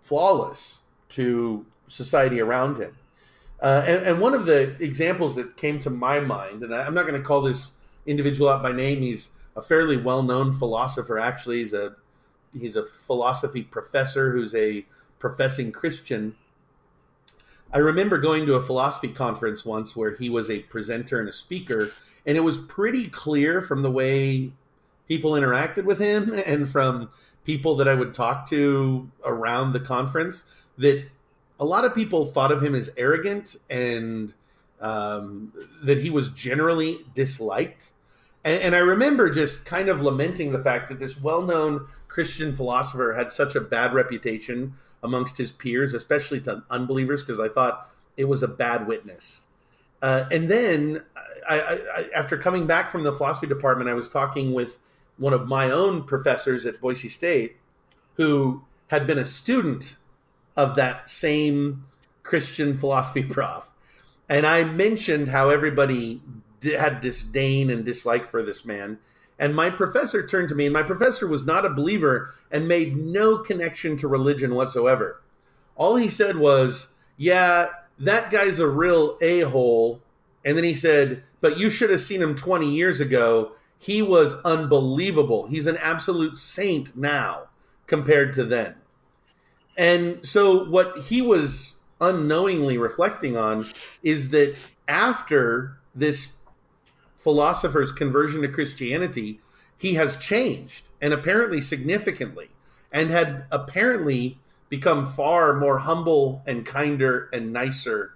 flawless 0.00 0.80
to 1.08 1.64
society 1.86 2.40
around 2.40 2.76
him 2.78 2.96
uh, 3.60 3.84
and, 3.86 4.06
and, 4.06 4.20
one 4.20 4.34
of 4.34 4.46
the 4.46 4.76
examples 4.80 5.34
that 5.36 5.56
came 5.56 5.80
to 5.80 5.90
my 5.90 6.20
mind, 6.20 6.62
and 6.62 6.74
I, 6.74 6.86
am 6.86 6.94
not 6.94 7.06
going 7.06 7.20
to 7.20 7.26
call 7.26 7.40
this 7.40 7.74
individual 8.04 8.48
out 8.50 8.62
by 8.62 8.72
name. 8.72 9.00
He's 9.00 9.30
a 9.56 9.62
fairly 9.62 9.96
well-known 9.96 10.52
philosopher. 10.52 11.18
Actually, 11.18 11.60
he's 11.60 11.72
a 11.72 11.94
he's 12.58 12.76
a 12.76 12.84
philosophy 12.84 13.62
professor 13.62 14.32
who's 14.32 14.54
a 14.54 14.84
professing 15.18 15.72
Christian. 15.72 16.36
I 17.72 17.78
remember 17.78 18.18
going 18.18 18.46
to 18.46 18.54
a 18.54 18.62
philosophy 18.62 19.08
conference 19.08 19.64
once 19.64 19.96
where 19.96 20.14
he 20.14 20.28
was 20.28 20.50
a 20.50 20.60
presenter 20.60 21.18
and 21.18 21.28
a 21.28 21.32
speaker, 21.32 21.90
and 22.26 22.36
it 22.36 22.40
was 22.40 22.58
pretty 22.58 23.06
clear 23.06 23.60
from 23.60 23.82
the 23.82 23.90
way 23.90 24.52
people 25.08 25.32
interacted 25.32 25.84
with 25.84 25.98
him 25.98 26.32
and 26.46 26.68
from 26.68 27.08
people 27.44 27.76
that 27.76 27.88
I 27.88 27.94
would 27.94 28.14
talk 28.14 28.48
to 28.50 29.10
around 29.24 29.72
the 29.72 29.80
conference 29.80 30.44
that 30.78 31.04
a 31.58 31.64
lot 31.64 31.84
of 31.84 31.94
people 31.94 32.26
thought 32.26 32.52
of 32.52 32.62
him 32.62 32.74
as 32.74 32.90
arrogant 32.96 33.56
and 33.70 34.34
um, 34.80 35.52
that 35.82 35.98
he 35.98 36.10
was 36.10 36.30
generally 36.30 37.00
disliked. 37.14 37.92
And, 38.44 38.60
and, 38.60 38.74
I 38.74 38.80
remember 38.80 39.30
just 39.30 39.64
kind 39.64 39.88
of 39.88 40.02
lamenting 40.02 40.52
the 40.52 40.58
fact 40.58 40.88
that 40.88 41.00
this 41.00 41.20
well 41.20 41.42
known 41.42 41.86
Christian 42.08 42.52
philosopher 42.52 43.14
had 43.14 43.32
such 43.32 43.54
a 43.54 43.60
bad 43.60 43.94
reputation 43.94 44.74
amongst 45.02 45.38
his 45.38 45.52
peers, 45.52 45.94
especially 45.94 46.40
to 46.42 46.62
unbelievers, 46.70 47.22
because 47.22 47.40
I 47.40 47.48
thought 47.48 47.88
it 48.16 48.26
was 48.26 48.42
a 48.42 48.48
bad 48.48 48.86
witness. 48.86 49.42
Uh, 50.02 50.26
and 50.30 50.50
then, 50.50 51.02
I, 51.48 51.60
I, 51.60 52.08
after 52.14 52.36
coming 52.36 52.66
back 52.66 52.90
from 52.90 53.04
the 53.04 53.12
philosophy 53.12 53.46
department, 53.46 53.88
I 53.88 53.94
was 53.94 54.08
talking 54.08 54.52
with 54.52 54.78
one 55.16 55.32
of 55.32 55.46
my 55.46 55.70
own 55.70 56.04
professors 56.04 56.66
at 56.66 56.80
Boise 56.80 57.08
State 57.08 57.56
who 58.14 58.64
had 58.88 59.06
been 59.06 59.18
a 59.18 59.26
student 59.26 59.96
of 60.56 60.76
that 60.76 61.08
same 61.08 61.84
Christian 62.22 62.74
philosophy 62.74 63.22
prof. 63.28 63.70
and 64.28 64.46
I 64.46 64.64
mentioned 64.64 65.28
how 65.28 65.50
everybody 65.50 66.22
had 66.72 67.00
disdain 67.00 67.70
and 67.70 67.84
dislike 67.84 68.26
for 68.26 68.42
this 68.42 68.64
man. 68.64 68.98
And 69.38 69.54
my 69.54 69.68
professor 69.68 70.26
turned 70.26 70.48
to 70.50 70.54
me, 70.54 70.66
and 70.66 70.72
my 70.72 70.82
professor 70.82 71.26
was 71.26 71.44
not 71.44 71.66
a 71.66 71.70
believer 71.70 72.32
and 72.50 72.68
made 72.68 72.96
no 72.96 73.38
connection 73.38 73.96
to 73.98 74.08
religion 74.08 74.54
whatsoever. 74.54 75.20
All 75.76 75.96
he 75.96 76.08
said 76.08 76.36
was, 76.36 76.94
Yeah, 77.16 77.68
that 77.98 78.30
guy's 78.30 78.58
a 78.58 78.68
real 78.68 79.18
a 79.20 79.40
hole. 79.40 80.00
And 80.44 80.56
then 80.56 80.64
he 80.64 80.74
said, 80.74 81.24
But 81.40 81.58
you 81.58 81.68
should 81.68 81.90
have 81.90 82.00
seen 82.00 82.22
him 82.22 82.34
20 82.34 82.70
years 82.70 83.00
ago. 83.00 83.52
He 83.78 84.02
was 84.02 84.40
unbelievable. 84.42 85.48
He's 85.48 85.66
an 85.66 85.76
absolute 85.78 86.38
saint 86.38 86.96
now 86.96 87.48
compared 87.86 88.32
to 88.34 88.44
then. 88.44 88.76
And 89.76 90.26
so, 90.26 90.64
what 90.64 90.98
he 90.98 91.20
was 91.22 91.74
unknowingly 92.00 92.78
reflecting 92.78 93.36
on 93.36 93.70
is 94.02 94.30
that 94.30 94.56
after 94.86 95.78
this 95.94 96.32
philosopher's 97.16 97.92
conversion 97.92 98.42
to 98.42 98.48
Christianity, 98.48 99.40
he 99.78 99.94
has 99.94 100.16
changed 100.16 100.84
and 101.00 101.12
apparently 101.12 101.60
significantly 101.60 102.50
and 102.92 103.10
had 103.10 103.44
apparently 103.50 104.38
become 104.68 105.06
far 105.06 105.54
more 105.54 105.78
humble 105.78 106.42
and 106.46 106.64
kinder 106.64 107.28
and 107.32 107.52
nicer 107.52 108.14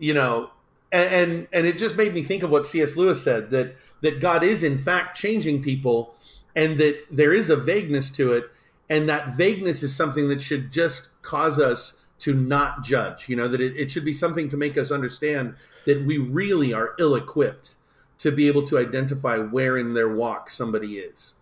you 0.00 0.14
know. 0.14 0.50
And, 0.90 1.14
and 1.14 1.48
and 1.52 1.66
it 1.68 1.78
just 1.78 1.96
made 1.96 2.12
me 2.12 2.24
think 2.24 2.42
of 2.42 2.50
what 2.50 2.66
cs 2.66 2.96
lewis 2.96 3.22
said 3.22 3.50
that 3.50 3.76
that 4.00 4.20
god 4.20 4.42
is 4.42 4.64
in 4.64 4.76
fact 4.76 5.16
changing 5.16 5.62
people 5.62 6.16
and 6.56 6.78
that 6.78 7.04
there 7.08 7.32
is 7.32 7.48
a 7.48 7.54
vagueness 7.54 8.10
to 8.10 8.32
it 8.32 8.50
and 8.90 9.08
that 9.08 9.30
vagueness 9.30 9.82
is 9.82 9.94
something 9.94 10.28
that 10.28 10.42
should 10.42 10.72
just 10.72 11.08
cause 11.22 11.58
us 11.58 11.96
to 12.18 12.34
not 12.34 12.82
judge 12.82 13.28
you 13.28 13.36
know 13.36 13.48
that 13.48 13.60
it, 13.60 13.74
it 13.76 13.90
should 13.90 14.04
be 14.04 14.12
something 14.12 14.48
to 14.50 14.56
make 14.56 14.76
us 14.76 14.90
understand 14.90 15.54
that 15.86 16.04
we 16.04 16.18
really 16.18 16.74
are 16.74 16.94
ill-equipped 16.98 17.76
to 18.18 18.30
be 18.30 18.48
able 18.48 18.66
to 18.66 18.76
identify 18.76 19.38
where 19.38 19.78
in 19.78 19.94
their 19.94 20.08
walk 20.08 20.50
somebody 20.50 20.98
is 20.98 21.34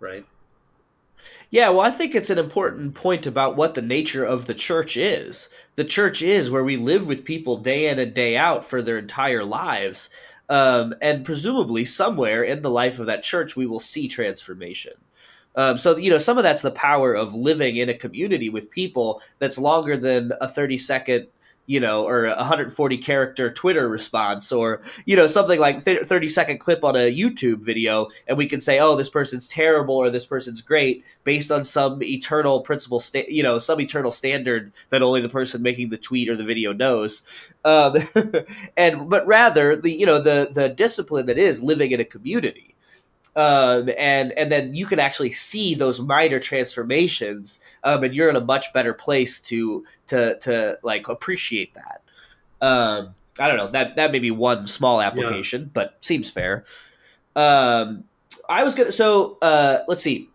right 0.00 0.26
yeah, 1.50 1.68
well, 1.68 1.80
I 1.80 1.90
think 1.90 2.14
it's 2.14 2.30
an 2.30 2.38
important 2.38 2.94
point 2.94 3.26
about 3.26 3.56
what 3.56 3.74
the 3.74 3.82
nature 3.82 4.24
of 4.24 4.46
the 4.46 4.54
church 4.54 4.96
is. 4.96 5.48
The 5.76 5.84
church 5.84 6.20
is 6.20 6.50
where 6.50 6.64
we 6.64 6.76
live 6.76 7.06
with 7.06 7.24
people 7.24 7.56
day 7.56 7.88
in 7.88 7.98
and 8.00 8.12
day 8.12 8.36
out 8.36 8.64
for 8.64 8.82
their 8.82 8.98
entire 8.98 9.44
lives. 9.44 10.10
Um, 10.48 10.94
and 11.00 11.24
presumably, 11.24 11.84
somewhere 11.84 12.42
in 12.42 12.62
the 12.62 12.70
life 12.70 12.98
of 12.98 13.06
that 13.06 13.22
church, 13.22 13.54
we 13.54 13.66
will 13.66 13.80
see 13.80 14.08
transformation. 14.08 14.94
Um, 15.56 15.78
so, 15.78 15.96
you 15.96 16.10
know, 16.10 16.18
some 16.18 16.36
of 16.38 16.44
that's 16.44 16.62
the 16.62 16.70
power 16.70 17.14
of 17.14 17.34
living 17.34 17.76
in 17.76 17.88
a 17.88 17.94
community 17.94 18.50
with 18.50 18.70
people 18.70 19.22
that's 19.38 19.58
longer 19.58 19.96
than 19.96 20.32
a 20.40 20.48
30 20.48 20.76
second 20.76 21.26
you 21.66 21.80
know, 21.80 22.04
or 22.06 22.26
a 22.26 22.36
140 22.36 22.98
character 22.98 23.50
Twitter 23.50 23.88
response, 23.88 24.52
or 24.52 24.80
you 25.04 25.16
know, 25.16 25.26
something 25.26 25.58
like 25.58 25.80
30 25.80 26.28
second 26.28 26.58
clip 26.58 26.84
on 26.84 26.96
a 26.96 27.14
YouTube 27.14 27.58
video, 27.58 28.08
and 28.26 28.38
we 28.38 28.46
can 28.46 28.60
say, 28.60 28.78
oh, 28.78 28.96
this 28.96 29.10
person's 29.10 29.48
terrible 29.48 29.96
or 29.96 30.10
this 30.10 30.26
person's 30.26 30.62
great 30.62 31.04
based 31.24 31.50
on 31.50 31.64
some 31.64 32.02
eternal 32.02 32.60
principle, 32.60 33.00
sta- 33.00 33.26
you 33.28 33.42
know, 33.42 33.58
some 33.58 33.80
eternal 33.80 34.10
standard 34.10 34.72
that 34.90 35.02
only 35.02 35.20
the 35.20 35.28
person 35.28 35.62
making 35.62 35.90
the 35.90 35.96
tweet 35.96 36.28
or 36.28 36.36
the 36.36 36.44
video 36.44 36.72
knows. 36.72 37.52
Um, 37.64 37.96
and 38.76 39.10
but 39.10 39.26
rather 39.26 39.76
the 39.76 39.90
you 39.90 40.06
know 40.06 40.20
the 40.20 40.48
the 40.52 40.68
discipline 40.68 41.26
that 41.26 41.38
is 41.38 41.62
living 41.62 41.90
in 41.90 42.00
a 42.00 42.04
community 42.04 42.75
um, 43.36 43.90
and 43.98 44.32
and 44.32 44.50
then 44.50 44.74
you 44.74 44.86
can 44.86 44.98
actually 44.98 45.30
see 45.30 45.74
those 45.74 46.00
minor 46.00 46.38
transformations, 46.38 47.60
um, 47.84 48.02
and 48.02 48.14
you're 48.14 48.30
in 48.30 48.36
a 48.36 48.40
much 48.40 48.72
better 48.72 48.94
place 48.94 49.40
to 49.42 49.84
to 50.08 50.38
to 50.40 50.78
like 50.82 51.08
appreciate 51.08 51.74
that. 51.74 52.02
Um, 52.66 53.14
I 53.38 53.48
don't 53.48 53.58
know 53.58 53.70
that 53.72 53.96
that 53.96 54.10
may 54.10 54.18
be 54.18 54.30
one 54.30 54.66
small 54.66 55.02
application, 55.02 55.62
yeah. 55.62 55.68
but 55.74 55.96
seems 56.00 56.30
fair. 56.30 56.64
Um, 57.36 58.04
I 58.48 58.64
was 58.64 58.74
gonna 58.74 58.90
so 58.90 59.36
uh, 59.42 59.80
let's 59.86 60.02
see 60.02 60.30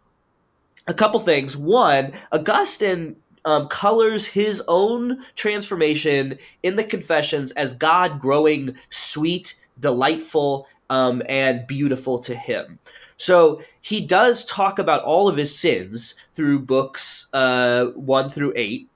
a 0.87 0.93
couple 0.93 1.19
things. 1.19 1.57
One, 1.57 2.13
Augustine 2.31 3.15
um, 3.45 3.67
colors 3.67 4.27
his 4.27 4.61
own 4.67 5.23
transformation 5.33 6.37
in 6.61 6.75
the 6.75 6.83
Confessions 6.83 7.51
as 7.53 7.73
God 7.73 8.19
growing 8.19 8.75
sweet, 8.89 9.55
delightful, 9.79 10.67
um, 10.91 11.23
and 11.29 11.65
beautiful 11.65 12.19
to 12.19 12.35
him. 12.35 12.77
So 13.15 13.61
he 13.79 14.05
does 14.05 14.43
talk 14.43 14.77
about 14.77 15.03
all 15.03 15.29
of 15.29 15.37
his 15.37 15.57
sins 15.57 16.15
through 16.33 16.59
books 16.59 17.29
uh, 17.33 17.85
one 17.95 18.27
through 18.27 18.53
eight. 18.55 18.89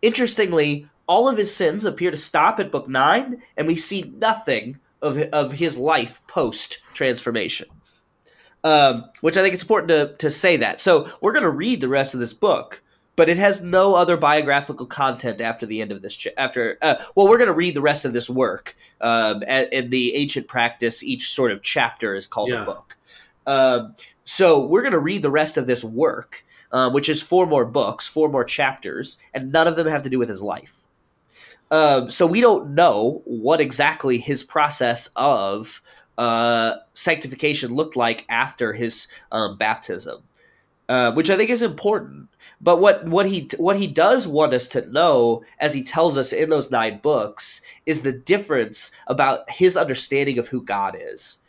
Interestingly, 0.00 0.88
all 1.06 1.28
of 1.28 1.36
his 1.36 1.54
sins 1.54 1.84
appear 1.84 2.10
to 2.10 2.16
stop 2.16 2.58
at 2.58 2.72
book 2.72 2.88
nine, 2.88 3.42
and 3.56 3.66
we 3.66 3.76
see 3.76 4.12
nothing 4.16 4.78
of, 5.02 5.18
of 5.18 5.52
his 5.52 5.76
life 5.76 6.26
post 6.26 6.80
transformation. 6.94 7.68
Um, 8.64 9.04
which 9.20 9.36
I 9.36 9.42
think 9.42 9.54
it's 9.54 9.64
important 9.64 9.88
to, 9.88 10.16
to 10.18 10.30
say 10.30 10.56
that. 10.56 10.80
So 10.80 11.10
we're 11.20 11.32
going 11.32 11.42
to 11.42 11.50
read 11.50 11.80
the 11.80 11.88
rest 11.88 12.14
of 12.14 12.20
this 12.20 12.32
book, 12.32 12.82
but 13.16 13.28
it 13.28 13.36
has 13.36 13.62
no 13.62 13.94
other 13.94 14.16
biographical 14.16 14.86
content 14.86 15.40
after 15.40 15.66
the 15.66 15.82
end 15.82 15.92
of 15.92 16.02
this. 16.02 16.16
Ch- 16.16 16.28
after 16.36 16.78
uh, 16.82 16.94
well, 17.14 17.28
we're 17.28 17.38
going 17.38 17.48
to 17.48 17.54
read 17.54 17.74
the 17.74 17.82
rest 17.82 18.04
of 18.04 18.12
this 18.12 18.30
work. 18.30 18.74
Um, 19.00 19.42
in 19.42 19.90
the 19.90 20.14
ancient 20.14 20.48
practice, 20.48 21.02
each 21.02 21.30
sort 21.30 21.52
of 21.52 21.62
chapter 21.62 22.14
is 22.14 22.26
called 22.26 22.50
yeah. 22.50 22.62
a 22.62 22.64
book. 22.64 22.96
Um, 23.46 23.94
so 24.24 24.64
we're 24.64 24.82
going 24.82 24.92
to 24.92 24.98
read 24.98 25.22
the 25.22 25.30
rest 25.30 25.56
of 25.56 25.66
this 25.66 25.84
work, 25.84 26.44
uh, 26.70 26.90
which 26.90 27.08
is 27.08 27.22
four 27.22 27.46
more 27.46 27.64
books, 27.64 28.06
four 28.06 28.28
more 28.28 28.44
chapters, 28.44 29.18
and 29.34 29.52
none 29.52 29.66
of 29.66 29.76
them 29.76 29.86
have 29.86 30.02
to 30.04 30.10
do 30.10 30.18
with 30.18 30.28
his 30.28 30.42
life. 30.42 30.78
Um, 31.70 32.10
so 32.10 32.26
we 32.26 32.40
don't 32.40 32.74
know 32.74 33.22
what 33.24 33.60
exactly 33.60 34.18
his 34.18 34.44
process 34.44 35.08
of 35.16 35.80
uh, 36.18 36.74
sanctification 36.92 37.74
looked 37.74 37.96
like 37.96 38.26
after 38.28 38.72
his 38.74 39.08
um, 39.32 39.56
baptism, 39.56 40.22
uh, 40.88 41.12
which 41.12 41.30
I 41.30 41.36
think 41.36 41.50
is 41.50 41.62
important. 41.62 42.28
But 42.60 42.80
what 42.80 43.04
what 43.06 43.26
he 43.26 43.48
what 43.58 43.76
he 43.76 43.86
does 43.86 44.28
want 44.28 44.54
us 44.54 44.68
to 44.68 44.88
know, 44.90 45.44
as 45.58 45.74
he 45.74 45.82
tells 45.82 46.16
us 46.16 46.32
in 46.32 46.50
those 46.50 46.70
nine 46.70 46.98
books, 47.02 47.60
is 47.86 48.02
the 48.02 48.12
difference 48.12 48.92
about 49.06 49.50
his 49.50 49.76
understanding 49.76 50.38
of 50.38 50.48
who 50.48 50.62
God 50.62 50.96
is, 50.98 51.40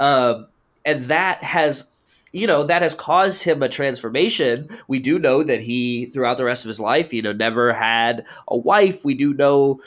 um, 0.00 0.46
and 0.84 1.02
that 1.04 1.44
has 1.44 1.90
you 2.32 2.46
know 2.46 2.64
that 2.64 2.82
has 2.82 2.94
caused 2.94 3.42
him 3.42 3.62
a 3.62 3.68
transformation. 3.68 4.68
We 4.88 4.98
do 4.98 5.18
know 5.18 5.42
that 5.42 5.60
he 5.60 6.06
throughout 6.06 6.38
the 6.38 6.44
rest 6.44 6.64
of 6.64 6.68
his 6.68 6.80
life 6.80 7.12
you 7.12 7.20
know 7.20 7.32
never 7.32 7.74
had 7.74 8.24
a 8.48 8.56
wife. 8.56 9.04
We 9.04 9.14
do 9.14 9.34
know 9.34 9.80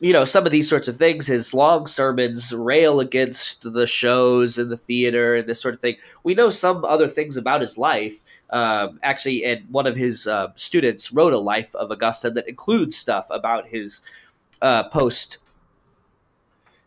you 0.00 0.12
know 0.12 0.24
some 0.24 0.46
of 0.46 0.52
these 0.52 0.68
sorts 0.68 0.88
of 0.88 0.96
things 0.96 1.26
his 1.26 1.52
long 1.52 1.86
sermons 1.86 2.52
rail 2.52 3.00
against 3.00 3.72
the 3.72 3.86
shows 3.86 4.58
and 4.58 4.70
the 4.70 4.76
theater 4.76 5.34
and 5.34 5.48
this 5.48 5.60
sort 5.60 5.74
of 5.74 5.80
thing 5.80 5.96
we 6.22 6.34
know 6.34 6.50
some 6.50 6.84
other 6.84 7.08
things 7.08 7.36
about 7.36 7.60
his 7.60 7.76
life 7.76 8.22
um, 8.50 8.98
actually, 9.02 9.44
and 9.44 9.64
one 9.70 9.86
of 9.86 9.96
his 9.96 10.26
uh, 10.26 10.48
students 10.56 11.12
wrote 11.12 11.32
a 11.32 11.38
life 11.38 11.74
of 11.74 11.90
Augustine 11.90 12.34
that 12.34 12.48
includes 12.48 12.96
stuff 12.96 13.26
about 13.30 13.68
his 13.68 14.00
uh, 14.62 14.84
post 14.84 15.38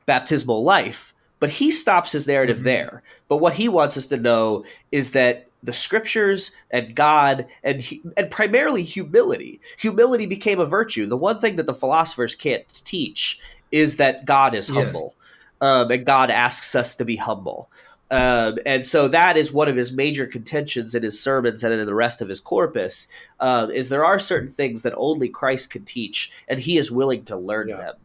baptismal 0.06 0.64
life. 0.64 1.14
But 1.40 1.50
he 1.50 1.72
stops 1.72 2.12
his 2.12 2.28
narrative 2.28 2.58
mm-hmm. 2.58 2.66
there. 2.66 3.04
But 3.28 3.38
what 3.38 3.54
he 3.54 3.70
wants 3.70 3.98
us 3.98 4.08
to 4.08 4.18
know 4.18 4.66
is 4.92 5.12
that 5.12 5.48
the 5.64 5.74
scriptures 5.74 6.52
and 6.72 6.96
God 6.96 7.48
and 7.64 7.84
and 8.18 8.32
primarily 8.32 8.84
humility. 8.84 9.62
Humility 9.78 10.26
became 10.26 10.60
a 10.60 10.66
virtue. 10.66 11.06
The 11.06 11.18
one 11.18 11.38
thing 11.38 11.56
that 11.58 11.66
the 11.66 11.74
philosophers 11.74 12.36
can't 12.36 12.68
teach 12.68 13.40
is 13.72 13.98
that 13.98 14.26
God 14.26 14.54
is 14.56 14.70
humble, 14.70 15.16
yes. 15.18 15.58
um, 15.62 15.92
and 15.92 16.06
God 16.06 16.30
asks 16.30 16.76
us 16.76 16.96
to 16.96 17.06
be 17.06 17.16
humble. 17.16 17.70
Um, 18.12 18.60
and 18.66 18.86
so 18.86 19.08
that 19.08 19.38
is 19.38 19.54
one 19.54 19.70
of 19.70 19.78
his 19.78 19.94
major 19.94 20.28
contentions 20.28 20.94
in 20.94 21.02
his 21.02 21.18
sermons 21.18 21.64
and 21.64 21.74
in 21.74 21.86
the 21.86 21.96
rest 21.96 22.22
of 22.22 22.28
his 22.28 22.42
corpus 22.42 23.08
um, 23.40 23.72
is 23.72 23.88
there 23.88 24.04
are 24.04 24.20
certain 24.20 24.50
things 24.50 24.82
that 24.82 24.94
only 24.98 25.30
Christ 25.30 25.70
can 25.72 25.86
teach, 25.86 26.30
and 26.50 26.60
he 26.60 26.78
is 26.78 26.92
willing 26.92 27.24
to 27.26 27.38
learn 27.38 27.70
yeah. 27.70 27.78
them. 27.78 27.96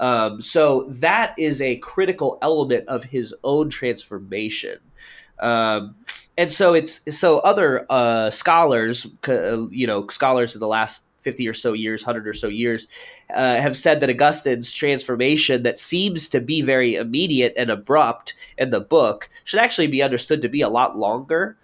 Um, 0.00 0.40
so 0.42 0.84
that 0.88 1.34
is 1.38 1.62
a 1.62 1.76
critical 1.76 2.38
element 2.42 2.88
of 2.88 3.04
his 3.04 3.34
own 3.42 3.70
transformation. 3.70 4.80
Um, 5.38 5.94
and 6.36 6.52
so 6.52 6.74
it's 6.74 7.16
so 7.16 7.38
other 7.40 7.86
uh, 7.90 8.30
scholars, 8.30 9.06
uh, 9.28 9.68
you 9.68 9.86
know, 9.86 10.06
scholars 10.08 10.54
in 10.54 10.60
the 10.60 10.68
last 10.68 11.06
50 11.18 11.48
or 11.48 11.54
so 11.54 11.72
years, 11.72 12.04
100 12.04 12.28
or 12.28 12.34
so 12.34 12.48
years, 12.48 12.86
uh, 13.34 13.56
have 13.56 13.76
said 13.76 14.00
that 14.00 14.10
Augustine's 14.10 14.72
transformation, 14.72 15.62
that 15.62 15.78
seems 15.78 16.28
to 16.28 16.40
be 16.40 16.60
very 16.60 16.96
immediate 16.96 17.54
and 17.56 17.70
abrupt 17.70 18.34
in 18.58 18.70
the 18.70 18.80
book, 18.80 19.30
should 19.44 19.60
actually 19.60 19.86
be 19.86 20.02
understood 20.02 20.42
to 20.42 20.48
be 20.48 20.60
a 20.60 20.68
lot 20.68 20.96
longer. 20.96 21.56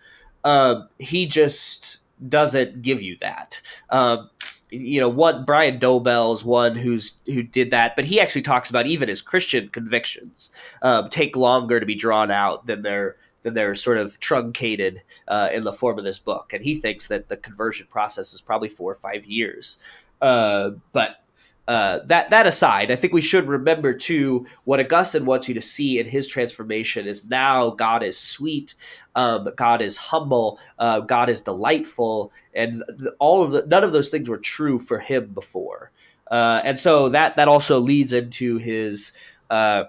Um, 0.45 0.89
he 0.99 1.27
just 1.27 1.99
doesn't 2.27 2.83
give 2.83 3.03
you 3.03 3.17
that. 3.21 3.61
Um, 3.91 4.31
you 4.71 5.01
know, 5.01 5.09
what 5.09 5.47
Brian 5.47 5.79
Dobell 5.81 6.33
is 6.33 6.45
one 6.45 6.77
who's 6.77 7.19
who 7.27 7.43
did 7.43 7.73
that, 7.73 7.97
but 7.97 8.05
he 8.05 8.21
actually 8.21 8.43
talks 8.43 8.71
about 8.71 8.87
even 8.87 9.09
his 9.09 9.21
Christian 9.21 9.69
convictions 9.69 10.53
um, 10.83 11.09
take 11.09 11.37
longer 11.37 11.81
to 11.81 11.87
be 11.87 11.97
drawn 11.97 12.31
out 12.31 12.67
than 12.67 12.83
their 12.83 13.17
then 13.43 13.55
they're 13.55 13.75
sort 13.75 13.99
of 13.99 14.21
truncated 14.21 15.03
uh, 15.29 15.49
in 15.53 15.65
the 15.65 15.73
form 15.73 15.99
of 15.99 16.05
this 16.05 16.19
book. 16.19 16.53
And 16.53 16.63
he 16.63 16.75
thinks 16.75 17.09
that 17.09 17.29
the 17.29 17.37
conversion 17.37 17.87
process 17.91 18.35
is 18.35 18.41
probably 18.41 18.69
four 18.69 18.91
or 18.91 18.97
five 18.97 19.25
years. 19.27 19.79
Uh, 20.21 20.71
but 20.93 21.21
uh, 21.71 22.01
that 22.07 22.31
that 22.31 22.49
aside, 22.49 22.91
I 22.91 22.97
think 22.97 23.13
we 23.13 23.21
should 23.21 23.47
remember 23.47 23.93
too 23.93 24.45
what 24.65 24.81
Augustine 24.81 25.25
wants 25.25 25.49
you 25.49 25.55
to 25.55 25.61
see 25.61 26.01
in 26.01 26.07
his 26.07 26.27
transformation 26.27 27.07
is 27.07 27.29
now 27.29 27.71
God 27.71 28.03
is 28.03 28.19
sweet, 28.19 28.75
um, 29.15 29.49
God 29.55 29.81
is 29.81 29.97
humble, 29.97 30.59
uh, 30.81 30.99
God 30.99 31.29
is 31.29 31.43
delightful, 31.43 32.33
and 32.55 32.83
all 33.21 33.45
of 33.45 33.53
the 33.53 33.65
none 33.67 33.85
of 33.85 33.93
those 33.93 34.09
things 34.09 34.29
were 34.29 34.39
true 34.39 34.81
for 34.81 34.99
him 34.99 35.29
before, 35.29 35.93
uh, 36.29 36.61
and 36.65 36.77
so 36.77 37.09
that 37.11 37.37
that 37.37 37.47
also 37.47 37.79
leads 37.79 38.13
into 38.13 38.57
his 38.57 39.13
uh, 39.49 39.85